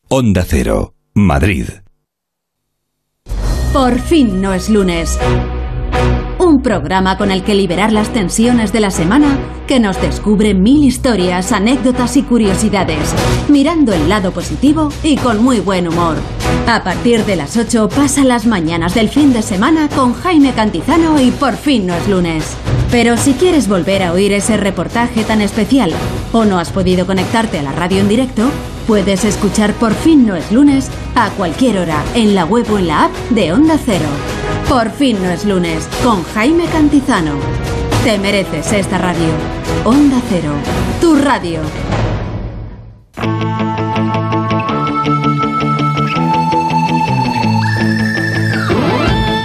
Onda 0.09 0.45
Cero, 0.47 0.95
Madrid. 1.15 1.67
Por 3.73 3.99
fin 3.99 4.41
no 4.41 4.55
es 4.55 4.71
lunes. 4.71 5.19
Un 6.47 6.63
programa 6.63 7.19
con 7.19 7.33
el 7.33 7.43
que 7.43 7.57
liberar 7.57 7.91
las 7.91 8.13
tensiones 8.13 8.73
de 8.73 8.79
la 8.79 8.93
semana 8.93 9.37
que 9.67 9.81
nos 9.81 10.01
descubre 10.01 10.55
mil 10.55 10.85
historias, 10.85 11.51
anécdotas 11.51 12.17
y 12.17 12.23
curiosidades, 12.23 13.13
mirando 13.49 13.93
el 13.93 14.09
lado 14.09 14.31
positivo 14.31 14.91
y 15.03 15.17
con 15.17 15.43
muy 15.43 15.59
buen 15.59 15.89
humor. 15.89 16.15
A 16.69 16.85
partir 16.85 17.25
de 17.25 17.35
las 17.35 17.57
8 17.57 17.89
pasa 17.89 18.23
las 18.23 18.47
mañanas 18.47 18.95
del 18.95 19.09
fin 19.09 19.33
de 19.33 19.43
semana 19.43 19.89
con 19.89 20.15
Jaime 20.15 20.53
Cantizano 20.53 21.21
y 21.21 21.33
por 21.33 21.57
fin 21.57 21.85
no 21.85 21.95
es 21.97 22.07
lunes. 22.07 22.57
Pero 22.93 23.17
si 23.17 23.33
quieres 23.33 23.67
volver 23.67 24.05
a 24.05 24.13
oír 24.13 24.33
ese 24.33 24.57
reportaje 24.57 25.25
tan 25.25 25.41
especial 25.43 25.93
o 26.31 26.45
no 26.45 26.61
has 26.61 26.71
podido 26.71 27.07
conectarte 27.07 27.59
a 27.59 27.65
la 27.65 27.73
radio 27.73 27.99
en 27.99 28.09
directo, 28.09 28.49
puedes 28.87 29.25
escuchar 29.25 29.73
Por 29.75 29.95
fin 29.95 30.25
no 30.25 30.37
es 30.37 30.53
lunes 30.53 30.93
a 31.17 31.29
cualquier 31.31 31.79
hora 31.79 32.05
en 32.15 32.37
la 32.37 32.45
web 32.45 32.71
o 32.71 32.79
en 32.79 32.87
la 32.87 33.07
app 33.07 33.13
de 33.31 33.53
Onda 33.53 33.77
Cero. 33.85 34.07
Por 34.69 34.91
fin 34.91 35.23
no 35.23 35.31
es 35.31 35.45
lunes 35.45 35.89
con 36.03 36.25
Jaime 36.35 36.67
Cantizano. 36.67 37.35
Te 38.05 38.19
mereces 38.19 38.73
esta 38.73 38.99
radio. 38.99 39.29
Onda 39.85 40.21
Cero, 40.29 40.53
tu 41.01 41.17
radio. 41.17 41.61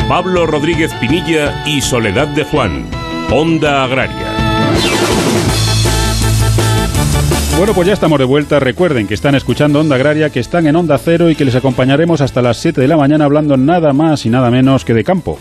Pablo 0.10 0.46
Rodríguez 0.46 0.94
Pinilla 0.96 1.64
y 1.66 1.82
Soledad 1.82 2.28
de 2.30 2.44
Juan, 2.44 2.86
Onda 3.32 3.84
Agraria. 3.84 5.51
Bueno, 7.62 7.76
pues 7.76 7.86
ya 7.86 7.94
estamos 7.94 8.18
de 8.18 8.26
vuelta. 8.26 8.60
Recuerden 8.60 9.06
que 9.06 9.14
están 9.14 9.36
escuchando 9.36 9.80
Onda 9.80 9.96
Agraria, 9.96 10.32
que 10.32 10.40
están 10.40 10.66
en 10.66 10.76
Onda 10.76 10.98
Cero 10.98 11.30
y 11.30 11.36
que 11.36 11.46
les 11.46 11.54
acompañaremos 11.54 12.20
hasta 12.20 12.42
las 12.42 12.58
7 12.58 12.82
de 12.82 12.88
la 12.88 12.98
mañana 12.98 13.26
hablando 13.26 13.56
nada 13.56 13.94
más 13.94 14.26
y 14.26 14.32
nada 14.32 14.50
menos 14.50 14.84
que 14.84 14.96
de 14.96 15.04
campo. 15.04 15.38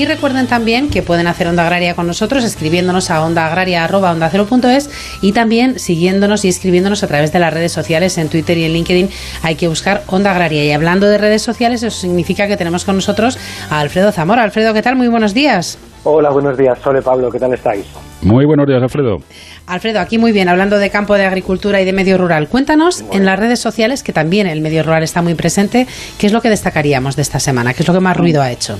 Y 0.00 0.06
recuerden 0.06 0.46
también 0.46 0.88
que 0.88 1.02
pueden 1.02 1.26
hacer 1.26 1.46
Onda 1.46 1.62
Agraria 1.64 1.94
con 1.94 2.06
nosotros 2.06 2.42
escribiéndonos 2.42 3.10
a 3.10 3.22
ondaagraria.ondacero.es 3.22 4.88
y 5.20 5.32
también 5.32 5.78
siguiéndonos 5.78 6.46
y 6.46 6.48
escribiéndonos 6.48 7.02
a 7.02 7.06
través 7.06 7.34
de 7.34 7.38
las 7.38 7.52
redes 7.52 7.70
sociales 7.70 8.16
en 8.16 8.30
Twitter 8.30 8.56
y 8.56 8.64
en 8.64 8.72
LinkedIn. 8.72 9.10
Hay 9.42 9.56
que 9.56 9.68
buscar 9.68 10.02
Onda 10.06 10.30
Agraria. 10.30 10.64
Y 10.64 10.72
hablando 10.72 11.06
de 11.06 11.18
redes 11.18 11.42
sociales, 11.42 11.82
eso 11.82 11.94
significa 11.94 12.48
que 12.48 12.56
tenemos 12.56 12.86
con 12.86 12.94
nosotros 12.94 13.38
a 13.68 13.78
Alfredo 13.78 14.10
Zamora. 14.10 14.42
Alfredo, 14.42 14.72
¿qué 14.72 14.80
tal? 14.80 14.96
Muy 14.96 15.08
buenos 15.08 15.34
días. 15.34 15.76
Hola, 16.04 16.30
buenos 16.30 16.56
días. 16.56 16.78
Sole 16.82 17.02
Pablo, 17.02 17.30
¿qué 17.30 17.38
tal 17.38 17.52
estáis? 17.52 17.84
Muy 18.22 18.46
buenos 18.46 18.66
días, 18.66 18.82
Alfredo. 18.82 19.18
Alfredo, 19.66 20.00
aquí 20.00 20.16
muy 20.16 20.32
bien, 20.32 20.48
hablando 20.48 20.78
de 20.78 20.88
campo 20.88 21.12
de 21.16 21.26
agricultura 21.26 21.78
y 21.82 21.84
de 21.84 21.92
medio 21.92 22.16
rural. 22.16 22.48
Cuéntanos 22.48 23.04
en 23.12 23.26
las 23.26 23.38
redes 23.38 23.60
sociales, 23.60 24.02
que 24.02 24.14
también 24.14 24.46
el 24.46 24.62
medio 24.62 24.82
rural 24.82 25.02
está 25.02 25.20
muy 25.20 25.34
presente, 25.34 25.86
¿qué 26.16 26.26
es 26.26 26.32
lo 26.32 26.40
que 26.40 26.48
destacaríamos 26.48 27.16
de 27.16 27.22
esta 27.22 27.38
semana? 27.38 27.74
¿Qué 27.74 27.82
es 27.82 27.88
lo 27.88 27.92
que 27.92 28.00
más 28.00 28.16
ruido 28.16 28.40
ha 28.40 28.50
hecho? 28.50 28.78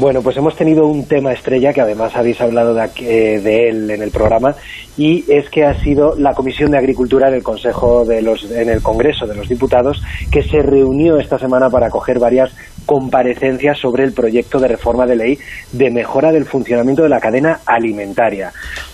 Bueno, 0.00 0.22
pues 0.22 0.34
hemos 0.38 0.56
tenido 0.56 0.86
un 0.86 1.04
tema 1.04 1.34
estrella 1.34 1.74
que 1.74 1.82
además 1.82 2.16
habéis 2.16 2.40
hablado 2.40 2.72
de, 2.72 2.88
eh, 3.00 3.38
de, 3.38 3.68
él 3.68 3.90
en 3.90 4.00
el 4.00 4.10
programa 4.10 4.54
y 4.96 5.30
es 5.30 5.50
que 5.50 5.66
ha 5.66 5.78
sido 5.78 6.14
la 6.16 6.32
Comisión 6.32 6.70
de 6.70 6.78
Agricultura 6.78 7.28
en 7.28 7.34
el 7.34 7.42
Consejo 7.42 8.06
de 8.06 8.22
los 8.22 8.50
en 8.50 8.70
el 8.70 8.80
Congreso 8.80 9.26
de 9.26 9.34
los 9.34 9.46
Diputados 9.46 10.02
que 10.32 10.42
se 10.42 10.62
reunió 10.62 11.18
esta 11.18 11.38
semana 11.38 11.68
para 11.68 11.88
acoger 11.88 12.18
varias 12.18 12.50
comparecencias 12.86 13.78
sobre 13.78 14.04
el 14.04 14.14
proyecto 14.14 14.58
de 14.58 14.68
reforma 14.68 15.04
de 15.04 15.16
ley 15.16 15.38
de 15.72 15.90
mejora 15.90 16.32
del 16.32 16.46
funcionamiento 16.46 17.02
de 17.02 17.10
la 17.10 17.20
cadena 17.20 17.60
alimentaria. 17.66 18.52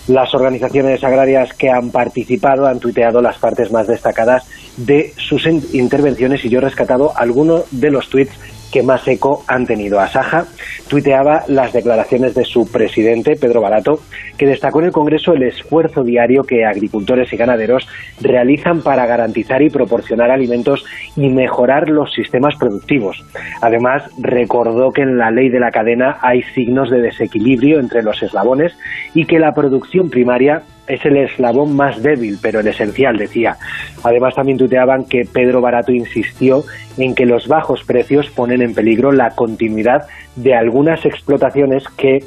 Las 0.09 0.35
organizaciones 0.35 1.01
agrarias 1.05 1.53
que 1.53 1.69
han 1.69 1.89
participado 1.89 2.67
han 2.67 2.81
tuiteado 2.81 3.21
las 3.21 3.37
partes 3.37 3.71
más 3.71 3.87
destacadas 3.87 4.45
de 4.75 5.13
sus 5.15 5.47
intervenciones 5.73 6.43
y 6.43 6.49
yo 6.49 6.59
he 6.59 6.63
rescatado 6.63 7.13
algunos 7.15 7.63
de 7.71 7.91
los 7.91 8.09
tweets 8.09 8.37
que 8.71 8.83
más 8.83 9.07
eco 9.07 9.43
han 9.47 9.65
tenido. 9.65 9.99
Asaja 9.99 10.45
tuiteaba 10.87 11.43
las 11.47 11.73
declaraciones 11.73 12.35
de 12.35 12.45
su 12.45 12.71
presidente, 12.71 13.35
Pedro 13.35 13.61
Barato, 13.61 13.99
que 14.37 14.45
destacó 14.45 14.79
en 14.79 14.87
el 14.87 14.91
Congreso 14.91 15.33
el 15.33 15.43
esfuerzo 15.43 16.03
diario 16.03 16.43
que 16.43 16.65
agricultores 16.65 17.31
y 17.33 17.37
ganaderos 17.37 17.87
realizan 18.21 18.81
para 18.81 19.05
garantizar 19.05 19.61
y 19.61 19.69
proporcionar 19.69 20.31
alimentos 20.31 20.85
y 21.15 21.29
mejorar 21.29 21.89
los 21.89 22.13
sistemas 22.13 22.55
productivos. 22.55 23.23
Además, 23.61 24.03
recordó 24.19 24.91
que 24.91 25.01
en 25.01 25.17
la 25.17 25.31
ley 25.31 25.49
de 25.49 25.59
la 25.59 25.71
cadena 25.71 26.17
hay 26.21 26.43
signos 26.53 26.89
de 26.89 27.01
desequilibrio 27.01 27.79
entre 27.79 28.03
los 28.03 28.21
eslabones 28.21 28.73
y 29.13 29.25
que 29.25 29.39
la 29.39 29.53
producción 29.53 30.09
primaria 30.09 30.63
es 30.87 31.05
el 31.05 31.17
eslabón 31.17 31.75
más 31.75 32.01
débil, 32.01 32.37
pero 32.41 32.59
el 32.59 32.67
esencial, 32.67 33.17
decía. 33.17 33.57
Además, 34.03 34.35
también 34.35 34.57
tuteaban 34.57 35.05
que 35.05 35.23
Pedro 35.31 35.61
Barato 35.61 35.91
insistió 35.91 36.63
en 36.97 37.13
que 37.13 37.25
los 37.25 37.47
bajos 37.47 37.83
precios 37.85 38.29
ponen 38.29 38.61
en 38.61 38.73
peligro 38.73 39.11
la 39.11 39.31
continuidad 39.31 40.07
de 40.35 40.55
algunas 40.55 41.05
explotaciones 41.05 41.83
que 41.97 42.19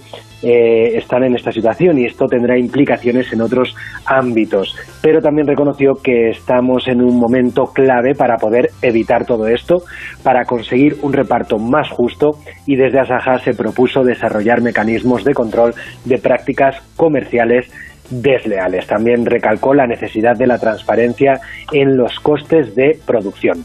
eh, 0.43 0.97
están 0.97 1.23
en 1.25 1.35
esta 1.35 1.53
situación 1.53 1.99
y 1.99 2.07
esto 2.07 2.25
tendrá 2.27 2.59
implicaciones 2.59 3.31
en 3.33 3.43
otros 3.43 3.75
ámbitos. 4.07 4.75
Pero 5.03 5.21
también 5.21 5.47
reconoció 5.47 5.95
que 6.03 6.31
estamos 6.31 6.89
en 6.89 7.03
un 7.03 7.19
momento 7.19 7.67
clave 7.67 8.15
para 8.15 8.37
poder 8.37 8.71
evitar 8.81 9.27
todo 9.27 9.47
esto, 9.47 9.83
para 10.23 10.45
conseguir 10.45 10.97
un 11.03 11.13
reparto 11.13 11.59
más 11.59 11.91
justo 11.91 12.39
y 12.67 12.77
desde 12.77 13.01
Asaja 13.01 13.39
se 13.39 13.53
propuso 13.53 14.03
desarrollar 14.03 14.63
mecanismos 14.63 15.25
de 15.25 15.35
control 15.35 15.75
de 16.07 16.19
prácticas 16.19 16.77
comerciales 16.97 17.71
desleales. 18.11 18.87
También 18.87 19.25
recalcó 19.25 19.75
la 19.75 19.87
necesidad 19.87 20.37
de 20.37 20.47
la 20.47 20.59
transparencia 20.59 21.41
en 21.73 21.97
los 21.97 22.19
costes 22.21 22.75
de 22.75 22.99
producción. 23.07 23.65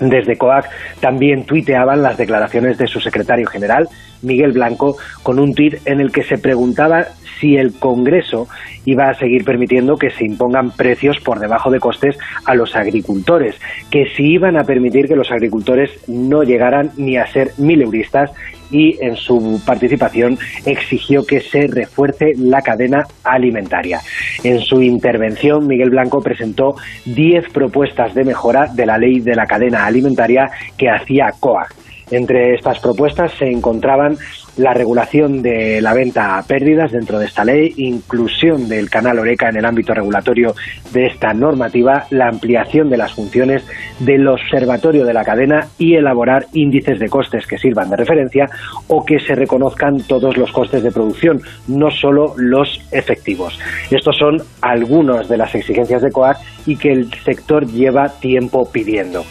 Desde 0.00 0.36
COAC 0.36 0.66
también 1.00 1.44
tuiteaban 1.44 2.02
las 2.02 2.16
declaraciones 2.16 2.78
de 2.78 2.86
su 2.86 3.00
secretario 3.00 3.46
general, 3.46 3.88
Miguel 4.22 4.52
Blanco, 4.52 4.96
con 5.22 5.38
un 5.38 5.54
tuit 5.54 5.76
en 5.84 6.00
el 6.00 6.10
que 6.10 6.22
se 6.22 6.38
preguntaba 6.38 7.06
si 7.38 7.56
el 7.56 7.72
Congreso 7.78 8.48
iba 8.84 9.08
a 9.08 9.14
seguir 9.14 9.44
permitiendo 9.44 9.96
que 9.96 10.10
se 10.10 10.24
impongan 10.24 10.70
precios 10.70 11.18
por 11.20 11.38
debajo 11.38 11.70
de 11.70 11.80
costes 11.80 12.18
a 12.44 12.54
los 12.54 12.76
agricultores, 12.76 13.56
que 13.90 14.06
si 14.16 14.32
iban 14.32 14.58
a 14.58 14.64
permitir 14.64 15.06
que 15.06 15.16
los 15.16 15.30
agricultores 15.30 15.90
no 16.08 16.42
llegaran 16.42 16.90
ni 16.96 17.16
a 17.16 17.26
ser 17.26 17.52
mileuristas 17.58 18.30
y 18.70 18.96
en 19.00 19.16
su 19.16 19.60
participación 19.64 20.38
exigió 20.64 21.24
que 21.24 21.40
se 21.40 21.66
refuerce 21.66 22.32
la 22.36 22.62
cadena 22.62 23.06
alimentaria. 23.24 24.00
En 24.44 24.60
su 24.60 24.82
intervención, 24.82 25.66
Miguel 25.66 25.90
Blanco 25.90 26.20
presentó 26.20 26.76
10 27.06 27.50
propuestas 27.52 28.14
de 28.14 28.24
mejora 28.24 28.66
de 28.66 28.86
la 28.86 28.98
ley 28.98 29.20
de 29.20 29.34
la 29.34 29.46
cadena 29.46 29.86
alimentaria 29.86 30.50
que 30.76 30.88
hacía 30.88 31.32
COAG. 31.38 31.68
Entre 32.10 32.54
estas 32.54 32.80
propuestas 32.80 33.32
se 33.38 33.46
encontraban 33.46 34.16
la 34.60 34.74
regulación 34.74 35.40
de 35.40 35.80
la 35.80 35.94
venta 35.94 36.36
a 36.36 36.42
pérdidas 36.42 36.92
dentro 36.92 37.18
de 37.18 37.24
esta 37.24 37.44
ley, 37.44 37.72
inclusión 37.78 38.68
del 38.68 38.90
canal 38.90 39.18
Oreca 39.18 39.48
en 39.48 39.56
el 39.56 39.64
ámbito 39.64 39.94
regulatorio 39.94 40.54
de 40.92 41.06
esta 41.06 41.32
normativa, 41.32 42.04
la 42.10 42.28
ampliación 42.28 42.90
de 42.90 42.98
las 42.98 43.14
funciones 43.14 43.64
del 44.00 44.28
observatorio 44.28 45.06
de 45.06 45.14
la 45.14 45.24
cadena 45.24 45.66
y 45.78 45.94
elaborar 45.94 46.44
índices 46.52 46.98
de 46.98 47.08
costes 47.08 47.46
que 47.46 47.56
sirvan 47.56 47.88
de 47.88 47.96
referencia 47.96 48.46
o 48.88 49.02
que 49.02 49.18
se 49.18 49.34
reconozcan 49.34 50.02
todos 50.06 50.36
los 50.36 50.52
costes 50.52 50.82
de 50.82 50.92
producción, 50.92 51.40
no 51.66 51.90
solo 51.90 52.34
los 52.36 52.80
efectivos. 52.92 53.58
Estos 53.90 54.16
son 54.18 54.42
algunos 54.60 55.26
de 55.28 55.38
las 55.38 55.54
exigencias 55.54 56.02
de 56.02 56.10
COAC 56.10 56.36
y 56.66 56.76
que 56.76 56.92
el 56.92 57.10
sector 57.24 57.66
lleva 57.66 58.08
tiempo 58.20 58.70
pidiendo. 58.70 59.24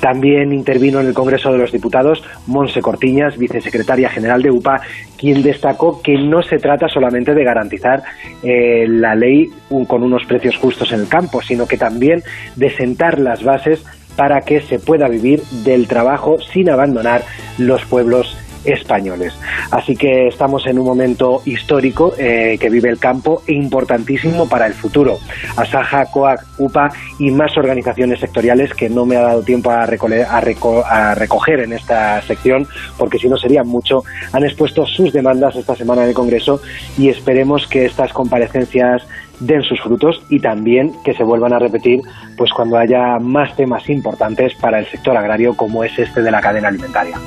También 0.00 0.52
intervino 0.52 1.00
en 1.00 1.08
el 1.08 1.14
Congreso 1.14 1.50
de 1.50 1.58
los 1.58 1.72
Diputados 1.72 2.22
Monse 2.46 2.80
Cortiñas, 2.80 3.36
vicesecretaria 3.36 4.08
general 4.08 4.42
de 4.42 4.52
UPA, 4.52 4.75
quien 5.18 5.42
destacó 5.42 6.02
que 6.02 6.16
no 6.18 6.42
se 6.42 6.58
trata 6.58 6.88
solamente 6.88 7.34
de 7.34 7.44
garantizar 7.44 8.02
eh, 8.42 8.86
la 8.88 9.14
ley 9.14 9.50
con 9.86 10.02
unos 10.02 10.24
precios 10.24 10.56
justos 10.56 10.92
en 10.92 11.00
el 11.00 11.08
campo, 11.08 11.42
sino 11.42 11.66
que 11.66 11.76
también 11.76 12.22
de 12.56 12.70
sentar 12.70 13.18
las 13.18 13.42
bases 13.42 13.84
para 14.16 14.40
que 14.40 14.60
se 14.60 14.78
pueda 14.78 15.08
vivir 15.08 15.42
del 15.64 15.86
trabajo 15.86 16.38
sin 16.40 16.70
abandonar 16.70 17.22
los 17.58 17.84
pueblos 17.84 18.36
españoles. 18.66 19.32
Así 19.70 19.96
que 19.96 20.28
estamos 20.28 20.66
en 20.66 20.78
un 20.78 20.86
momento 20.86 21.42
histórico 21.44 22.14
eh, 22.18 22.56
que 22.60 22.70
vive 22.70 22.88
el 22.88 22.98
campo 22.98 23.42
e 23.46 23.52
importantísimo 23.52 24.48
para 24.48 24.66
el 24.66 24.74
futuro. 24.74 25.18
Asaja, 25.56 26.06
COAC, 26.06 26.44
UPA 26.58 26.90
y 27.18 27.30
más 27.30 27.56
organizaciones 27.56 28.20
sectoriales 28.20 28.74
que 28.74 28.88
no 28.88 29.06
me 29.06 29.16
ha 29.16 29.22
dado 29.22 29.42
tiempo 29.42 29.70
a, 29.70 29.84
a 29.84 31.14
recoger 31.14 31.60
en 31.60 31.72
esta 31.72 32.20
sección, 32.22 32.66
porque 32.98 33.18
si 33.18 33.28
no 33.28 33.36
sería 33.36 33.64
mucho, 33.64 34.04
han 34.32 34.44
expuesto 34.44 34.86
sus 34.86 35.12
demandas 35.12 35.56
esta 35.56 35.74
semana 35.76 36.02
en 36.02 36.08
el 36.08 36.14
Congreso 36.14 36.60
y 36.98 37.08
esperemos 37.08 37.66
que 37.66 37.86
estas 37.86 38.12
comparecencias 38.12 39.06
den 39.40 39.62
sus 39.62 39.80
frutos 39.80 40.22
y 40.28 40.40
también 40.40 40.92
que 41.04 41.14
se 41.14 41.24
vuelvan 41.24 41.52
a 41.52 41.58
repetir 41.58 42.00
pues 42.36 42.52
cuando 42.52 42.78
haya 42.78 43.18
más 43.18 43.54
temas 43.56 43.88
importantes 43.88 44.54
para 44.54 44.78
el 44.78 44.86
sector 44.86 45.16
agrario 45.16 45.56
como 45.56 45.84
es 45.84 45.98
este 45.98 46.22
de 46.22 46.30
la 46.30 46.40
cadena 46.40 46.68
alimentaria. 46.68 47.18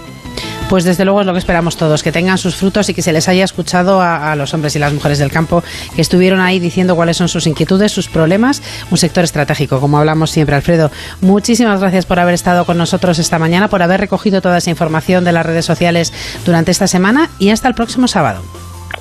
Pues 0.69 0.83
desde 0.83 1.03
luego 1.03 1.21
es 1.21 1.25
lo 1.25 1.33
que 1.33 1.39
esperamos 1.39 1.77
todos, 1.77 2.03
que 2.03 2.11
tengan 2.11 2.37
sus 2.37 2.55
frutos 2.55 2.87
y 2.89 2.93
que 2.93 3.01
se 3.01 3.11
les 3.11 3.27
haya 3.27 3.43
escuchado 3.43 4.01
a, 4.01 4.35
los 4.35 4.53
hombres 4.53 4.75
y 4.75 4.79
las 4.79 4.93
mujeres 4.93 5.17
del 5.17 5.31
campo 5.31 5.63
que 5.95 6.01
estuvieron 6.01 6.39
ahí 6.41 6.59
diciendo 6.59 6.95
cuáles 6.95 7.17
son 7.17 7.27
sus 7.27 7.47
inquietudes, 7.47 7.91
sus 7.91 8.07
problemas. 8.07 8.61
Un 8.91 8.99
sector 8.99 9.23
estratégico, 9.23 9.79
como 9.79 9.97
hablamos 9.97 10.29
siempre, 10.29 10.55
Alfredo. 10.55 10.91
Muchísimas 11.21 11.79
gracias 11.79 12.05
por 12.05 12.19
haber 12.19 12.35
estado 12.35 12.65
con 12.65 12.77
nosotros 12.77 13.17
esta 13.17 13.39
mañana, 13.39 13.67
por 13.67 13.81
haber 13.81 13.99
recogido 13.99 14.41
toda 14.41 14.59
esa 14.59 14.69
información 14.69 15.25
de 15.25 15.31
las 15.31 15.43
redes 15.43 15.65
sociales 15.65 16.13
durante 16.45 16.69
esta 16.69 16.87
semana 16.87 17.31
y 17.39 17.49
hasta 17.49 17.67
el 17.67 17.73
próximo 17.73 18.07
sábado. 18.07 18.43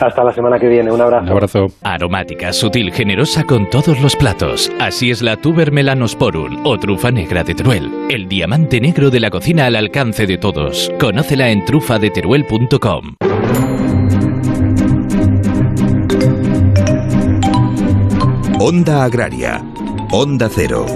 Hasta 0.01 0.25
la 0.25 0.33
semana 0.33 0.59
que 0.59 0.69
viene. 0.69 0.91
Un 0.91 1.01
abrazo. 1.01 1.25
Un 1.25 1.31
abrazo. 1.31 1.67
Aromática, 1.83 2.53
sutil, 2.53 2.93
generosa 2.93 3.45
con 3.45 3.69
todos 3.71 4.01
los 4.01 4.17
platos. 4.17 4.71
Así 4.81 5.11
es 5.11 5.23
la 5.23 5.37
Tuber 5.37 5.73
melanosporum 5.73 6.65
o 6.65 6.79
trufa 6.79 7.11
negra 7.11 7.45
de 7.45 7.55
Teruel. 7.55 7.91
El 8.11 8.29
diamante 8.29 8.81
negro 8.81 9.11
de 9.11 9.21
la 9.21 9.31
cocina 9.31 9.67
al 9.67 9.77
alcance 9.77 10.27
de 10.27 10.39
todos. 10.39 10.91
Conócela 10.99 11.51
en 11.51 11.65
trufadeteruel.com. 11.65 13.15
Onda 18.61 19.05
Agraria. 19.05 19.63
Onda 20.11 20.49
Cero. 20.49 20.87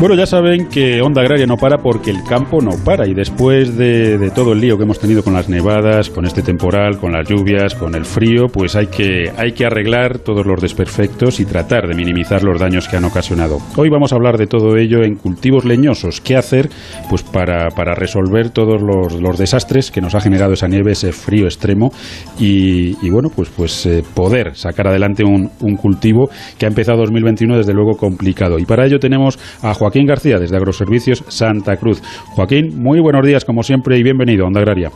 Bueno, 0.00 0.16
ya 0.16 0.26
saben 0.26 0.68
que 0.68 1.00
Onda 1.00 1.22
Agraria 1.22 1.46
no 1.46 1.56
para 1.56 1.78
porque 1.78 2.10
el 2.10 2.24
campo 2.24 2.60
no 2.60 2.72
para 2.84 3.06
y 3.08 3.14
después 3.14 3.76
de, 3.78 4.30
todo 4.34 4.52
el 4.52 4.60
lío 4.60 4.76
que 4.76 4.82
hemos 4.82 4.98
tenido 4.98 5.22
con 5.22 5.32
las 5.34 5.48
nevadas, 5.48 6.10
con 6.10 6.26
este 6.26 6.42
temporal, 6.42 6.98
con 6.98 7.12
las 7.12 7.26
lluvias, 7.26 7.76
con 7.76 7.94
el 7.94 8.04
frío, 8.04 8.48
pues 8.52 8.74
hay 8.74 8.88
que, 8.88 9.30
hay 9.36 9.52
que 9.52 9.64
arreglar 9.64 10.18
todos 10.18 10.44
los 10.44 10.60
desperfectos 10.60 11.38
y 11.38 11.46
tratar 11.46 11.86
de 11.86 11.94
minimizar 11.94 12.42
los 12.42 12.60
daños 12.60 12.88
que 12.88 12.96
han 12.96 13.04
ocasionado. 13.04 13.58
Hoy 13.76 13.88
vamos 13.88 14.12
a 14.12 14.16
hablar 14.16 14.36
de 14.36 14.46
todo 14.46 14.76
ello 14.76 15.02
en 15.04 15.14
cultivos 15.14 15.64
leñosos. 15.64 16.20
¿Qué 16.20 16.36
hacer 16.36 16.68
pues 17.08 17.22
para, 17.22 17.68
para 17.70 17.94
resolver 17.94 18.50
todos 18.50 18.82
los, 18.82 19.22
los, 19.22 19.38
desastres 19.38 19.90
que 19.92 20.00
nos 20.00 20.14
ha 20.16 20.20
generado 20.20 20.52
esa 20.52 20.66
nieve, 20.66 20.92
ese 20.92 21.12
frío 21.12 21.44
extremo 21.44 21.92
y, 22.38 22.96
y 23.00 23.10
bueno, 23.10 23.30
pues, 23.34 23.48
pues 23.48 23.86
eh, 23.86 24.02
poder 24.12 24.56
sacar 24.56 24.88
adelante 24.88 25.24
un, 25.24 25.50
un 25.60 25.76
cultivo 25.76 26.28
que 26.58 26.66
ha 26.66 26.68
empezado 26.68 26.98
2021 26.98 27.56
desde 27.56 27.72
luego 27.72 27.96
complicado. 27.96 28.58
Y 28.58 28.64
para 28.66 28.84
ello 28.84 28.98
tenemos 28.98 29.38
a 29.62 29.72
Joaquín 29.72 29.83
Joaquín 29.84 30.06
García, 30.06 30.38
desde 30.38 30.56
Agroservicios 30.56 31.22
Santa 31.28 31.76
Cruz. 31.76 32.00
Joaquín, 32.34 32.82
muy 32.82 33.00
buenos 33.00 33.22
días, 33.26 33.44
como 33.44 33.62
siempre, 33.62 33.98
y 33.98 34.02
bienvenido 34.02 34.44
a 34.44 34.46
Onda 34.48 34.60
Agraria. 34.60 34.88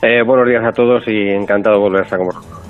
Eh, 0.00 0.22
buenos 0.24 0.46
días 0.46 0.64
a 0.64 0.70
todos 0.70 1.02
y 1.08 1.30
encantado 1.30 1.78
de 1.78 1.82
volver 1.82 2.00
a 2.02 2.04
estar 2.04 2.18
con 2.20 2.28
vosotros. 2.28 2.61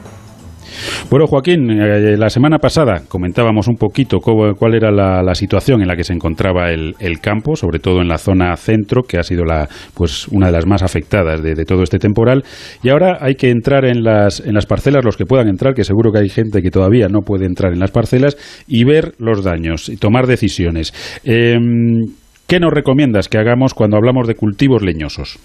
Bueno, 1.10 1.26
Joaquín, 1.26 1.70
eh, 1.70 2.16
la 2.16 2.30
semana 2.30 2.58
pasada 2.58 3.02
comentábamos 3.08 3.68
un 3.68 3.76
poquito 3.76 4.18
cuál 4.18 4.74
era 4.74 4.90
la, 4.90 5.34
situación 5.34 5.80
en 5.80 5.88
la 5.88 5.96
que 5.96 6.04
se 6.04 6.12
encontraba 6.12 6.70
el, 6.70 6.94
campo, 7.20 7.56
sobre 7.56 7.78
todo 7.78 8.00
en 8.00 8.08
la 8.08 8.18
zona 8.18 8.56
centro, 8.56 9.02
que 9.02 9.18
ha 9.18 9.22
sido 9.22 9.44
la, 9.44 9.68
pues, 9.94 10.28
una 10.28 10.46
de 10.46 10.52
las 10.52 10.66
más 10.66 10.82
afectadas 10.82 11.42
de, 11.42 11.64
todo 11.64 11.82
este 11.82 11.98
temporal. 11.98 12.42
Y 12.82 12.88
ahora 12.90 13.18
hay 13.20 13.34
que 13.34 13.50
entrar 13.50 13.84
en 13.84 14.02
las, 14.02 14.40
en 14.40 14.54
las 14.54 14.66
parcelas, 14.66 15.04
los 15.04 15.16
que 15.16 15.24
puedan 15.24 15.48
entrar, 15.48 15.74
que 15.74 15.84
seguro 15.84 16.12
que 16.12 16.18
hay 16.18 16.28
gente 16.28 16.62
que 16.62 16.70
todavía 16.70 17.08
no 17.08 17.20
puede 17.20 17.46
entrar 17.46 17.72
en 17.72 17.78
las 17.78 17.90
parcelas, 17.90 18.36
y 18.66 18.84
ver 18.84 19.12
los 19.18 19.44
daños 19.44 19.88
y 19.88 19.96
tomar 19.96 20.26
decisiones. 20.26 20.92
Em, 21.24 22.06
¿Qué 22.46 22.60
nos 22.60 22.72
recomiendas 22.72 23.28
que 23.28 23.38
hagamos 23.38 23.72
cuando 23.72 23.96
hablamos 23.96 24.26
de 24.28 24.34
cultivos 24.34 24.82
leñosos? 24.82 25.38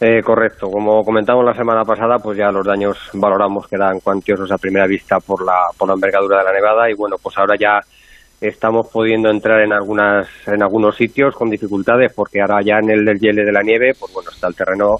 Eh, 0.00 0.22
correcto. 0.22 0.70
Como 0.70 1.02
comentamos 1.02 1.44
la 1.44 1.54
semana 1.54 1.82
pasada, 1.84 2.18
pues 2.18 2.38
ya 2.38 2.52
los 2.52 2.64
daños 2.64 2.96
valoramos 3.14 3.66
que 3.66 3.74
eran 3.74 3.98
cuantiosos 3.98 4.50
a 4.52 4.58
primera 4.58 4.86
vista 4.86 5.18
por 5.18 5.44
la, 5.44 5.70
por 5.76 5.88
la 5.88 5.94
envergadura 5.94 6.38
de 6.38 6.44
la 6.44 6.52
nevada 6.52 6.88
y 6.88 6.94
bueno, 6.94 7.16
pues 7.20 7.36
ahora 7.36 7.56
ya 7.58 7.80
estamos 8.40 8.86
pudiendo 8.92 9.28
entrar 9.28 9.60
en 9.62 9.72
algunas 9.72 10.28
en 10.46 10.62
algunos 10.62 10.94
sitios 10.94 11.34
con 11.34 11.50
dificultades 11.50 12.12
porque 12.14 12.40
ahora 12.40 12.60
ya 12.62 12.78
en 12.78 12.90
el 12.90 13.04
del 13.04 13.18
de 13.18 13.52
la 13.52 13.62
nieve, 13.62 13.94
pues 13.98 14.12
bueno, 14.12 14.30
está 14.30 14.46
el 14.46 14.54
terreno 14.54 14.98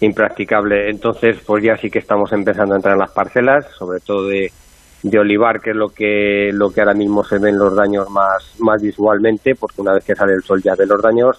impracticable. 0.00 0.88
Entonces, 0.88 1.36
pues 1.46 1.62
ya 1.62 1.76
sí 1.76 1.90
que 1.90 1.98
estamos 1.98 2.32
empezando 2.32 2.72
a 2.72 2.78
entrar 2.78 2.94
en 2.94 3.00
las 3.00 3.12
parcelas, 3.12 3.66
sobre 3.76 4.00
todo 4.00 4.28
de, 4.28 4.50
de 5.02 5.18
olivar, 5.18 5.60
que 5.60 5.70
es 5.70 5.76
lo 5.76 5.88
que 5.88 6.50
lo 6.54 6.70
que 6.70 6.80
ahora 6.80 6.94
mismo 6.94 7.22
se 7.22 7.38
ven 7.38 7.58
los 7.58 7.76
daños 7.76 8.08
más 8.08 8.54
más 8.60 8.80
visualmente, 8.80 9.54
porque 9.56 9.82
una 9.82 9.92
vez 9.92 10.04
que 10.04 10.14
sale 10.14 10.32
el 10.32 10.42
sol 10.42 10.62
ya 10.62 10.74
ve 10.74 10.86
los 10.86 11.02
daños 11.02 11.38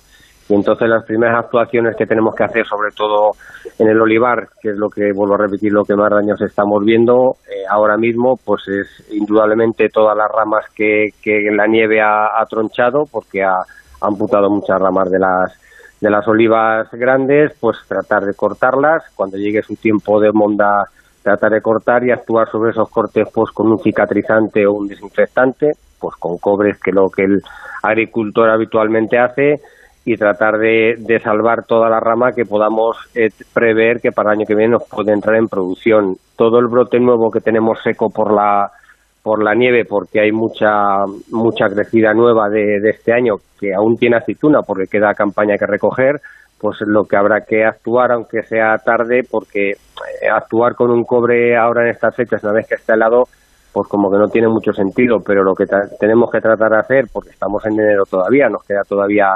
y 0.49 0.55
entonces 0.55 0.89
las 0.89 1.05
primeras 1.05 1.45
actuaciones 1.45 1.95
que 1.95 2.07
tenemos 2.07 2.33
que 2.35 2.43
hacer, 2.43 2.65
sobre 2.65 2.89
todo 2.91 3.33
en 3.77 3.87
el 3.87 4.01
olivar, 4.01 4.49
que 4.59 4.71
es 4.71 4.75
lo 4.75 4.89
que, 4.89 5.11
vuelvo 5.13 5.35
a 5.35 5.45
repetir, 5.45 5.71
lo 5.71 5.85
que 5.85 5.95
más 5.95 6.09
daños 6.09 6.41
estamos 6.41 6.83
viendo 6.83 7.35
eh, 7.47 7.65
ahora 7.69 7.97
mismo, 7.97 8.35
pues 8.43 8.67
es 8.67 9.11
indudablemente 9.11 9.89
todas 9.89 10.17
las 10.17 10.27
ramas 10.27 10.65
que, 10.75 11.09
que 11.21 11.51
la 11.55 11.67
nieve 11.67 12.01
ha, 12.01 12.43
tronchado, 12.49 13.03
porque 13.11 13.43
ha, 13.43 13.57
amputado 14.01 14.49
muchas 14.49 14.79
ramas 14.79 15.11
de 15.11 15.19
las 15.19 15.59
de 15.99 16.09
las 16.09 16.25
olivas 16.29 16.89
grandes, 16.93 17.51
pues 17.59 17.77
tratar 17.85 18.23
de 18.23 18.33
cortarlas, 18.33 19.03
cuando 19.13 19.35
llegue 19.35 19.61
su 19.61 19.75
tiempo 19.75 20.21
de 20.21 20.31
monda 20.31 20.85
tratar 21.21 21.51
de 21.51 21.61
cortar 21.61 22.05
y 22.05 22.11
actuar 22.11 22.49
sobre 22.49 22.71
esos 22.71 22.89
cortes 22.89 23.27
pues 23.33 23.51
con 23.51 23.69
un 23.69 23.79
cicatrizante 23.79 24.65
o 24.65 24.71
un 24.71 24.87
desinfectante, 24.87 25.71
pues 25.99 26.15
con 26.15 26.37
cobres 26.37 26.79
que 26.79 26.93
lo 26.93 27.09
que 27.09 27.23
el 27.23 27.41
agricultor 27.83 28.49
habitualmente 28.49 29.19
hace 29.19 29.59
y 30.05 30.15
tratar 30.15 30.57
de, 30.57 30.95
de 30.97 31.19
salvar 31.19 31.65
toda 31.65 31.89
la 31.89 31.99
rama 31.99 32.31
que 32.31 32.45
podamos 32.45 32.97
eh, 33.15 33.29
prever 33.53 34.01
que 34.01 34.11
para 34.11 34.31
el 34.31 34.39
año 34.39 34.45
que 34.47 34.55
viene 34.55 34.73
nos 34.73 34.87
puede 34.87 35.11
entrar 35.11 35.35
en 35.35 35.47
producción. 35.47 36.15
Todo 36.35 36.59
el 36.59 36.67
brote 36.67 36.99
nuevo 36.99 37.29
que 37.29 37.41
tenemos 37.41 37.79
seco 37.83 38.09
por 38.09 38.33
la 38.33 38.71
por 39.21 39.43
la 39.43 39.53
nieve 39.53 39.85
porque 39.85 40.21
hay 40.21 40.31
mucha 40.31 41.05
mucha 41.31 41.67
crecida 41.67 42.13
nueva 42.13 42.49
de, 42.49 42.79
de 42.79 42.89
este 42.91 43.13
año 43.13 43.35
que 43.59 43.73
aún 43.73 43.97
tiene 43.97 44.15
aceituna 44.15 44.61
porque 44.61 44.87
queda 44.87 45.13
campaña 45.13 45.57
que 45.57 45.65
recoger 45.65 46.21
pues 46.57 46.81
lo 46.81 47.05
que 47.05 47.17
habrá 47.17 47.41
que 47.41 47.65
actuar 47.65 48.13
aunque 48.13 48.43
sea 48.43 48.77
tarde 48.77 49.23
porque 49.29 49.71
eh, 49.71 50.29
actuar 50.31 50.75
con 50.75 50.89
un 50.89 51.03
cobre 51.03 51.57
ahora 51.57 51.83
en 51.83 51.89
estas 51.89 52.15
fechas 52.15 52.43
una 52.43 52.53
vez 52.53 52.67
que 52.67 52.75
está 52.75 52.93
helado 52.93 53.27
pues 53.73 53.87
como 53.87 54.09
que 54.09 54.17
no 54.17 54.29
tiene 54.29 54.47
mucho 54.47 54.71
sentido 54.71 55.17
pero 55.19 55.43
lo 55.43 55.53
que 55.53 55.65
tenemos 55.99 56.31
que 56.31 56.39
tratar 56.39 56.71
de 56.71 56.79
hacer 56.79 57.05
porque 57.11 57.31
estamos 57.31 57.65
en 57.65 57.73
enero 57.73 58.05
todavía 58.05 58.47
nos 58.47 58.63
queda 58.63 58.83
todavía 58.87 59.35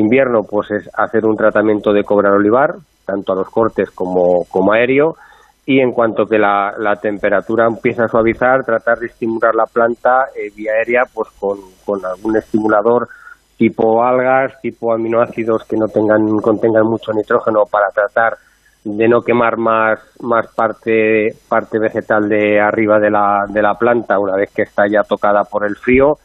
invierno 0.00 0.42
pues 0.48 0.70
es 0.70 0.90
hacer 0.94 1.24
un 1.24 1.36
tratamiento 1.36 1.92
de 1.92 2.04
cobre 2.04 2.28
al 2.28 2.34
olivar 2.34 2.74
tanto 3.04 3.32
a 3.32 3.36
los 3.36 3.48
cortes 3.48 3.90
como, 3.90 4.44
como 4.50 4.72
aéreo 4.72 5.16
y 5.64 5.80
en 5.80 5.92
cuanto 5.92 6.26
que 6.26 6.38
la, 6.38 6.74
la, 6.78 6.96
temperatura 6.96 7.66
empieza 7.66 8.04
a 8.04 8.08
suavizar, 8.08 8.64
tratar 8.64 8.98
de 8.98 9.06
estimular 9.06 9.54
la 9.54 9.64
planta 9.64 10.26
eh, 10.36 10.50
vía 10.54 10.72
aérea 10.72 11.02
pues 11.12 11.28
con, 11.40 11.58
con, 11.84 12.04
algún 12.04 12.36
estimulador 12.36 13.08
tipo 13.56 14.04
algas, 14.04 14.60
tipo 14.60 14.92
aminoácidos 14.92 15.64
que 15.64 15.76
no 15.76 15.86
tengan 15.88 16.24
contengan 16.42 16.84
mucho 16.84 17.12
nitrógeno 17.12 17.64
para 17.70 17.88
tratar 17.88 18.36
de 18.84 19.08
no 19.08 19.22
quemar 19.22 19.56
más, 19.56 19.98
más 20.20 20.46
parte, 20.54 21.34
parte 21.48 21.78
vegetal 21.80 22.28
de 22.28 22.60
arriba 22.60 23.00
de 23.00 23.10
la, 23.10 23.44
de 23.48 23.62
la 23.62 23.74
planta 23.74 24.18
una 24.18 24.36
vez 24.36 24.52
que 24.54 24.62
está 24.62 24.84
ya 24.88 25.02
tocada 25.02 25.42
por 25.42 25.66
el 25.66 25.74
frío 25.74 26.18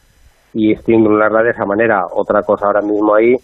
y 0.54 0.72
estimularla 0.72 1.42
de 1.42 1.50
esa 1.50 1.64
manera. 1.64 2.04
Otra 2.12 2.42
cosa 2.42 2.66
ahora 2.66 2.82
mismo 2.82 3.16
ahí 3.16 3.34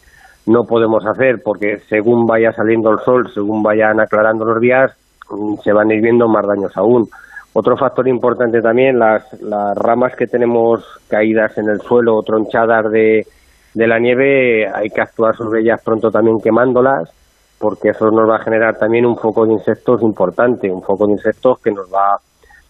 no 0.48 0.64
podemos 0.64 1.04
hacer 1.06 1.42
porque 1.44 1.78
según 1.88 2.26
vaya 2.26 2.52
saliendo 2.52 2.90
el 2.90 2.98
sol, 3.00 3.28
según 3.32 3.62
vayan 3.62 4.00
aclarando 4.00 4.44
los 4.44 4.60
días, 4.60 4.96
mm, 5.30 5.56
se 5.62 5.72
van 5.72 5.90
a 5.90 5.94
ir 5.94 6.02
viendo 6.02 6.28
más 6.28 6.46
daños 6.46 6.76
aún. 6.76 7.08
Otro 7.52 7.76
factor 7.76 8.06
importante 8.08 8.60
también, 8.60 8.98
las, 8.98 9.40
las 9.40 9.76
ramas 9.76 10.14
que 10.16 10.26
tenemos 10.26 10.84
caídas 11.08 11.56
en 11.58 11.68
el 11.68 11.80
suelo 11.80 12.16
o 12.16 12.22
tronchadas 12.22 12.90
de, 12.90 13.26
de 13.74 13.86
la 13.86 13.98
nieve, 13.98 14.68
hay 14.68 14.88
que 14.88 15.00
actuar 15.00 15.34
sobre 15.34 15.60
ellas 15.60 15.82
pronto 15.84 16.10
también 16.10 16.38
quemándolas, 16.42 17.10
porque 17.58 17.90
eso 17.90 18.10
nos 18.10 18.28
va 18.28 18.36
a 18.36 18.44
generar 18.44 18.76
también 18.76 19.06
un 19.06 19.16
foco 19.16 19.44
de 19.46 19.52
insectos 19.52 20.02
importante, 20.02 20.70
un 20.70 20.82
foco 20.82 21.06
de 21.06 21.12
insectos 21.12 21.58
que 21.60 21.70
nos 21.70 21.86
va 21.92 22.18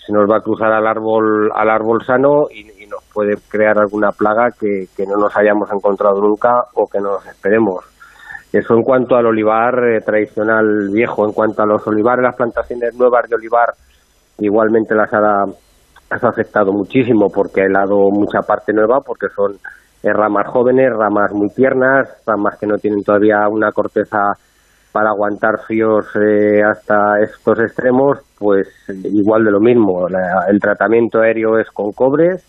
se 0.08 0.14
nos 0.14 0.28
va 0.28 0.38
a 0.38 0.40
cruzar 0.40 0.72
al 0.72 0.86
árbol 0.86 1.50
al 1.54 1.68
árbol 1.68 2.02
sano 2.02 2.46
y, 2.50 2.77
nos 2.88 3.04
puede 3.12 3.34
crear 3.48 3.78
alguna 3.78 4.10
plaga 4.10 4.50
que, 4.58 4.86
que, 4.96 5.04
no 5.06 5.16
nos 5.16 5.36
hayamos 5.36 5.70
encontrado 5.72 6.20
nunca 6.20 6.64
o 6.74 6.86
que 6.86 6.98
no 7.00 7.12
nos 7.12 7.26
esperemos. 7.26 7.84
Eso 8.52 8.74
en 8.74 8.82
cuanto 8.82 9.14
al 9.16 9.26
olivar 9.26 9.74
eh, 9.84 10.00
tradicional 10.00 10.88
viejo. 10.92 11.26
En 11.26 11.32
cuanto 11.32 11.62
a 11.62 11.66
los 11.66 11.86
olivares, 11.86 12.22
las 12.22 12.36
plantaciones 12.36 12.94
nuevas 12.94 13.28
de 13.28 13.36
olivar, 13.36 13.74
igualmente 14.38 14.94
las 14.94 15.12
ha, 15.12 15.44
afectado 16.10 16.72
muchísimo 16.72 17.26
porque 17.28 17.62
ha 17.62 17.68
dado 17.68 18.08
mucha 18.10 18.40
parte 18.40 18.72
nueva, 18.72 19.00
porque 19.04 19.26
son 19.36 19.52
eh, 20.02 20.12
ramas 20.12 20.46
jóvenes, 20.48 20.90
ramas 20.96 21.32
muy 21.34 21.48
tiernas, 21.50 22.08
ramas 22.26 22.56
que 22.58 22.66
no 22.66 22.76
tienen 22.76 23.02
todavía 23.02 23.46
una 23.50 23.70
corteza 23.70 24.32
para 24.92 25.10
aguantar 25.10 25.58
fríos 25.66 26.06
eh, 26.16 26.62
hasta 26.62 27.20
estos 27.20 27.60
extremos, 27.60 28.18
pues 28.38 28.66
igual 29.04 29.44
de 29.44 29.50
lo 29.50 29.60
mismo. 29.60 30.06
el 30.48 30.58
tratamiento 30.58 31.20
aéreo 31.20 31.58
es 31.58 31.70
con 31.70 31.92
cobres 31.92 32.42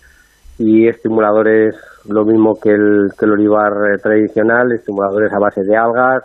y 0.60 0.88
estimuladores 0.88 1.76
lo 2.10 2.26
mismo 2.26 2.60
que 2.62 2.70
el, 2.70 3.10
que 3.18 3.26
el 3.26 3.32
olivar 3.32 3.72
eh, 3.72 3.98
tradicional, 4.02 4.72
estimuladores 4.74 5.32
a 5.34 5.40
base 5.40 5.64
de 5.64 5.76
algas 5.76 6.24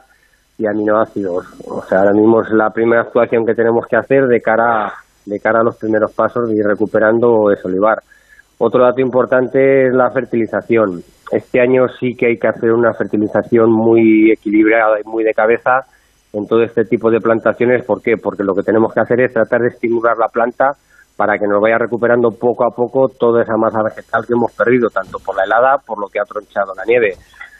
y 0.58 0.66
aminoácidos. 0.66 1.46
O 1.68 1.82
sea, 1.82 2.00
ahora 2.00 2.12
mismo 2.12 2.42
es 2.42 2.50
la 2.50 2.70
primera 2.70 3.02
actuación 3.02 3.46
que 3.46 3.54
tenemos 3.54 3.86
que 3.86 3.96
hacer 3.96 4.26
de 4.26 4.40
cara, 4.40 4.92
de 5.24 5.38
cara 5.38 5.60
a 5.60 5.64
los 5.64 5.76
primeros 5.76 6.12
pasos 6.12 6.48
de 6.48 6.56
ir 6.56 6.64
recuperando 6.64 7.50
ese 7.52 7.68
olivar. 7.68 7.98
Otro 8.58 8.82
dato 8.84 9.00
importante 9.00 9.86
es 9.86 9.94
la 9.94 10.10
fertilización. 10.10 11.00
Este 11.30 11.60
año 11.60 11.86
sí 12.00 12.14
que 12.18 12.26
hay 12.26 12.36
que 12.36 12.48
hacer 12.48 12.72
una 12.72 12.92
fertilización 12.92 13.70
muy 13.70 14.32
equilibrada 14.32 14.98
y 15.00 15.08
muy 15.08 15.24
de 15.24 15.32
cabeza 15.32 15.80
en 16.32 16.46
todo 16.46 16.62
este 16.62 16.84
tipo 16.84 17.10
de 17.10 17.20
plantaciones. 17.20 17.84
¿Por 17.84 18.02
qué? 18.02 18.16
Porque 18.16 18.44
lo 18.44 18.54
que 18.54 18.62
tenemos 18.62 18.92
que 18.92 19.00
hacer 19.00 19.20
es 19.20 19.32
tratar 19.32 19.60
de 19.60 19.68
estimular 19.68 20.16
la 20.18 20.28
planta 20.28 20.72
para 21.16 21.38
que 21.38 21.46
nos 21.46 21.60
vaya 21.60 21.78
recuperando 21.78 22.30
poco 22.30 22.64
a 22.64 22.74
poco 22.74 23.08
toda 23.08 23.42
esa 23.42 23.56
masa 23.56 23.82
vegetal 23.82 24.26
que 24.26 24.34
hemos 24.34 24.52
perdido, 24.52 24.88
tanto 24.88 25.18
por 25.24 25.36
la 25.36 25.44
helada, 25.44 25.78
por 25.84 26.00
lo 26.00 26.08
que 26.08 26.18
ha 26.18 26.24
tronchado 26.24 26.74
la 26.74 26.84
nieve. 26.84 27.14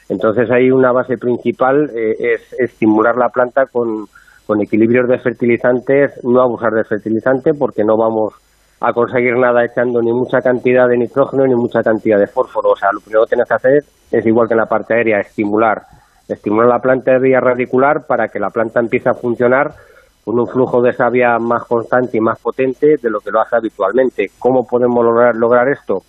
Entonces 0.09 0.51
ahí 0.51 0.71
una 0.71 0.93
base 0.93 1.17
principal 1.17 1.91
eh, 1.95 2.15
es 2.19 2.53
estimular 2.59 3.17
la 3.17 3.29
planta 3.29 3.67
con, 3.67 4.07
con 4.47 4.61
equilibrios 4.61 5.09
de 5.09 5.19
fertilizantes, 5.19 6.21
no 6.25 6.43
abusar 6.43 6.73
de 6.73 6.85
fertilizante 6.85 7.53
porque 7.59 7.85
no 7.85 7.97
vamos 7.97 8.35
a 8.81 8.93
conseguir 8.93 9.37
nada 9.39 9.65
echando 9.65 10.01
ni 10.03 10.13
mucha 10.13 10.41
cantidad 10.41 10.89
de 10.89 10.99
nitrógeno 10.99 11.47
ni 11.47 11.55
mucha 11.55 11.81
cantidad 11.83 12.19
de 12.19 12.27
fósforo. 12.27 12.71
O 12.71 12.77
sea, 12.77 12.91
lo 12.93 13.01
primero 13.01 13.25
que 13.25 13.31
tienes 13.31 13.49
que 13.49 13.55
hacer 13.55 13.79
es 14.11 14.27
igual 14.27 14.47
que 14.47 14.55
en 14.55 14.61
la 14.61 14.67
parte 14.67 14.95
aérea, 14.95 15.21
estimular 15.21 15.83
estimular 16.29 16.69
la 16.69 16.79
planta 16.79 17.13
de 17.13 17.19
vía 17.19 17.41
radicular 17.41 18.07
para 18.07 18.29
que 18.29 18.39
la 18.39 18.49
planta 18.49 18.81
empiece 18.81 19.09
a 19.09 19.15
funcionar 19.15 19.73
con 20.25 20.39
un 20.39 20.47
flujo 20.47 20.81
de 20.81 20.93
savia 20.93 21.39
más 21.39 21.65
constante 21.65 22.17
y 22.17 22.21
más 22.21 22.41
potente 22.41 22.97
de 23.01 23.11
lo 23.11 23.21
que 23.21 23.31
lo 23.31 23.41
hace 23.41 23.57
habitualmente. 23.57 24.31
¿Cómo 24.39 24.67
podemos 24.67 25.05
lograr, 25.05 25.37
lograr 25.37 25.69
esto? 25.69 26.03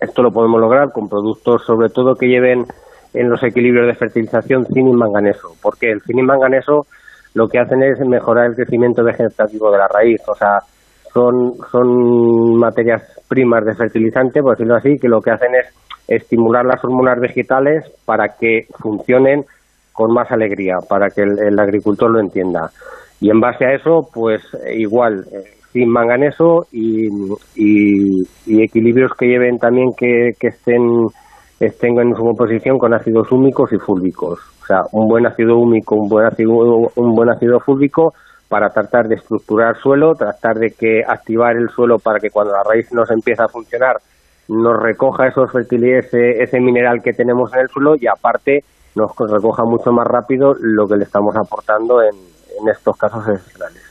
Esto 0.00 0.22
lo 0.22 0.30
podemos 0.30 0.60
lograr 0.60 0.90
con 0.92 1.08
productos 1.08 1.64
sobre 1.64 1.88
todo 1.90 2.14
que 2.14 2.26
lleven 2.26 2.64
en 3.12 3.28
los 3.28 3.42
equilibrios 3.42 3.86
de 3.86 3.94
fertilización 3.94 4.64
zinc 4.66 4.88
y 4.88 4.92
manganeso, 4.92 5.48
porque 5.62 5.90
el 5.90 6.00
zinc 6.02 6.18
y 6.18 6.22
manganeso 6.22 6.86
lo 7.34 7.48
que 7.48 7.58
hacen 7.58 7.82
es 7.82 8.00
mejorar 8.00 8.46
el 8.46 8.54
crecimiento 8.54 9.04
vegetativo 9.04 9.70
de 9.70 9.78
la 9.78 9.88
raíz, 9.88 10.20
o 10.28 10.34
sea, 10.34 10.58
son, 11.12 11.54
son 11.70 12.56
materias 12.56 13.02
primas 13.28 13.64
de 13.64 13.74
fertilizante, 13.74 14.40
por 14.40 14.52
decirlo 14.52 14.76
así, 14.76 14.96
que 14.98 15.08
lo 15.08 15.20
que 15.20 15.30
hacen 15.30 15.54
es 15.54 15.66
estimular 16.08 16.64
las 16.64 16.84
hormonas 16.84 17.20
vegetales 17.20 17.84
para 18.04 18.36
que 18.36 18.66
funcionen 18.80 19.44
con 19.92 20.12
más 20.12 20.30
alegría, 20.32 20.76
para 20.88 21.08
que 21.10 21.22
el, 21.22 21.58
agricultor 21.58 22.10
lo 22.10 22.20
entienda. 22.20 22.70
Y 23.20 23.30
en 23.30 23.40
base 23.40 23.66
a 23.66 23.74
eso, 23.74 24.08
pues 24.12 24.42
igual, 24.74 25.24
eh, 25.32 25.44
sin 25.72 25.88
manganeso 25.88 26.66
y, 26.72 27.06
y, 27.54 28.62
equilibrios 28.62 29.12
que 29.18 29.26
lleven 29.26 29.58
también 29.58 29.90
que, 29.96 30.30
que 30.38 30.48
estén, 30.48 30.82
estén 31.60 31.98
en 32.00 32.14
su 32.14 32.22
composición 32.22 32.78
con 32.78 32.94
ácidos 32.94 33.30
húmicos 33.30 33.72
y 33.72 33.78
fúlbicos. 33.78 34.40
O 34.62 34.66
sea, 34.66 34.80
un 34.92 35.06
buen 35.06 35.26
ácido 35.26 35.56
húmico, 35.58 35.96
un 35.96 36.08
buen 36.08 36.26
ácido, 36.26 36.50
un 36.50 37.14
buen 37.14 37.30
ácido 37.30 37.60
fúlbico 37.60 38.14
para 38.48 38.68
tratar 38.70 39.06
de 39.06 39.16
estructurar 39.16 39.76
suelo, 39.76 40.14
tratar 40.14 40.56
de 40.56 40.70
que 40.70 41.02
activar 41.06 41.56
el 41.56 41.68
suelo 41.68 41.98
para 41.98 42.18
que 42.18 42.30
cuando 42.30 42.52
la 42.52 42.64
raíz 42.64 42.92
nos 42.92 43.10
empiece 43.10 43.42
a 43.42 43.48
funcionar 43.48 43.96
nos 44.50 44.82
recoja 44.82 45.28
esos 45.28 45.52
fertilizantes, 45.52 46.40
ese, 46.40 46.60
mineral 46.60 47.00
que 47.02 47.12
tenemos 47.12 47.52
en 47.54 47.60
el 47.60 47.68
suelo 47.68 47.94
y 47.96 48.08
aparte 48.08 48.64
nos 48.96 49.12
recoja 49.16 49.62
mucho 49.64 49.92
más 49.92 50.06
rápido 50.06 50.54
lo 50.58 50.88
que 50.88 50.96
le 50.96 51.04
estamos 51.04 51.36
aportando 51.36 52.02
en, 52.02 52.10
en 52.62 52.70
estos 52.70 52.96
casos 52.96 53.26
excepcionales. 53.28 53.90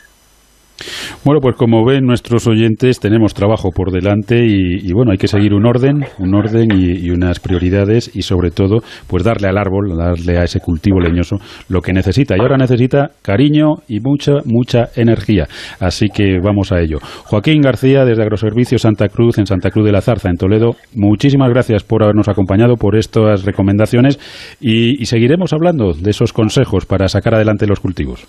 Bueno, 1.26 1.42
pues 1.42 1.56
como 1.56 1.86
ven 1.86 2.06
nuestros 2.06 2.48
oyentes, 2.48 3.00
tenemos 3.00 3.34
trabajo 3.34 3.72
por 3.72 3.92
delante 3.92 4.46
y, 4.46 4.92
bueno, 4.94 5.12
hay 5.12 5.18
que 5.18 5.28
seguir 5.28 5.54
un 5.54 5.66
orden, 5.66 6.06
un 6.18 6.34
orden 6.34 6.70
y, 6.74 7.10
unas 7.10 7.40
prioridades 7.40 8.16
y 8.16 8.22
sobre 8.22 8.52
todo, 8.52 8.78
pues 9.08 9.24
darle 9.24 9.50
al 9.50 9.58
árbol, 9.58 9.98
darle 9.98 10.38
a 10.38 10.44
ese 10.44 10.60
cultivo 10.60 11.00
leñoso 11.00 11.38
lo 11.68 11.82
que 11.82 11.92
necesita. 11.92 12.36
Y 12.38 12.42
ahora 12.42 12.58
necesita 12.58 13.12
cariño 13.22 13.78
y 13.88 14.00
mucha, 14.00 14.34
mucha 14.46 14.90
energía. 14.96 15.48
Así 15.80 16.08
que 16.08 16.40
vamos 16.42 16.72
a 16.72 16.80
ello. 16.80 17.00
Joaquín 17.26 17.62
García, 17.62 18.06
desde 18.06 18.24
Agroservicio 18.24 18.78
Santa 18.78 19.10
Cruz, 19.10 19.38
en 19.40 19.46
Santa 19.46 19.72
Cruz 19.72 19.86
de 19.86 19.92
la 19.92 20.02
Zarza, 20.02 20.30
en 20.30 20.38
Toledo, 20.38 20.76
muchísimas 20.96 21.50
gracias 21.50 21.84
por 21.84 22.04
habernos 22.04 22.30
acompañado, 22.30 22.76
por 22.76 22.96
estas 22.96 23.44
recomendaciones 23.44 24.20
y, 24.62 25.02
y 25.02 25.06
seguiremos 25.06 25.52
hablando 25.54 25.94
de 25.94 26.12
esos 26.12 26.32
consejos 26.32 26.86
para 26.86 27.08
sacar 27.10 27.36
adelante 27.36 27.68
los 27.68 27.80
cultivos. 27.80 28.26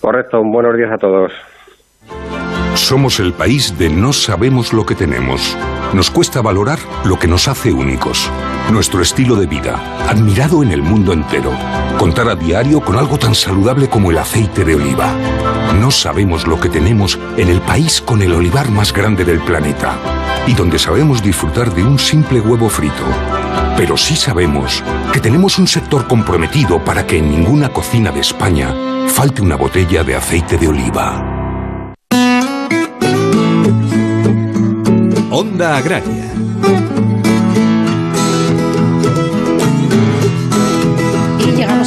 Correcto, 0.00 0.42
buenos 0.44 0.76
días 0.76 0.92
a 0.92 0.98
todos. 0.98 1.32
Somos 2.74 3.20
el 3.20 3.32
país 3.32 3.78
de 3.78 3.88
no 3.88 4.12
sabemos 4.12 4.72
lo 4.72 4.84
que 4.84 4.94
tenemos. 4.94 5.56
Nos 5.92 6.10
cuesta 6.10 6.42
valorar 6.42 6.78
lo 7.04 7.18
que 7.18 7.28
nos 7.28 7.46
hace 7.46 7.72
únicos. 7.72 8.28
Nuestro 8.72 9.00
estilo 9.00 9.36
de 9.36 9.46
vida, 9.46 9.76
admirado 10.08 10.62
en 10.62 10.72
el 10.72 10.82
mundo 10.82 11.12
entero. 11.12 11.52
Contar 11.98 12.28
a 12.28 12.34
diario 12.34 12.80
con 12.80 12.96
algo 12.96 13.16
tan 13.16 13.34
saludable 13.34 13.88
como 13.88 14.10
el 14.10 14.18
aceite 14.18 14.64
de 14.64 14.74
oliva. 14.74 15.14
No 15.80 15.92
sabemos 15.92 16.48
lo 16.48 16.58
que 16.58 16.68
tenemos 16.68 17.18
en 17.36 17.48
el 17.48 17.60
país 17.60 18.00
con 18.00 18.22
el 18.22 18.34
olivar 18.34 18.70
más 18.70 18.92
grande 18.92 19.24
del 19.24 19.38
planeta. 19.40 19.96
Y 20.46 20.54
donde 20.54 20.78
sabemos 20.78 21.22
disfrutar 21.22 21.72
de 21.72 21.84
un 21.84 21.98
simple 21.98 22.40
huevo 22.40 22.68
frito 22.68 23.04
Pero 23.76 23.96
sí 23.96 24.16
sabemos 24.16 24.82
que 25.12 25.20
tenemos 25.20 25.58
un 25.58 25.66
sector 25.66 26.06
comprometido 26.06 26.84
para 26.84 27.06
que 27.06 27.18
en 27.18 27.30
ninguna 27.30 27.68
cocina 27.70 28.10
de 28.10 28.20
España 28.20 28.74
falte 29.08 29.42
una 29.42 29.56
botella 29.56 30.04
de 30.04 30.16
aceite 30.16 30.56
de 30.56 30.68
oliva. 30.68 31.34
Onda 35.30 35.76
Agraria. 35.76 36.32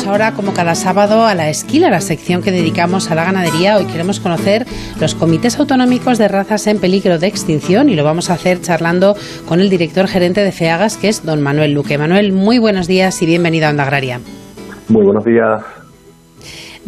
Ahora, 0.07 0.31
como 0.33 0.53
cada 0.53 0.75
sábado, 0.75 1.25
a 1.25 1.35
la 1.35 1.49
esquila, 1.49 1.89
la 1.89 2.01
sección 2.01 2.41
que 2.41 2.51
dedicamos 2.51 3.11
a 3.11 3.15
la 3.15 3.25
ganadería. 3.25 3.77
Hoy 3.77 3.85
queremos 3.85 4.19
conocer 4.19 4.65
los 4.99 5.15
comités 5.15 5.59
autonómicos 5.59 6.17
de 6.17 6.27
razas 6.27 6.67
en 6.67 6.79
peligro 6.79 7.19
de 7.19 7.27
extinción 7.27 7.89
y 7.89 7.95
lo 7.95 8.03
vamos 8.03 8.29
a 8.29 8.33
hacer 8.33 8.61
charlando 8.61 9.15
con 9.47 9.59
el 9.59 9.69
director 9.69 10.07
gerente 10.07 10.41
de 10.41 10.51
FEAGAS, 10.51 10.97
que 10.97 11.09
es 11.09 11.25
don 11.25 11.41
Manuel 11.41 11.73
Luque. 11.73 11.97
Manuel, 11.97 12.31
muy 12.31 12.57
buenos 12.57 12.87
días 12.87 13.21
y 13.21 13.25
bienvenido 13.25 13.67
a 13.67 13.71
Onda 13.71 13.83
Agraria. 13.83 14.19
Muy 14.87 15.03
buenos 15.03 15.25
días. 15.25 15.61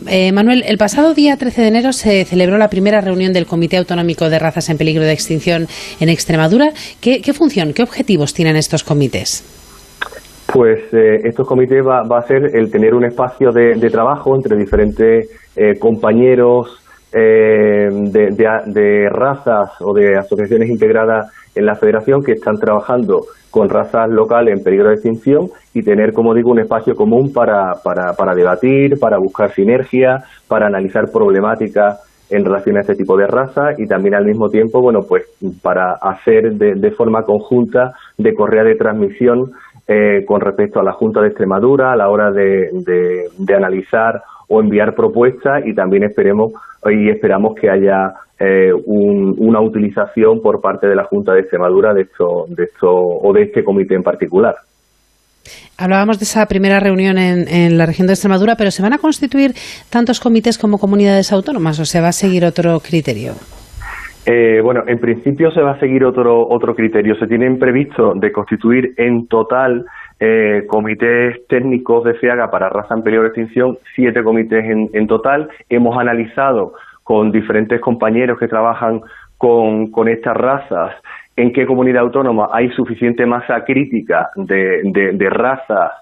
Eh, 0.07 0.31
Manuel, 0.31 0.63
el 0.65 0.77
pasado 0.77 1.13
día 1.13 1.35
13 1.35 1.61
de 1.61 1.67
enero 1.67 1.91
se 1.91 2.23
celebró 2.23 2.57
la 2.57 2.69
primera 2.69 3.01
reunión 3.01 3.33
del 3.33 3.45
Comité 3.45 3.77
Autonómico 3.77 4.29
de 4.29 4.39
Razas 4.39 4.69
en 4.69 4.77
Peligro 4.77 5.03
de 5.03 5.11
Extinción 5.11 5.67
en 5.99 6.07
Extremadura. 6.07 6.71
¿Qué, 7.01 7.21
función, 7.33 7.73
qué 7.73 7.83
objetivos 7.83 8.33
tienen 8.33 8.55
estos 8.55 8.83
comités? 8.83 9.58
Pues 10.53 10.79
eh, 10.93 11.21
estos 11.23 11.47
comités 11.47 11.85
va, 11.85 12.01
a 12.01 12.21
ser 12.23 12.55
el 12.55 12.71
tener 12.71 12.93
un 12.93 13.05
espacio 13.05 13.51
de, 13.51 13.89
trabajo 13.89 14.35
entre 14.35 14.57
diferentes 14.57 15.29
eh, 15.55 15.77
compañeros 15.77 16.75
de, 17.11 18.61
de, 18.67 19.09
razas 19.09 19.71
o 19.81 19.93
de 19.93 20.15
asociaciones 20.15 20.69
integradas 20.69 21.31
en 21.55 21.65
la 21.65 21.75
federación 21.75 22.23
que 22.23 22.33
están 22.33 22.57
trabajando 22.57 23.25
con 23.49 23.69
razas 23.69 24.09
locales 24.09 24.57
en 24.57 24.63
peligro 24.63 24.89
de 24.89 24.95
extinción 24.95 25.49
y 25.73 25.81
tener, 25.81 26.13
como 26.13 26.33
digo, 26.33 26.51
un 26.51 26.59
espacio 26.59 26.95
común 26.95 27.33
para, 27.33 27.73
para, 27.83 28.13
para 28.13 28.35
debatir, 28.35 28.99
para 28.99 29.17
buscar 29.17 29.51
sinergia, 29.53 30.23
para 30.47 30.67
analizar 30.67 31.11
problemáticas 31.11 31.99
en 32.29 32.45
relación 32.45 32.77
a 32.77 32.81
este 32.81 32.95
tipo 32.95 33.17
de 33.17 33.25
razas 33.25 33.79
y 33.79 33.87
también 33.87 34.13
al 34.13 34.25
mismo 34.25 34.49
tiempo, 34.49 34.81
bueno, 34.81 34.99
pues 35.07 35.23
para 35.63 35.93
hacer 35.93 36.53
de, 36.53 36.75
de 36.75 36.91
forma 36.91 37.23
conjunta 37.23 37.93
de 38.17 38.33
correa 38.35 38.63
de 38.63 38.75
transmisión 38.75 39.51
eh, 39.91 40.23
con 40.23 40.39
respecto 40.39 40.79
a 40.79 40.83
la 40.83 40.91
Junta 40.91 41.19
de 41.19 41.29
Extremadura 41.29 41.91
a 41.91 41.95
la 41.95 42.09
hora 42.09 42.29
de, 42.29 42.69
de, 42.71 43.55
analizar 43.55 44.21
o 44.47 44.61
enviar 44.61 44.93
propuestas 44.93 45.65
y 45.65 45.73
también 45.73 46.03
esperemos 46.03 46.53
y 46.85 47.09
esperamos 47.09 47.55
que 47.59 47.71
haya 47.71 48.13
eh, 48.39 48.71
una 48.85 49.59
utilización 49.61 50.43
por 50.43 50.61
parte 50.61 50.85
de 50.85 50.95
la 50.95 51.05
Junta 51.05 51.33
de 51.33 51.39
Extremadura 51.39 51.91
de 51.95 52.03
esto, 52.03 52.45
de 52.49 52.65
esto 52.65 52.87
o 52.87 53.33
de 53.33 53.41
este 53.41 53.63
comité 53.63 53.95
en 53.95 54.03
particular. 54.03 54.53
Hablábamos 55.75 56.19
de 56.19 56.25
esa 56.25 56.45
primera 56.45 56.79
reunión 56.79 57.17
en, 57.17 57.75
la 57.75 57.87
región 57.87 58.05
de 58.05 58.13
Extremadura, 58.13 58.55
pero 58.57 58.69
¿se 58.69 58.83
van 58.83 58.93
a 58.93 58.99
constituir 58.99 59.55
tantos 59.89 60.19
comités 60.19 60.59
como 60.59 60.77
comunidades 60.77 61.31
autónomas 61.31 61.79
o 61.79 61.85
se 61.85 61.99
va 61.99 62.09
a 62.09 62.11
seguir 62.11 62.45
otro 62.45 62.79
criterio? 62.79 63.33
Eh, 64.25 64.61
bueno, 64.63 64.83
en 64.85 64.99
principio 64.99 65.51
se 65.51 65.61
va 65.61 65.71
a 65.71 65.79
seguir 65.79 66.03
otro, 66.03 66.47
otro 66.47 66.75
criterio. 66.75 67.15
Se 67.15 67.27
tienen 67.27 67.57
previsto 67.57 68.13
de 68.13 68.31
constituir 68.31 68.93
en 68.97 69.27
total 69.27 69.85
eh, 70.19 70.65
comités 70.67 71.47
técnicos 71.47 72.03
de 72.03 72.13
FEAGA 72.15 72.51
para 72.51 72.69
raza 72.69 72.93
en 72.93 73.03
peligro 73.03 73.23
de 73.23 73.29
extinción, 73.29 73.77
siete 73.95 74.23
comités 74.23 74.65
en, 74.65 74.89
en 74.93 75.07
total. 75.07 75.49
Hemos 75.69 75.97
analizado 75.97 76.73
con 77.03 77.31
diferentes 77.31 77.79
compañeros 77.81 78.37
que 78.37 78.47
trabajan 78.47 79.01
con, 79.37 79.89
con 79.89 80.07
estas 80.09 80.35
razas 80.35 80.93
en 81.39 81.53
qué 81.53 81.65
comunidad 81.65 82.01
autónoma 82.03 82.49
hay 82.51 82.69
suficiente 82.71 83.25
masa 83.25 83.63
crítica 83.63 84.29
de, 84.35 84.81
de, 85.13 85.29
razas 85.29 85.93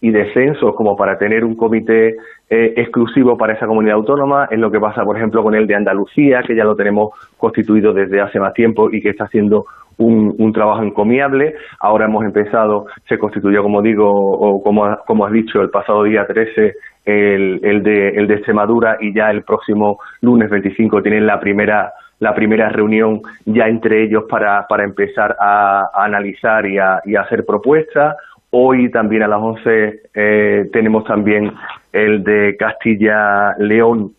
y 0.00 0.10
de 0.10 0.32
censos 0.32 0.74
como 0.74 0.96
para 0.96 1.18
tener 1.18 1.44
un 1.44 1.54
comité 1.54 2.16
eh, 2.48 2.74
exclusivo 2.76 3.36
para 3.36 3.54
esa 3.54 3.66
comunidad 3.66 3.96
autónoma, 3.96 4.48
es 4.50 4.58
lo 4.58 4.70
que 4.70 4.78
pasa, 4.78 5.02
por 5.04 5.16
ejemplo, 5.16 5.42
con 5.42 5.54
el 5.54 5.66
de 5.66 5.74
Andalucía, 5.74 6.42
que 6.46 6.54
ya 6.54 6.64
lo 6.64 6.76
tenemos 6.76 7.10
constituido 7.36 7.92
desde 7.92 8.20
hace 8.20 8.38
más 8.38 8.54
tiempo 8.54 8.88
y 8.90 9.00
que 9.00 9.10
está 9.10 9.24
haciendo 9.24 9.66
un, 9.98 10.52
trabajo 10.52 10.82
encomiable. 10.82 11.54
Ahora 11.80 12.04
hemos 12.04 12.24
empezado, 12.24 12.86
se 13.08 13.18
constituyó, 13.18 13.62
como 13.62 13.82
digo, 13.82 14.10
o 14.10 14.62
como, 14.62 14.96
como 15.06 15.26
has 15.26 15.32
dicho, 15.32 15.60
el 15.60 15.70
pasado 15.70 16.04
día 16.04 16.26
13 16.26 16.74
el, 17.04 17.82
de, 17.82 18.08
el 18.10 18.26
de 18.26 18.34
Extremadura 18.34 18.98
y 19.00 19.14
ya 19.14 19.30
el 19.30 19.42
próximo 19.42 19.98
lunes 20.20 20.50
25 20.50 21.02
tienen 21.02 21.26
la 21.26 21.40
primera 21.40 21.92
la 22.18 22.34
primera 22.34 22.70
reunión 22.70 23.20
ya 23.44 23.66
entre 23.66 24.04
ellos 24.04 24.24
para, 24.28 24.66
para 24.66 24.84
empezar 24.84 25.36
a, 25.38 25.90
analizar 25.92 26.64
y 26.66 26.78
a, 26.78 27.00
y 27.04 27.14
a, 27.14 27.20
hacer 27.20 27.44
propuestas. 27.44 28.16
Hoy 28.58 28.90
también 28.90 29.22
a 29.22 29.28
las 29.28 29.38
11 29.38 30.00
eh, 30.14 30.70
tenemos 30.72 31.04
también 31.04 31.52
el 31.92 32.24
de 32.24 32.56
Castilla-León, 32.58 34.12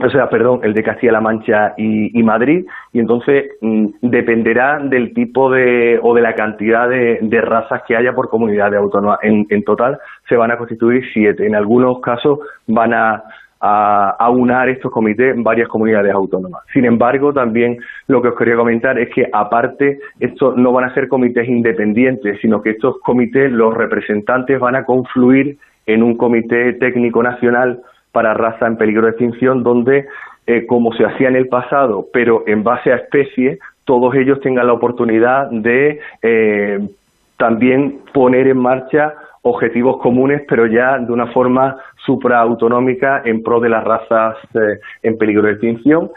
o 0.00 0.10
sea, 0.10 0.28
perdón, 0.28 0.62
el 0.64 0.74
de 0.74 0.82
Castilla-La 0.82 1.20
Mancha 1.20 1.74
y, 1.76 2.20
Madrid, 2.24 2.66
y 2.92 2.98
entonces 2.98 3.52
mm, 3.60 3.86
dependerá 4.02 4.80
del 4.80 5.14
tipo 5.14 5.48
de 5.48 6.00
o 6.02 6.12
de 6.12 6.22
la 6.22 6.34
cantidad 6.34 6.88
de, 6.88 7.20
de 7.22 7.40
razas 7.40 7.82
que 7.86 7.94
haya 7.96 8.16
por 8.16 8.28
comunidad 8.28 8.72
de 8.72 8.78
autónomas. 8.78 9.20
En, 9.22 9.46
en 9.48 9.62
total 9.62 10.00
se 10.28 10.34
van 10.34 10.50
a 10.50 10.58
constituir 10.58 11.04
siete. 11.12 11.46
En 11.46 11.54
algunos 11.54 12.00
casos 12.00 12.40
van 12.66 12.94
a 12.94 13.22
a, 13.66 14.10
aunar 14.18 14.68
estos 14.68 14.92
comités 14.92 15.34
en 15.34 15.42
varias 15.42 15.68
comunidades 15.68 16.12
autónomas. 16.12 16.62
Sin 16.74 16.84
embargo, 16.84 17.32
también 17.32 17.78
lo 18.08 18.20
que 18.20 18.28
os 18.28 18.36
quería 18.36 18.56
comentar 18.56 18.98
es 18.98 19.08
que 19.14 19.26
aparte 19.32 20.00
estos 20.20 20.54
no 20.56 20.72
van 20.72 20.84
a 20.84 20.92
ser 20.92 21.08
comités 21.08 21.48
independientes, 21.48 22.38
sino 22.42 22.60
que 22.60 22.70
estos 22.70 22.98
comités, 23.00 23.50
los 23.50 23.72
representantes 23.72 24.60
van 24.60 24.76
a 24.76 24.84
confluir 24.84 25.56
en 25.86 26.02
un 26.02 26.14
comité 26.16 26.74
técnico 26.74 27.22
nacional 27.22 27.80
para 28.12 28.34
raza 28.34 28.66
en 28.66 28.76
peligro 28.76 29.06
de 29.06 29.12
extinción, 29.12 29.62
donde, 29.62 30.06
eh, 30.46 30.66
como 30.66 30.92
se 30.92 31.06
hacía 31.06 31.28
en 31.28 31.36
el 31.36 31.48
pasado, 31.48 32.06
pero 32.12 32.44
en 32.46 32.64
base 32.64 32.92
a 32.92 32.96
especie, 32.96 33.58
todos 33.86 34.14
ellos 34.14 34.40
tengan 34.40 34.66
la 34.66 34.74
oportunidad 34.74 35.50
de 35.50 36.00
eh, 36.22 36.80
también 37.38 38.00
poner 38.12 38.46
en 38.46 38.58
marcha 38.58 39.14
objetivos 39.40 39.98
comunes, 40.02 40.42
pero 40.48 40.66
ya 40.66 40.98
de 40.98 41.12
una 41.12 41.26
forma 41.28 41.76
supraautonómica 42.04 43.22
en 43.24 43.42
pro 43.42 43.60
de 43.60 43.68
las 43.68 43.84
razas 43.84 44.36
eh, 44.54 44.80
en 45.02 45.18
peligro 45.18 45.42
de 45.42 45.52
extinción. 45.52 46.10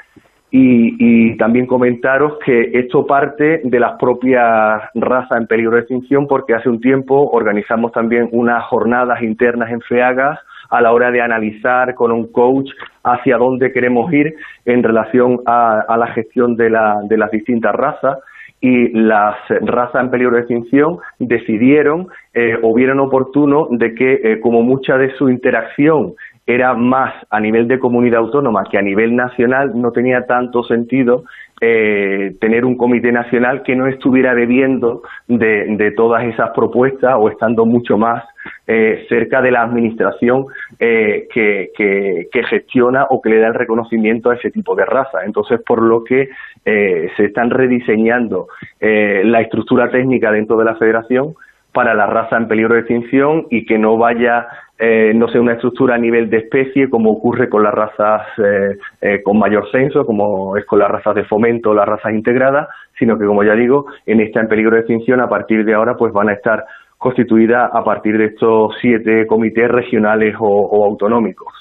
Y, 0.49 1.35
también 1.37 1.67
comentaros 1.67 2.39
que 2.43 2.71
esto 2.73 3.05
parte 3.05 3.61
de 3.65 3.79
las 3.79 3.99
propias 3.99 4.81
razas 4.95 5.41
en 5.41 5.45
peligro 5.45 5.71
de 5.71 5.81
extinción 5.81 6.25
porque 6.25 6.55
hace 6.55 6.69
un 6.69 6.79
tiempo 6.79 7.29
organizamos 7.31 7.91
también 7.91 8.29
unas 8.31 8.63
jornadas 8.65 9.21
internas 9.21 9.69
en 9.69 9.81
FEAGAS 9.81 10.39
a 10.69 10.81
la 10.81 10.93
hora 10.93 11.11
de 11.11 11.21
analizar 11.21 11.93
con 11.95 12.13
un 12.13 12.31
coach 12.31 12.69
hacia 13.03 13.37
dónde 13.37 13.73
queremos 13.73 14.11
ir 14.13 14.35
en 14.65 14.83
relación 14.83 15.41
a, 15.45 15.81
a 15.81 15.97
la 15.97 16.07
gestión 16.07 16.55
de, 16.55 16.69
la, 16.69 17.01
de 17.03 17.17
las 17.17 17.29
distintas 17.29 17.75
razas 17.75 18.17
y 18.59 18.89
las 18.89 19.35
razas 19.61 20.03
en 20.03 20.09
peligro 20.09 20.35
de 20.35 20.41
extinción 20.41 20.97
decidieron 21.19 22.07
eh, 22.33 22.57
o 22.61 22.73
vieron 22.73 22.99
oportuno 22.99 23.67
de 23.69 23.93
que 23.93 24.13
eh, 24.23 24.39
como 24.39 24.63
mucha 24.63 24.97
de 24.97 25.13
su 25.15 25.29
interacción 25.29 26.15
era 26.47 26.73
más 26.73 27.13
a 27.29 27.41
nivel 27.41 27.67
de 27.67 27.77
comunidad 27.77 28.21
autónoma 28.21 28.63
que 28.71 28.77
a 28.77 28.81
nivel 28.81 29.15
nacional, 29.17 29.73
no 29.75 29.91
tenía 29.91 30.25
tanto 30.25 30.63
sentido 30.63 31.25
eh, 31.59 32.35
tener 32.39 32.63
un 32.63 32.77
comité 32.77 33.11
nacional 33.11 33.63
que 33.63 33.75
no 33.75 33.85
estuviera 33.87 34.33
bebiendo 34.33 35.01
de, 35.27 35.91
todas 35.97 36.23
esas 36.23 36.51
propuestas 36.51 37.15
o 37.17 37.29
estando 37.29 37.65
mucho 37.65 37.97
más 37.97 38.23
eh, 38.65 39.05
cerca 39.09 39.41
de 39.41 39.51
la 39.51 39.63
administración 39.63 40.45
eh, 40.79 41.27
que, 41.33 41.71
que, 41.75 42.43
gestiona 42.43 43.07
o 43.09 43.21
que 43.21 43.29
le 43.29 43.39
da 43.39 43.47
el 43.47 43.55
reconocimiento 43.55 44.29
a 44.29 44.35
ese 44.35 44.51
tipo 44.51 44.73
de 44.75 44.85
raza. 44.85 45.25
Entonces, 45.25 45.59
por 45.65 45.81
lo 45.81 46.03
que 46.03 46.29
se 46.63 47.25
están 47.25 47.49
rediseñando 47.49 48.47
la 48.79 49.41
estructura 49.41 49.89
técnica 49.89 50.31
dentro 50.31 50.55
de 50.57 50.65
la 50.65 50.75
federación 50.75 51.33
para 51.73 51.93
la 51.93 52.05
raza 52.07 52.37
en 52.37 52.47
peligro 52.47 52.75
de 52.75 52.81
extinción 52.81 53.47
y 53.49 53.65
que 53.65 53.77
no 53.77 53.97
vaya 53.97 54.47
eh, 54.79 55.11
no 55.15 55.27
sea 55.27 55.41
una 55.41 55.53
estructura 55.53 55.95
a 55.95 55.97
nivel 55.97 56.29
de 56.29 56.37
especie 56.37 56.89
como 56.89 57.11
ocurre 57.11 57.49
con 57.49 57.63
las 57.63 57.73
razas 57.73 58.27
eh, 58.37 58.77
eh, 59.01 59.23
con 59.23 59.39
mayor 59.39 59.69
censo, 59.71 60.05
como 60.05 60.55
es 60.55 60.65
con 60.65 60.79
las 60.79 60.89
razas 60.89 61.15
de 61.15 61.25
fomento 61.25 61.73
las 61.73 61.87
razas 61.87 62.13
integradas, 62.13 62.67
sino 62.97 63.17
que, 63.17 63.25
como 63.25 63.43
ya 63.43 63.53
digo, 63.53 63.87
en 64.05 64.21
esta 64.21 64.39
en 64.39 64.47
peligro 64.47 64.75
de 64.75 64.81
extinción, 64.81 65.19
a 65.21 65.29
partir 65.29 65.65
de 65.65 65.73
ahora, 65.73 65.95
pues 65.95 66.13
van 66.13 66.29
a 66.29 66.33
estar 66.33 66.63
constituidas 66.97 67.69
a 67.73 67.83
partir 67.83 68.17
de 68.17 68.25
estos 68.25 68.75
siete 68.81 69.25
comités 69.27 69.69
regionales 69.69 70.35
o 70.39 70.85
autonómicos. 70.85 71.53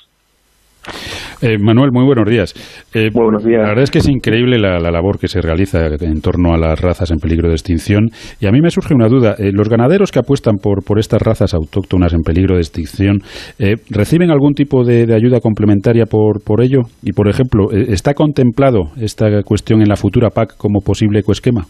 Eh, 1.42 1.58
Manuel, 1.58 1.90
muy 1.92 2.04
buenos 2.04 2.28
días. 2.28 2.54
Eh, 2.94 3.10
buenos 3.12 3.44
días. 3.44 3.60
La 3.62 3.68
verdad 3.68 3.84
es 3.84 3.90
que 3.90 3.98
es 3.98 4.08
increíble 4.08 4.58
la, 4.58 4.78
labor 4.78 5.18
que 5.18 5.28
se 5.28 5.40
realiza 5.40 5.86
en 5.86 6.20
torno 6.20 6.54
a 6.54 6.58
las 6.58 6.80
razas 6.80 7.10
en 7.10 7.18
peligro 7.18 7.48
de 7.48 7.54
extinción. 7.54 8.08
Y 8.40 8.46
a 8.46 8.52
mí 8.52 8.60
me 8.60 8.70
surge 8.70 8.94
una 8.94 9.08
duda. 9.08 9.34
Eh, 9.38 9.50
¿Los 9.52 9.68
ganaderos 9.68 10.12
que 10.12 10.18
apuestan 10.18 10.56
por, 10.56 10.84
por 10.84 10.98
estas 10.98 11.20
razas 11.20 11.54
autóctonas 11.54 12.12
en 12.14 12.22
peligro 12.22 12.54
de 12.54 12.62
extinción 12.62 13.18
reciben 13.90 14.30
algún 14.30 14.54
tipo 14.54 14.84
de, 14.84 15.14
ayuda 15.14 15.40
complementaria 15.40 16.06
por, 16.06 16.42
por 16.42 16.62
ello? 16.62 16.82
Y, 17.02 17.12
por 17.12 17.28
ejemplo, 17.28 17.70
¿está 17.70 18.14
contemplado 18.14 18.92
esta 18.96 19.42
cuestión 19.42 19.82
en 19.82 19.88
la 19.88 19.96
futura 19.96 20.30
PAC 20.30 20.56
como 20.56 20.80
posible 20.80 21.20
ecoesquema? 21.20 21.66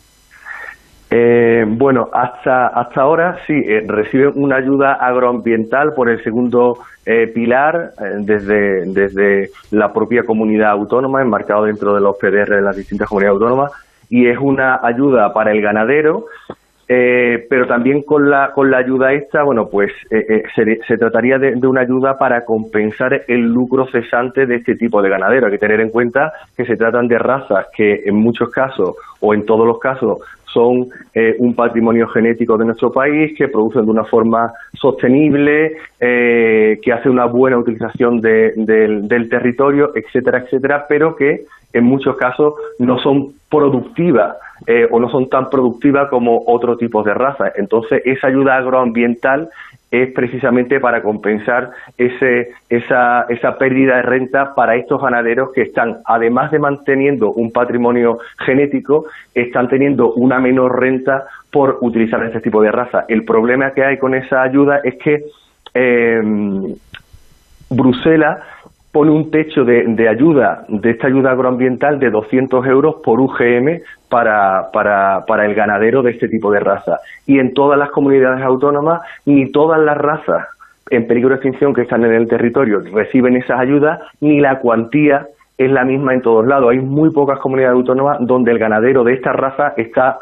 Eh, 1.18 1.64
bueno, 1.66 2.10
hasta, 2.12 2.66
hasta 2.66 3.00
ahora 3.00 3.38
sí, 3.46 3.54
eh, 3.54 3.82
reciben 3.86 4.32
una 4.34 4.56
ayuda 4.56 4.92
agroambiental 5.00 5.94
por 5.94 6.10
el 6.10 6.22
segundo 6.22 6.76
eh, 7.06 7.28
pilar 7.28 7.92
desde, 8.20 8.84
desde 8.92 9.48
la 9.70 9.94
propia 9.94 10.24
comunidad 10.24 10.72
autónoma, 10.72 11.22
enmarcado 11.22 11.64
dentro 11.64 11.94
de 11.94 12.02
los 12.02 12.18
PDR 12.18 12.56
de 12.56 12.60
las 12.60 12.76
distintas 12.76 13.08
comunidades 13.08 13.40
autónomas, 13.40 13.72
y 14.10 14.26
es 14.26 14.36
una 14.38 14.78
ayuda 14.82 15.32
para 15.32 15.52
el 15.52 15.62
ganadero 15.62 16.26
pero 16.88 17.66
también 17.66 18.02
con 18.02 18.30
la, 18.30 18.52
con 18.52 18.70
la 18.70 18.78
ayuda 18.78 19.12
esta, 19.12 19.42
bueno, 19.42 19.68
pues 19.68 19.90
eh, 20.08 20.44
se, 20.54 20.96
trataría 20.96 21.36
de, 21.36 21.66
una 21.66 21.80
ayuda 21.80 22.16
para 22.16 22.44
compensar 22.44 23.22
el 23.26 23.40
lucro 23.40 23.88
cesante 23.90 24.46
de 24.46 24.54
este 24.54 24.76
tipo 24.76 25.02
de 25.02 25.08
ganadero. 25.08 25.46
Hay 25.46 25.52
que 25.54 25.58
tener 25.58 25.80
en 25.80 25.90
cuenta 25.90 26.32
que 26.56 26.64
se 26.64 26.76
tratan 26.76 27.08
de 27.08 27.18
razas 27.18 27.66
que 27.76 28.02
en 28.04 28.14
muchos 28.14 28.50
casos 28.50 28.94
o 29.18 29.34
en 29.34 29.44
todos 29.44 29.66
los 29.66 29.80
casos 29.80 30.18
son 30.56 30.88
un 31.38 31.54
patrimonio 31.54 32.08
genético 32.08 32.56
de 32.56 32.64
nuestro 32.64 32.90
país, 32.90 33.36
que 33.36 33.48
producen 33.48 33.84
de 33.84 33.90
una 33.90 34.04
forma 34.04 34.52
sostenible, 34.72 35.76
que 35.98 36.92
hace 36.92 37.10
una 37.10 37.26
buena 37.26 37.58
utilización 37.58 38.20
del 38.22 39.28
territorio, 39.28 39.92
etcétera, 39.94 40.38
etcétera, 40.38 40.86
pero 40.88 41.14
que 41.14 41.44
en 41.76 41.84
muchos 41.84 42.16
casos 42.16 42.54
no 42.78 42.98
son 42.98 43.32
productivas 43.50 44.36
eh, 44.66 44.88
o 44.90 44.98
no 44.98 45.10
son 45.10 45.28
tan 45.28 45.50
productivas 45.50 46.08
como 46.08 46.42
otros 46.46 46.78
tipos 46.78 47.04
de 47.04 47.14
razas. 47.14 47.52
Entonces, 47.56 48.02
esa 48.04 48.28
ayuda 48.28 48.56
agroambiental 48.56 49.50
es 49.90 50.12
precisamente 50.12 50.80
para 50.80 51.02
compensar 51.02 51.70
ese, 51.96 52.52
esa, 52.68 53.26
esa 53.28 53.56
pérdida 53.58 53.96
de 53.96 54.02
renta 54.02 54.54
para 54.54 54.76
estos 54.76 55.00
ganaderos 55.00 55.52
que 55.52 55.62
están, 55.62 55.98
además 56.04 56.50
de 56.50 56.58
manteniendo 56.58 57.32
un 57.32 57.52
patrimonio 57.52 58.18
genético, 58.38 59.06
están 59.34 59.68
teniendo 59.68 60.12
una 60.14 60.40
menor 60.40 60.80
renta 60.80 61.26
por 61.52 61.78
utilizar 61.82 62.24
este 62.24 62.40
tipo 62.40 62.62
de 62.62 62.72
raza. 62.72 63.04
El 63.08 63.24
problema 63.24 63.72
que 63.72 63.84
hay 63.84 63.98
con 63.98 64.14
esa 64.14 64.42
ayuda 64.42 64.80
es 64.82 64.96
que 64.96 65.24
eh, 65.74 66.22
Bruselas 67.70 68.38
pone 68.96 69.10
un 69.10 69.30
techo 69.30 69.62
de, 69.62 70.08
ayuda, 70.08 70.64
de 70.68 70.92
esta 70.92 71.08
ayuda 71.08 71.32
agroambiental 71.32 71.98
de 71.98 72.08
200 72.08 72.66
euros 72.66 72.94
por 73.04 73.20
UGM 73.20 73.82
para, 74.08 74.70
para, 74.72 75.20
para 75.26 75.44
el 75.44 75.54
ganadero 75.54 76.02
de 76.02 76.12
este 76.12 76.28
tipo 76.28 76.50
de 76.50 76.60
raza. 76.60 77.00
Y 77.26 77.38
en 77.38 77.52
todas 77.52 77.78
las 77.78 77.90
comunidades 77.90 78.42
autónomas, 78.42 79.02
ni 79.26 79.52
todas 79.52 79.82
las 79.82 79.98
razas 79.98 80.46
en 80.88 81.06
peligro 81.06 81.28
de 81.28 81.34
extinción 81.34 81.74
que 81.74 81.82
están 81.82 82.06
en 82.06 82.14
el 82.14 82.26
territorio 82.26 82.80
reciben 82.90 83.36
esas 83.36 83.60
ayudas, 83.60 84.00
ni 84.22 84.40
la 84.40 84.60
cuantía 84.60 85.26
es 85.58 85.70
la 85.70 85.84
misma 85.84 86.14
en 86.14 86.22
todos 86.22 86.46
lados. 86.46 86.70
Hay 86.70 86.78
muy 86.78 87.10
pocas 87.10 87.38
comunidades 87.40 87.76
autónomas 87.76 88.16
donde 88.20 88.50
el 88.50 88.58
ganadero 88.58 89.04
de 89.04 89.12
esta 89.12 89.34
raza 89.34 89.74
está 89.76 90.20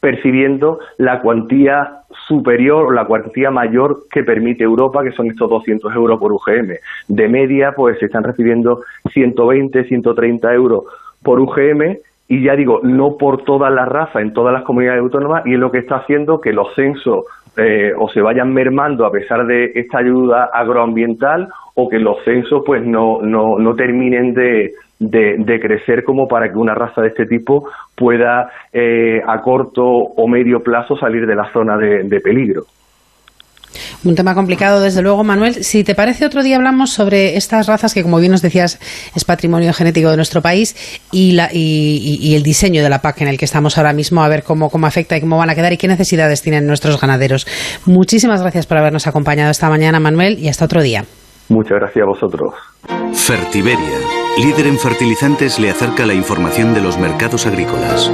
percibiendo 0.00 0.78
la 0.98 1.20
cuantía 1.20 2.00
superior 2.26 2.86
o 2.86 2.90
la 2.90 3.04
cuantía 3.04 3.50
mayor 3.50 4.04
que 4.10 4.22
permite 4.22 4.64
Europa, 4.64 5.02
que 5.02 5.12
son 5.12 5.26
estos 5.26 5.48
200 5.48 5.94
euros 5.94 6.18
por 6.18 6.32
UGM. 6.32 6.74
De 7.08 7.28
media, 7.28 7.72
pues 7.72 7.98
se 7.98 8.06
están 8.06 8.24
recibiendo 8.24 8.82
120, 9.12 9.84
130 9.84 10.54
euros 10.54 10.84
por 11.22 11.40
UGM 11.40 11.98
y 12.28 12.42
ya 12.42 12.56
digo, 12.56 12.80
no 12.82 13.16
por 13.18 13.44
toda 13.44 13.70
la 13.70 13.84
raza 13.84 14.20
en 14.20 14.32
todas 14.32 14.52
las 14.52 14.62
comunidades 14.62 15.00
autónomas 15.00 15.46
y 15.46 15.54
es 15.54 15.58
lo 15.58 15.70
que 15.70 15.78
está 15.78 15.96
haciendo 15.96 16.40
que 16.40 16.52
los 16.52 16.74
censos 16.74 17.26
eh, 17.56 17.92
o 17.96 18.08
se 18.08 18.20
vayan 18.20 18.52
mermando 18.52 19.04
a 19.04 19.12
pesar 19.12 19.46
de 19.46 19.72
esta 19.74 19.98
ayuda 19.98 20.50
agroambiental 20.52 21.48
o 21.74 21.88
que 21.88 21.98
los 21.98 22.22
censos 22.24 22.62
pues 22.64 22.84
no, 22.84 23.20
no, 23.20 23.58
no 23.58 23.74
terminen 23.74 24.32
de, 24.32 24.72
de, 24.98 25.60
crecer 25.60 26.04
como 26.04 26.26
para 26.26 26.50
que 26.50 26.58
una 26.58 26.74
raza 26.74 27.02
de 27.02 27.08
este 27.08 27.26
tipo 27.26 27.68
pueda 27.96 28.50
eh, 28.72 29.20
a 29.26 29.40
corto 29.40 29.82
o 29.82 30.28
medio 30.28 30.60
plazo 30.60 30.96
salir 30.96 31.26
de 31.26 31.34
la 31.34 31.50
zona 31.52 31.76
de, 31.76 32.20
peligro. 32.20 32.62
Un 34.04 34.14
tema 34.14 34.34
complicado, 34.34 34.80
desde 34.80 35.02
luego, 35.02 35.24
Manuel. 35.24 35.54
Si 35.54 35.82
te 35.82 35.96
parece, 35.96 36.24
otro 36.24 36.44
día 36.44 36.56
hablamos 36.56 36.90
sobre 36.90 37.36
estas 37.36 37.66
razas 37.66 37.92
que, 37.92 38.04
como 38.04 38.20
bien 38.20 38.30
nos 38.30 38.40
decías, 38.40 38.78
es 39.16 39.24
patrimonio 39.24 39.72
genético 39.72 40.10
de 40.10 40.16
nuestro 40.16 40.42
país 40.42 40.76
y, 41.10 41.32
la, 41.32 41.48
y, 41.52 42.34
el 42.36 42.44
diseño 42.44 42.82
de 42.84 42.88
la 42.88 43.00
PAC 43.00 43.22
en 43.22 43.28
el 43.28 43.38
que 43.38 43.46
estamos 43.46 43.76
ahora 43.76 43.92
mismo, 43.92 44.22
a 44.22 44.28
ver 44.28 44.44
cómo, 44.44 44.70
cómo 44.70 44.86
afecta 44.86 45.16
y 45.16 45.20
cómo 45.20 45.38
van 45.38 45.50
a 45.50 45.56
quedar 45.56 45.72
y 45.72 45.76
qué 45.76 45.88
necesidades 45.88 46.40
tienen 46.42 46.66
nuestros 46.66 47.00
ganaderos. 47.00 47.46
Muchísimas 47.84 48.42
gracias 48.42 48.66
por 48.66 48.78
habernos 48.78 49.08
acompañado 49.08 49.50
esta 49.50 49.68
mañana, 49.68 49.98
Manuel, 49.98 50.38
y 50.38 50.48
hasta 50.48 50.66
otro 50.66 50.80
día. 50.80 51.04
Muchas 51.48 51.78
gracias 51.78 52.02
a 52.02 52.06
vosotros. 52.06 52.54
Fertiberia, 53.12 53.98
líder 54.38 54.66
en 54.66 54.78
fertilizantes, 54.78 55.58
le 55.58 55.70
acerca 55.70 56.06
la 56.06 56.14
información 56.14 56.74
de 56.74 56.80
los 56.80 56.98
mercados 56.98 57.46
agrícolas. 57.46 58.10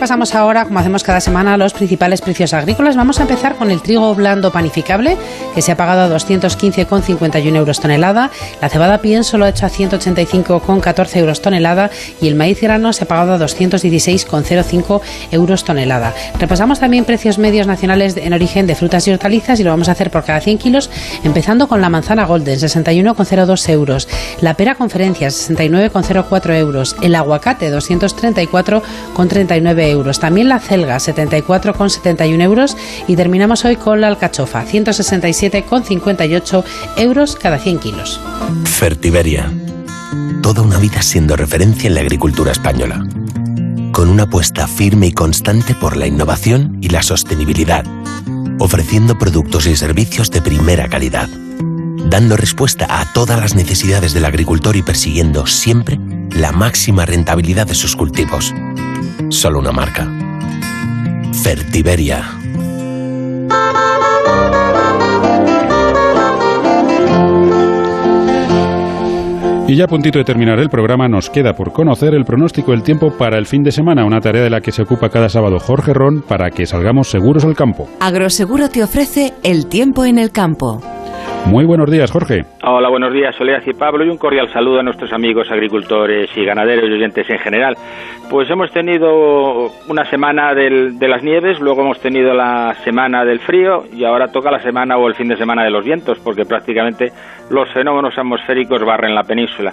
Repasamos 0.00 0.34
ahora, 0.34 0.64
como 0.64 0.78
hacemos 0.78 1.04
cada 1.04 1.20
semana, 1.20 1.58
los 1.58 1.74
principales 1.74 2.22
precios 2.22 2.54
agrícolas. 2.54 2.96
Vamos 2.96 3.18
a 3.18 3.22
empezar 3.24 3.56
con 3.56 3.70
el 3.70 3.82
trigo 3.82 4.14
blando 4.14 4.50
panificable, 4.50 5.18
que 5.54 5.60
se 5.60 5.72
ha 5.72 5.76
pagado 5.76 6.00
a 6.00 6.08
215,51 6.18 7.54
euros 7.54 7.80
tonelada. 7.80 8.30
La 8.62 8.70
cebada 8.70 9.02
pienso 9.02 9.36
lo 9.36 9.44
ha 9.44 9.50
hecho 9.50 9.66
a 9.66 9.68
185,14 9.68 11.16
euros 11.18 11.42
tonelada. 11.42 11.90
Y 12.18 12.28
el 12.28 12.34
maíz 12.34 12.62
grano 12.62 12.94
se 12.94 13.04
ha 13.04 13.08
pagado 13.08 13.34
a 13.34 13.38
216,05 13.38 15.02
euros 15.32 15.64
tonelada. 15.64 16.14
Repasamos 16.38 16.80
también 16.80 17.04
precios 17.04 17.36
medios 17.36 17.66
nacionales 17.66 18.16
en 18.16 18.32
origen 18.32 18.66
de 18.66 18.76
frutas 18.76 19.06
y 19.06 19.10
hortalizas 19.10 19.60
y 19.60 19.64
lo 19.64 19.70
vamos 19.70 19.90
a 19.90 19.92
hacer 19.92 20.10
por 20.10 20.24
cada 20.24 20.40
100 20.40 20.56
kilos, 20.56 20.88
empezando 21.24 21.68
con 21.68 21.82
la 21.82 21.90
manzana 21.90 22.24
golden, 22.24 22.58
61,02 22.58 23.68
euros. 23.68 24.08
La 24.40 24.54
pera 24.54 24.76
conferencia, 24.76 25.28
69,04 25.28 26.56
euros. 26.56 26.96
El 27.02 27.14
aguacate, 27.16 27.70
234,39 27.70 29.80
euros. 29.82 29.89
También 30.20 30.48
la 30.48 30.60
celga, 30.60 30.96
74,71 30.96 32.42
euros. 32.42 32.76
Y 33.08 33.16
terminamos 33.16 33.64
hoy 33.64 33.74
con 33.76 34.00
la 34.00 34.06
alcachofa, 34.08 34.64
167,58 34.64 36.64
euros 36.96 37.36
cada 37.36 37.58
100 37.58 37.78
kilos. 37.78 38.20
Fertiberia. 38.64 39.52
Toda 40.42 40.62
una 40.62 40.78
vida 40.78 41.02
siendo 41.02 41.36
referencia 41.36 41.88
en 41.88 41.94
la 41.94 42.00
agricultura 42.02 42.52
española. 42.52 43.04
Con 43.92 44.08
una 44.08 44.22
apuesta 44.24 44.66
firme 44.68 45.06
y 45.08 45.12
constante 45.12 45.74
por 45.74 45.96
la 45.96 46.06
innovación 46.06 46.78
y 46.80 46.90
la 46.90 47.02
sostenibilidad. 47.02 47.84
Ofreciendo 48.60 49.18
productos 49.18 49.66
y 49.66 49.74
servicios 49.76 50.30
de 50.30 50.40
primera 50.40 50.88
calidad. 50.88 51.28
Dando 52.08 52.36
respuesta 52.36 52.86
a 52.88 53.12
todas 53.12 53.40
las 53.40 53.56
necesidades 53.56 54.14
del 54.14 54.24
agricultor 54.24 54.76
y 54.76 54.82
persiguiendo 54.82 55.46
siempre 55.46 55.98
la 56.30 56.52
máxima 56.52 57.06
rentabilidad 57.06 57.66
de 57.66 57.74
sus 57.74 57.96
cultivos 57.96 58.54
solo 59.30 59.60
una 59.60 59.72
marca. 59.72 60.06
Fertiberia. 61.42 62.36
Y 69.68 69.76
ya 69.76 69.84
a 69.84 69.86
puntito 69.86 70.18
de 70.18 70.24
terminar 70.24 70.58
el 70.58 70.68
programa, 70.68 71.06
nos 71.06 71.30
queda 71.30 71.52
por 71.52 71.72
conocer 71.72 72.12
el 72.14 72.24
pronóstico 72.24 72.72
del 72.72 72.82
tiempo 72.82 73.16
para 73.16 73.38
el 73.38 73.46
fin 73.46 73.62
de 73.62 73.70
semana, 73.70 74.04
una 74.04 74.20
tarea 74.20 74.42
de 74.42 74.50
la 74.50 74.60
que 74.60 74.72
se 74.72 74.82
ocupa 74.82 75.10
cada 75.10 75.28
sábado 75.28 75.60
Jorge 75.60 75.94
Ron 75.94 76.22
para 76.22 76.50
que 76.50 76.66
salgamos 76.66 77.08
seguros 77.08 77.44
al 77.44 77.54
campo. 77.54 77.88
Agroseguro 78.00 78.68
te 78.68 78.82
ofrece 78.82 79.32
el 79.44 79.66
tiempo 79.66 80.04
en 80.04 80.18
el 80.18 80.32
campo. 80.32 80.82
Muy 81.46 81.64
buenos 81.64 81.90
días, 81.90 82.10
Jorge. 82.10 82.44
Hola, 82.62 82.88
buenos 82.88 83.12
días, 83.12 83.34
Soledad 83.34 83.62
y 83.66 83.72
Pablo, 83.72 84.04
y 84.04 84.08
un 84.08 84.18
cordial 84.18 84.48
saludo 84.52 84.80
a 84.80 84.82
nuestros 84.82 85.12
amigos 85.12 85.50
agricultores 85.50 86.30
y 86.36 86.44
ganaderos 86.44 86.88
y 86.88 86.92
oyentes 86.92 87.28
en 87.28 87.38
general. 87.38 87.74
Pues 88.30 88.48
hemos 88.48 88.70
tenido 88.70 89.66
una 89.88 90.04
semana 90.04 90.54
de 90.54 91.08
las 91.08 91.24
nieves, 91.24 91.58
luego 91.58 91.82
hemos 91.82 91.98
tenido 92.00 92.32
la 92.32 92.74
semana 92.84 93.24
del 93.24 93.40
frío 93.40 93.82
y 93.92 94.04
ahora 94.04 94.28
toca 94.28 94.52
la 94.52 94.62
semana 94.62 94.96
o 94.96 95.08
el 95.08 95.16
fin 95.16 95.26
de 95.26 95.36
semana 95.36 95.64
de 95.64 95.70
los 95.70 95.84
vientos, 95.84 96.20
porque 96.20 96.44
prácticamente 96.44 97.10
los 97.50 97.68
fenómenos 97.72 98.16
atmosféricos 98.16 98.84
barren 98.84 99.16
la 99.16 99.24
península. 99.24 99.72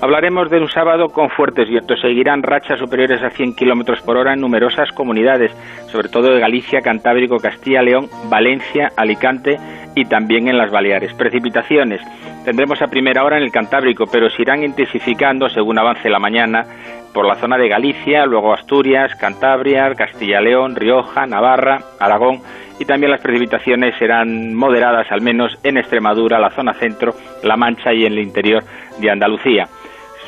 Hablaremos 0.00 0.48
de 0.48 0.58
un 0.58 0.68
sábado 0.68 1.08
con 1.08 1.28
fuertes 1.28 1.68
vientos. 1.68 2.00
Seguirán 2.00 2.42
rachas 2.42 2.78
superiores 2.78 3.22
a 3.22 3.28
100 3.28 3.54
kilómetros 3.54 4.00
por 4.00 4.16
hora 4.16 4.32
en 4.32 4.40
numerosas 4.40 4.90
comunidades, 4.92 5.52
sobre 5.92 6.08
todo 6.08 6.32
de 6.32 6.40
Galicia, 6.40 6.80
Cantábrico, 6.80 7.36
Castilla, 7.36 7.82
León, 7.82 8.06
Valencia, 8.30 8.88
Alicante 8.96 9.58
y 9.98 10.04
también 10.04 10.48
en 10.48 10.58
las 10.58 10.70
Baleares. 10.70 11.12
Precipitaciones 11.14 12.00
tendremos 12.44 12.80
a 12.80 12.86
primera 12.86 13.24
hora 13.24 13.36
en 13.36 13.42
el 13.42 13.52
Cantábrico, 13.52 14.04
pero 14.10 14.30
se 14.30 14.42
irán 14.42 14.62
intensificando 14.62 15.48
según 15.48 15.78
avance 15.78 16.08
la 16.08 16.18
mañana 16.18 16.64
por 17.12 17.26
la 17.26 17.34
zona 17.36 17.56
de 17.56 17.68
Galicia, 17.68 18.26
luego 18.26 18.54
Asturias, 18.54 19.14
Cantabria, 19.16 19.94
Castilla-León, 19.94 20.76
Rioja, 20.76 21.26
Navarra, 21.26 21.80
Aragón 21.98 22.40
y 22.78 22.84
también 22.84 23.10
las 23.10 23.20
precipitaciones 23.20 23.96
serán 23.98 24.54
moderadas 24.54 25.10
al 25.10 25.20
menos 25.20 25.58
en 25.64 25.78
Extremadura, 25.78 26.38
la 26.38 26.50
zona 26.50 26.74
centro, 26.74 27.14
La 27.42 27.56
Mancha 27.56 27.92
y 27.92 28.06
en 28.06 28.12
el 28.12 28.20
interior 28.20 28.62
de 29.00 29.10
Andalucía. 29.10 29.66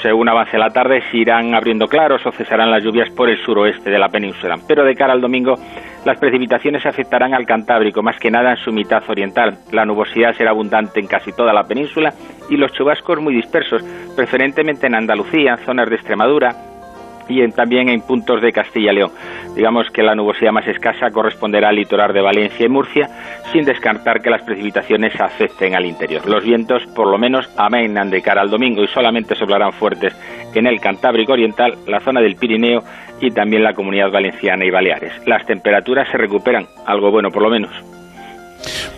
Según 0.02 0.30
avance 0.30 0.56
la 0.56 0.70
tarde, 0.70 1.02
se 1.10 1.18
irán 1.18 1.54
abriendo 1.54 1.86
claros 1.86 2.24
o 2.24 2.32
cesarán 2.32 2.70
las 2.70 2.82
lluvias 2.82 3.10
por 3.10 3.28
el 3.28 3.36
suroeste 3.44 3.90
de 3.90 3.98
la 3.98 4.08
península. 4.08 4.56
Pero 4.66 4.82
de 4.82 4.94
cara 4.94 5.12
al 5.12 5.20
domingo, 5.20 5.56
las 6.06 6.18
precipitaciones 6.18 6.86
afectarán 6.86 7.34
al 7.34 7.44
Cantábrico, 7.44 8.02
más 8.02 8.18
que 8.18 8.30
nada 8.30 8.52
en 8.52 8.56
su 8.56 8.72
mitad 8.72 9.02
oriental. 9.08 9.58
La 9.72 9.84
nubosidad 9.84 10.34
será 10.34 10.50
abundante 10.50 11.00
en 11.00 11.06
casi 11.06 11.32
toda 11.32 11.52
la 11.52 11.64
península 11.64 12.14
y 12.48 12.56
los 12.56 12.72
chubascos 12.72 13.20
muy 13.20 13.34
dispersos, 13.34 13.82
preferentemente 14.16 14.86
en 14.86 14.94
Andalucía, 14.94 15.58
zonas 15.58 15.90
de 15.90 15.96
Extremadura, 15.96 16.69
también 17.52 17.88
en 17.88 18.00
puntos 18.00 18.42
de 18.42 18.52
Castilla 18.52 18.92
y 18.92 18.96
León. 18.96 19.12
Digamos 19.54 19.88
que 19.90 20.02
la 20.02 20.14
nubosidad 20.14 20.52
más 20.52 20.66
escasa 20.66 21.10
corresponderá 21.10 21.68
al 21.68 21.76
litoral 21.76 22.12
de 22.12 22.20
Valencia 22.20 22.66
y 22.66 22.68
Murcia, 22.68 23.08
sin 23.52 23.64
descartar 23.64 24.20
que 24.20 24.30
las 24.30 24.42
precipitaciones 24.42 25.18
afecten 25.20 25.74
al 25.74 25.86
interior. 25.86 26.26
Los 26.26 26.44
vientos, 26.44 26.86
por 26.94 27.08
lo 27.08 27.18
menos, 27.18 27.48
amainan 27.56 28.10
de 28.10 28.22
cara 28.22 28.42
al 28.42 28.50
domingo 28.50 28.82
y 28.82 28.88
solamente 28.88 29.34
soplarán 29.34 29.72
fuertes 29.72 30.14
en 30.54 30.66
el 30.66 30.80
Cantábrico 30.80 31.32
Oriental, 31.32 31.74
la 31.86 32.00
zona 32.00 32.20
del 32.20 32.36
Pirineo 32.36 32.82
y 33.20 33.30
también 33.30 33.62
la 33.62 33.74
Comunidad 33.74 34.10
Valenciana 34.10 34.64
y 34.64 34.70
Baleares. 34.70 35.12
Las 35.26 35.46
temperaturas 35.46 36.08
se 36.10 36.18
recuperan, 36.18 36.66
algo 36.86 37.10
bueno 37.10 37.30
por 37.30 37.42
lo 37.42 37.50
menos. 37.50 37.99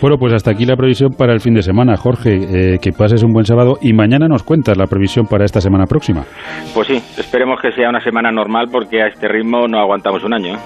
Bueno, 0.03 0.17
pues 0.17 0.33
hasta 0.33 0.51
aquí 0.51 0.65
la 0.65 0.75
previsión 0.75 1.13
para 1.13 1.31
el 1.31 1.39
fin 1.39 1.53
de 1.53 1.61
semana. 1.61 1.95
Jorge, 1.95 2.73
eh, 2.73 2.77
que 2.81 2.91
pases 2.91 3.23
un 3.23 3.31
buen 3.31 3.45
sábado 3.45 3.77
y 3.81 3.93
mañana 3.93 4.27
nos 4.27 4.43
cuentas 4.43 4.75
la 4.75 4.85
previsión 4.85 5.27
para 5.27 5.45
esta 5.45 5.61
semana 5.61 5.85
próxima. 5.85 6.25
Pues 6.73 6.89
sí, 6.89 7.01
esperemos 7.17 7.57
que 7.61 7.71
sea 7.71 7.87
una 7.87 8.01
semana 8.03 8.29
normal 8.29 8.67
porque 8.69 9.01
a 9.01 9.07
este 9.07 9.29
ritmo 9.29 9.65
no 9.65 9.79
aguantamos 9.79 10.21
un 10.25 10.33
año. 10.33 10.55
¿eh? 10.55 10.59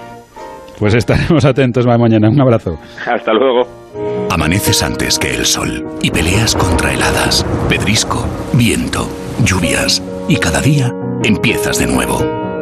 Pues 0.80 0.94
estaremos 0.94 1.44
atentos 1.44 1.86
mañana. 1.86 2.28
Un 2.28 2.40
abrazo. 2.40 2.80
Hasta 3.06 3.32
luego. 3.32 3.68
Amaneces 4.28 4.82
antes 4.82 5.20
que 5.20 5.32
el 5.36 5.44
sol 5.44 5.86
y 6.02 6.10
peleas 6.10 6.56
contra 6.56 6.92
heladas, 6.92 7.46
pedrisco, 7.68 8.26
viento, 8.54 9.08
lluvias 9.44 10.02
y 10.28 10.34
cada 10.38 10.60
día 10.60 10.92
empiezas 11.22 11.78
de 11.78 11.86
nuevo. 11.86 12.18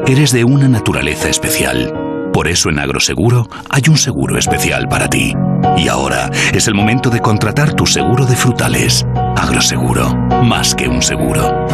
Eres 0.07 0.31
de 0.31 0.45
una 0.45 0.68
naturaleza 0.68 1.31
especial 1.31 2.06
por 2.37 2.49
eso 2.49 2.68
en 2.68 2.78
Agroseguro 2.78 3.49
hay 3.70 3.84
un 3.89 3.97
seguro 3.97 4.37
especial 4.37 4.89
para 4.91 5.09
ti. 5.09 5.32
Y 5.78 5.89
ahora 5.89 6.30
es 6.53 6.68
el 6.68 6.74
momento 6.74 7.09
de 7.09 7.20
contratar 7.20 7.72
tu 7.72 7.87
seguro 7.87 8.26
de 8.26 8.37
frutales. 8.37 9.07
Agroseguro, 9.34 10.14
más 10.45 10.74
que 10.74 10.87
un 10.87 11.01
seguro. 11.01 11.66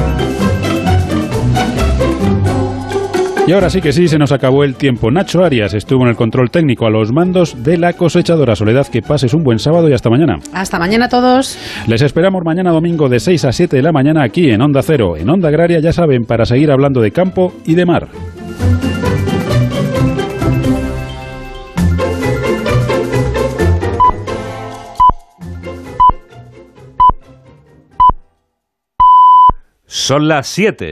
Y 3.45 3.51
ahora 3.51 3.71
sí 3.71 3.81
que 3.81 3.93
sí, 3.93 4.07
se 4.07 4.21
nos 4.21 4.31
acabó 4.31 4.63
el 4.63 4.77
tiempo. 4.77 5.11
Nacho 5.11 5.43
Arias 5.43 5.75
estuvo 5.75 6.05
en 6.05 6.11
el 6.11 6.15
control 6.15 6.53
técnico 6.53 6.87
a 6.87 6.91
los 6.91 7.11
mandos 7.11 7.65
de 7.65 7.77
la 7.77 7.95
cosechadora. 7.95 8.55
Soledad, 8.55 8.87
que 8.87 9.03
pases 9.03 9.35
un 9.35 9.43
buen 9.43 9.59
sábado 9.59 9.89
y 9.89 9.95
hasta 9.95 10.11
mañana. 10.11 10.39
Hasta 10.53 10.79
mañana 10.79 11.07
a 11.07 11.09
todos. 11.09 11.59
Les 11.89 12.03
esperamos 12.03 12.45
mañana 12.45 12.71
domingo 12.71 13.09
de 13.09 13.19
6 13.19 13.47
a 13.47 13.53
7 13.53 13.75
de 13.75 13.83
la 13.83 13.91
mañana 13.91 14.23
aquí 14.23 14.49
en 14.49 14.63
Onda 14.63 14.83
Cero, 14.83 15.17
en 15.17 15.29
Onda 15.29 15.49
Agraria, 15.49 15.81
ya 15.81 15.93
saben, 15.93 16.25
para 16.25 16.47
seguir 16.47 16.71
hablando 16.71 17.01
de 17.01 17.11
campo 17.11 17.53
y 17.67 17.75
de 17.75 17.85
mar. 17.85 18.07
Son 30.03 30.27
las 30.27 30.49
7. 30.49 30.77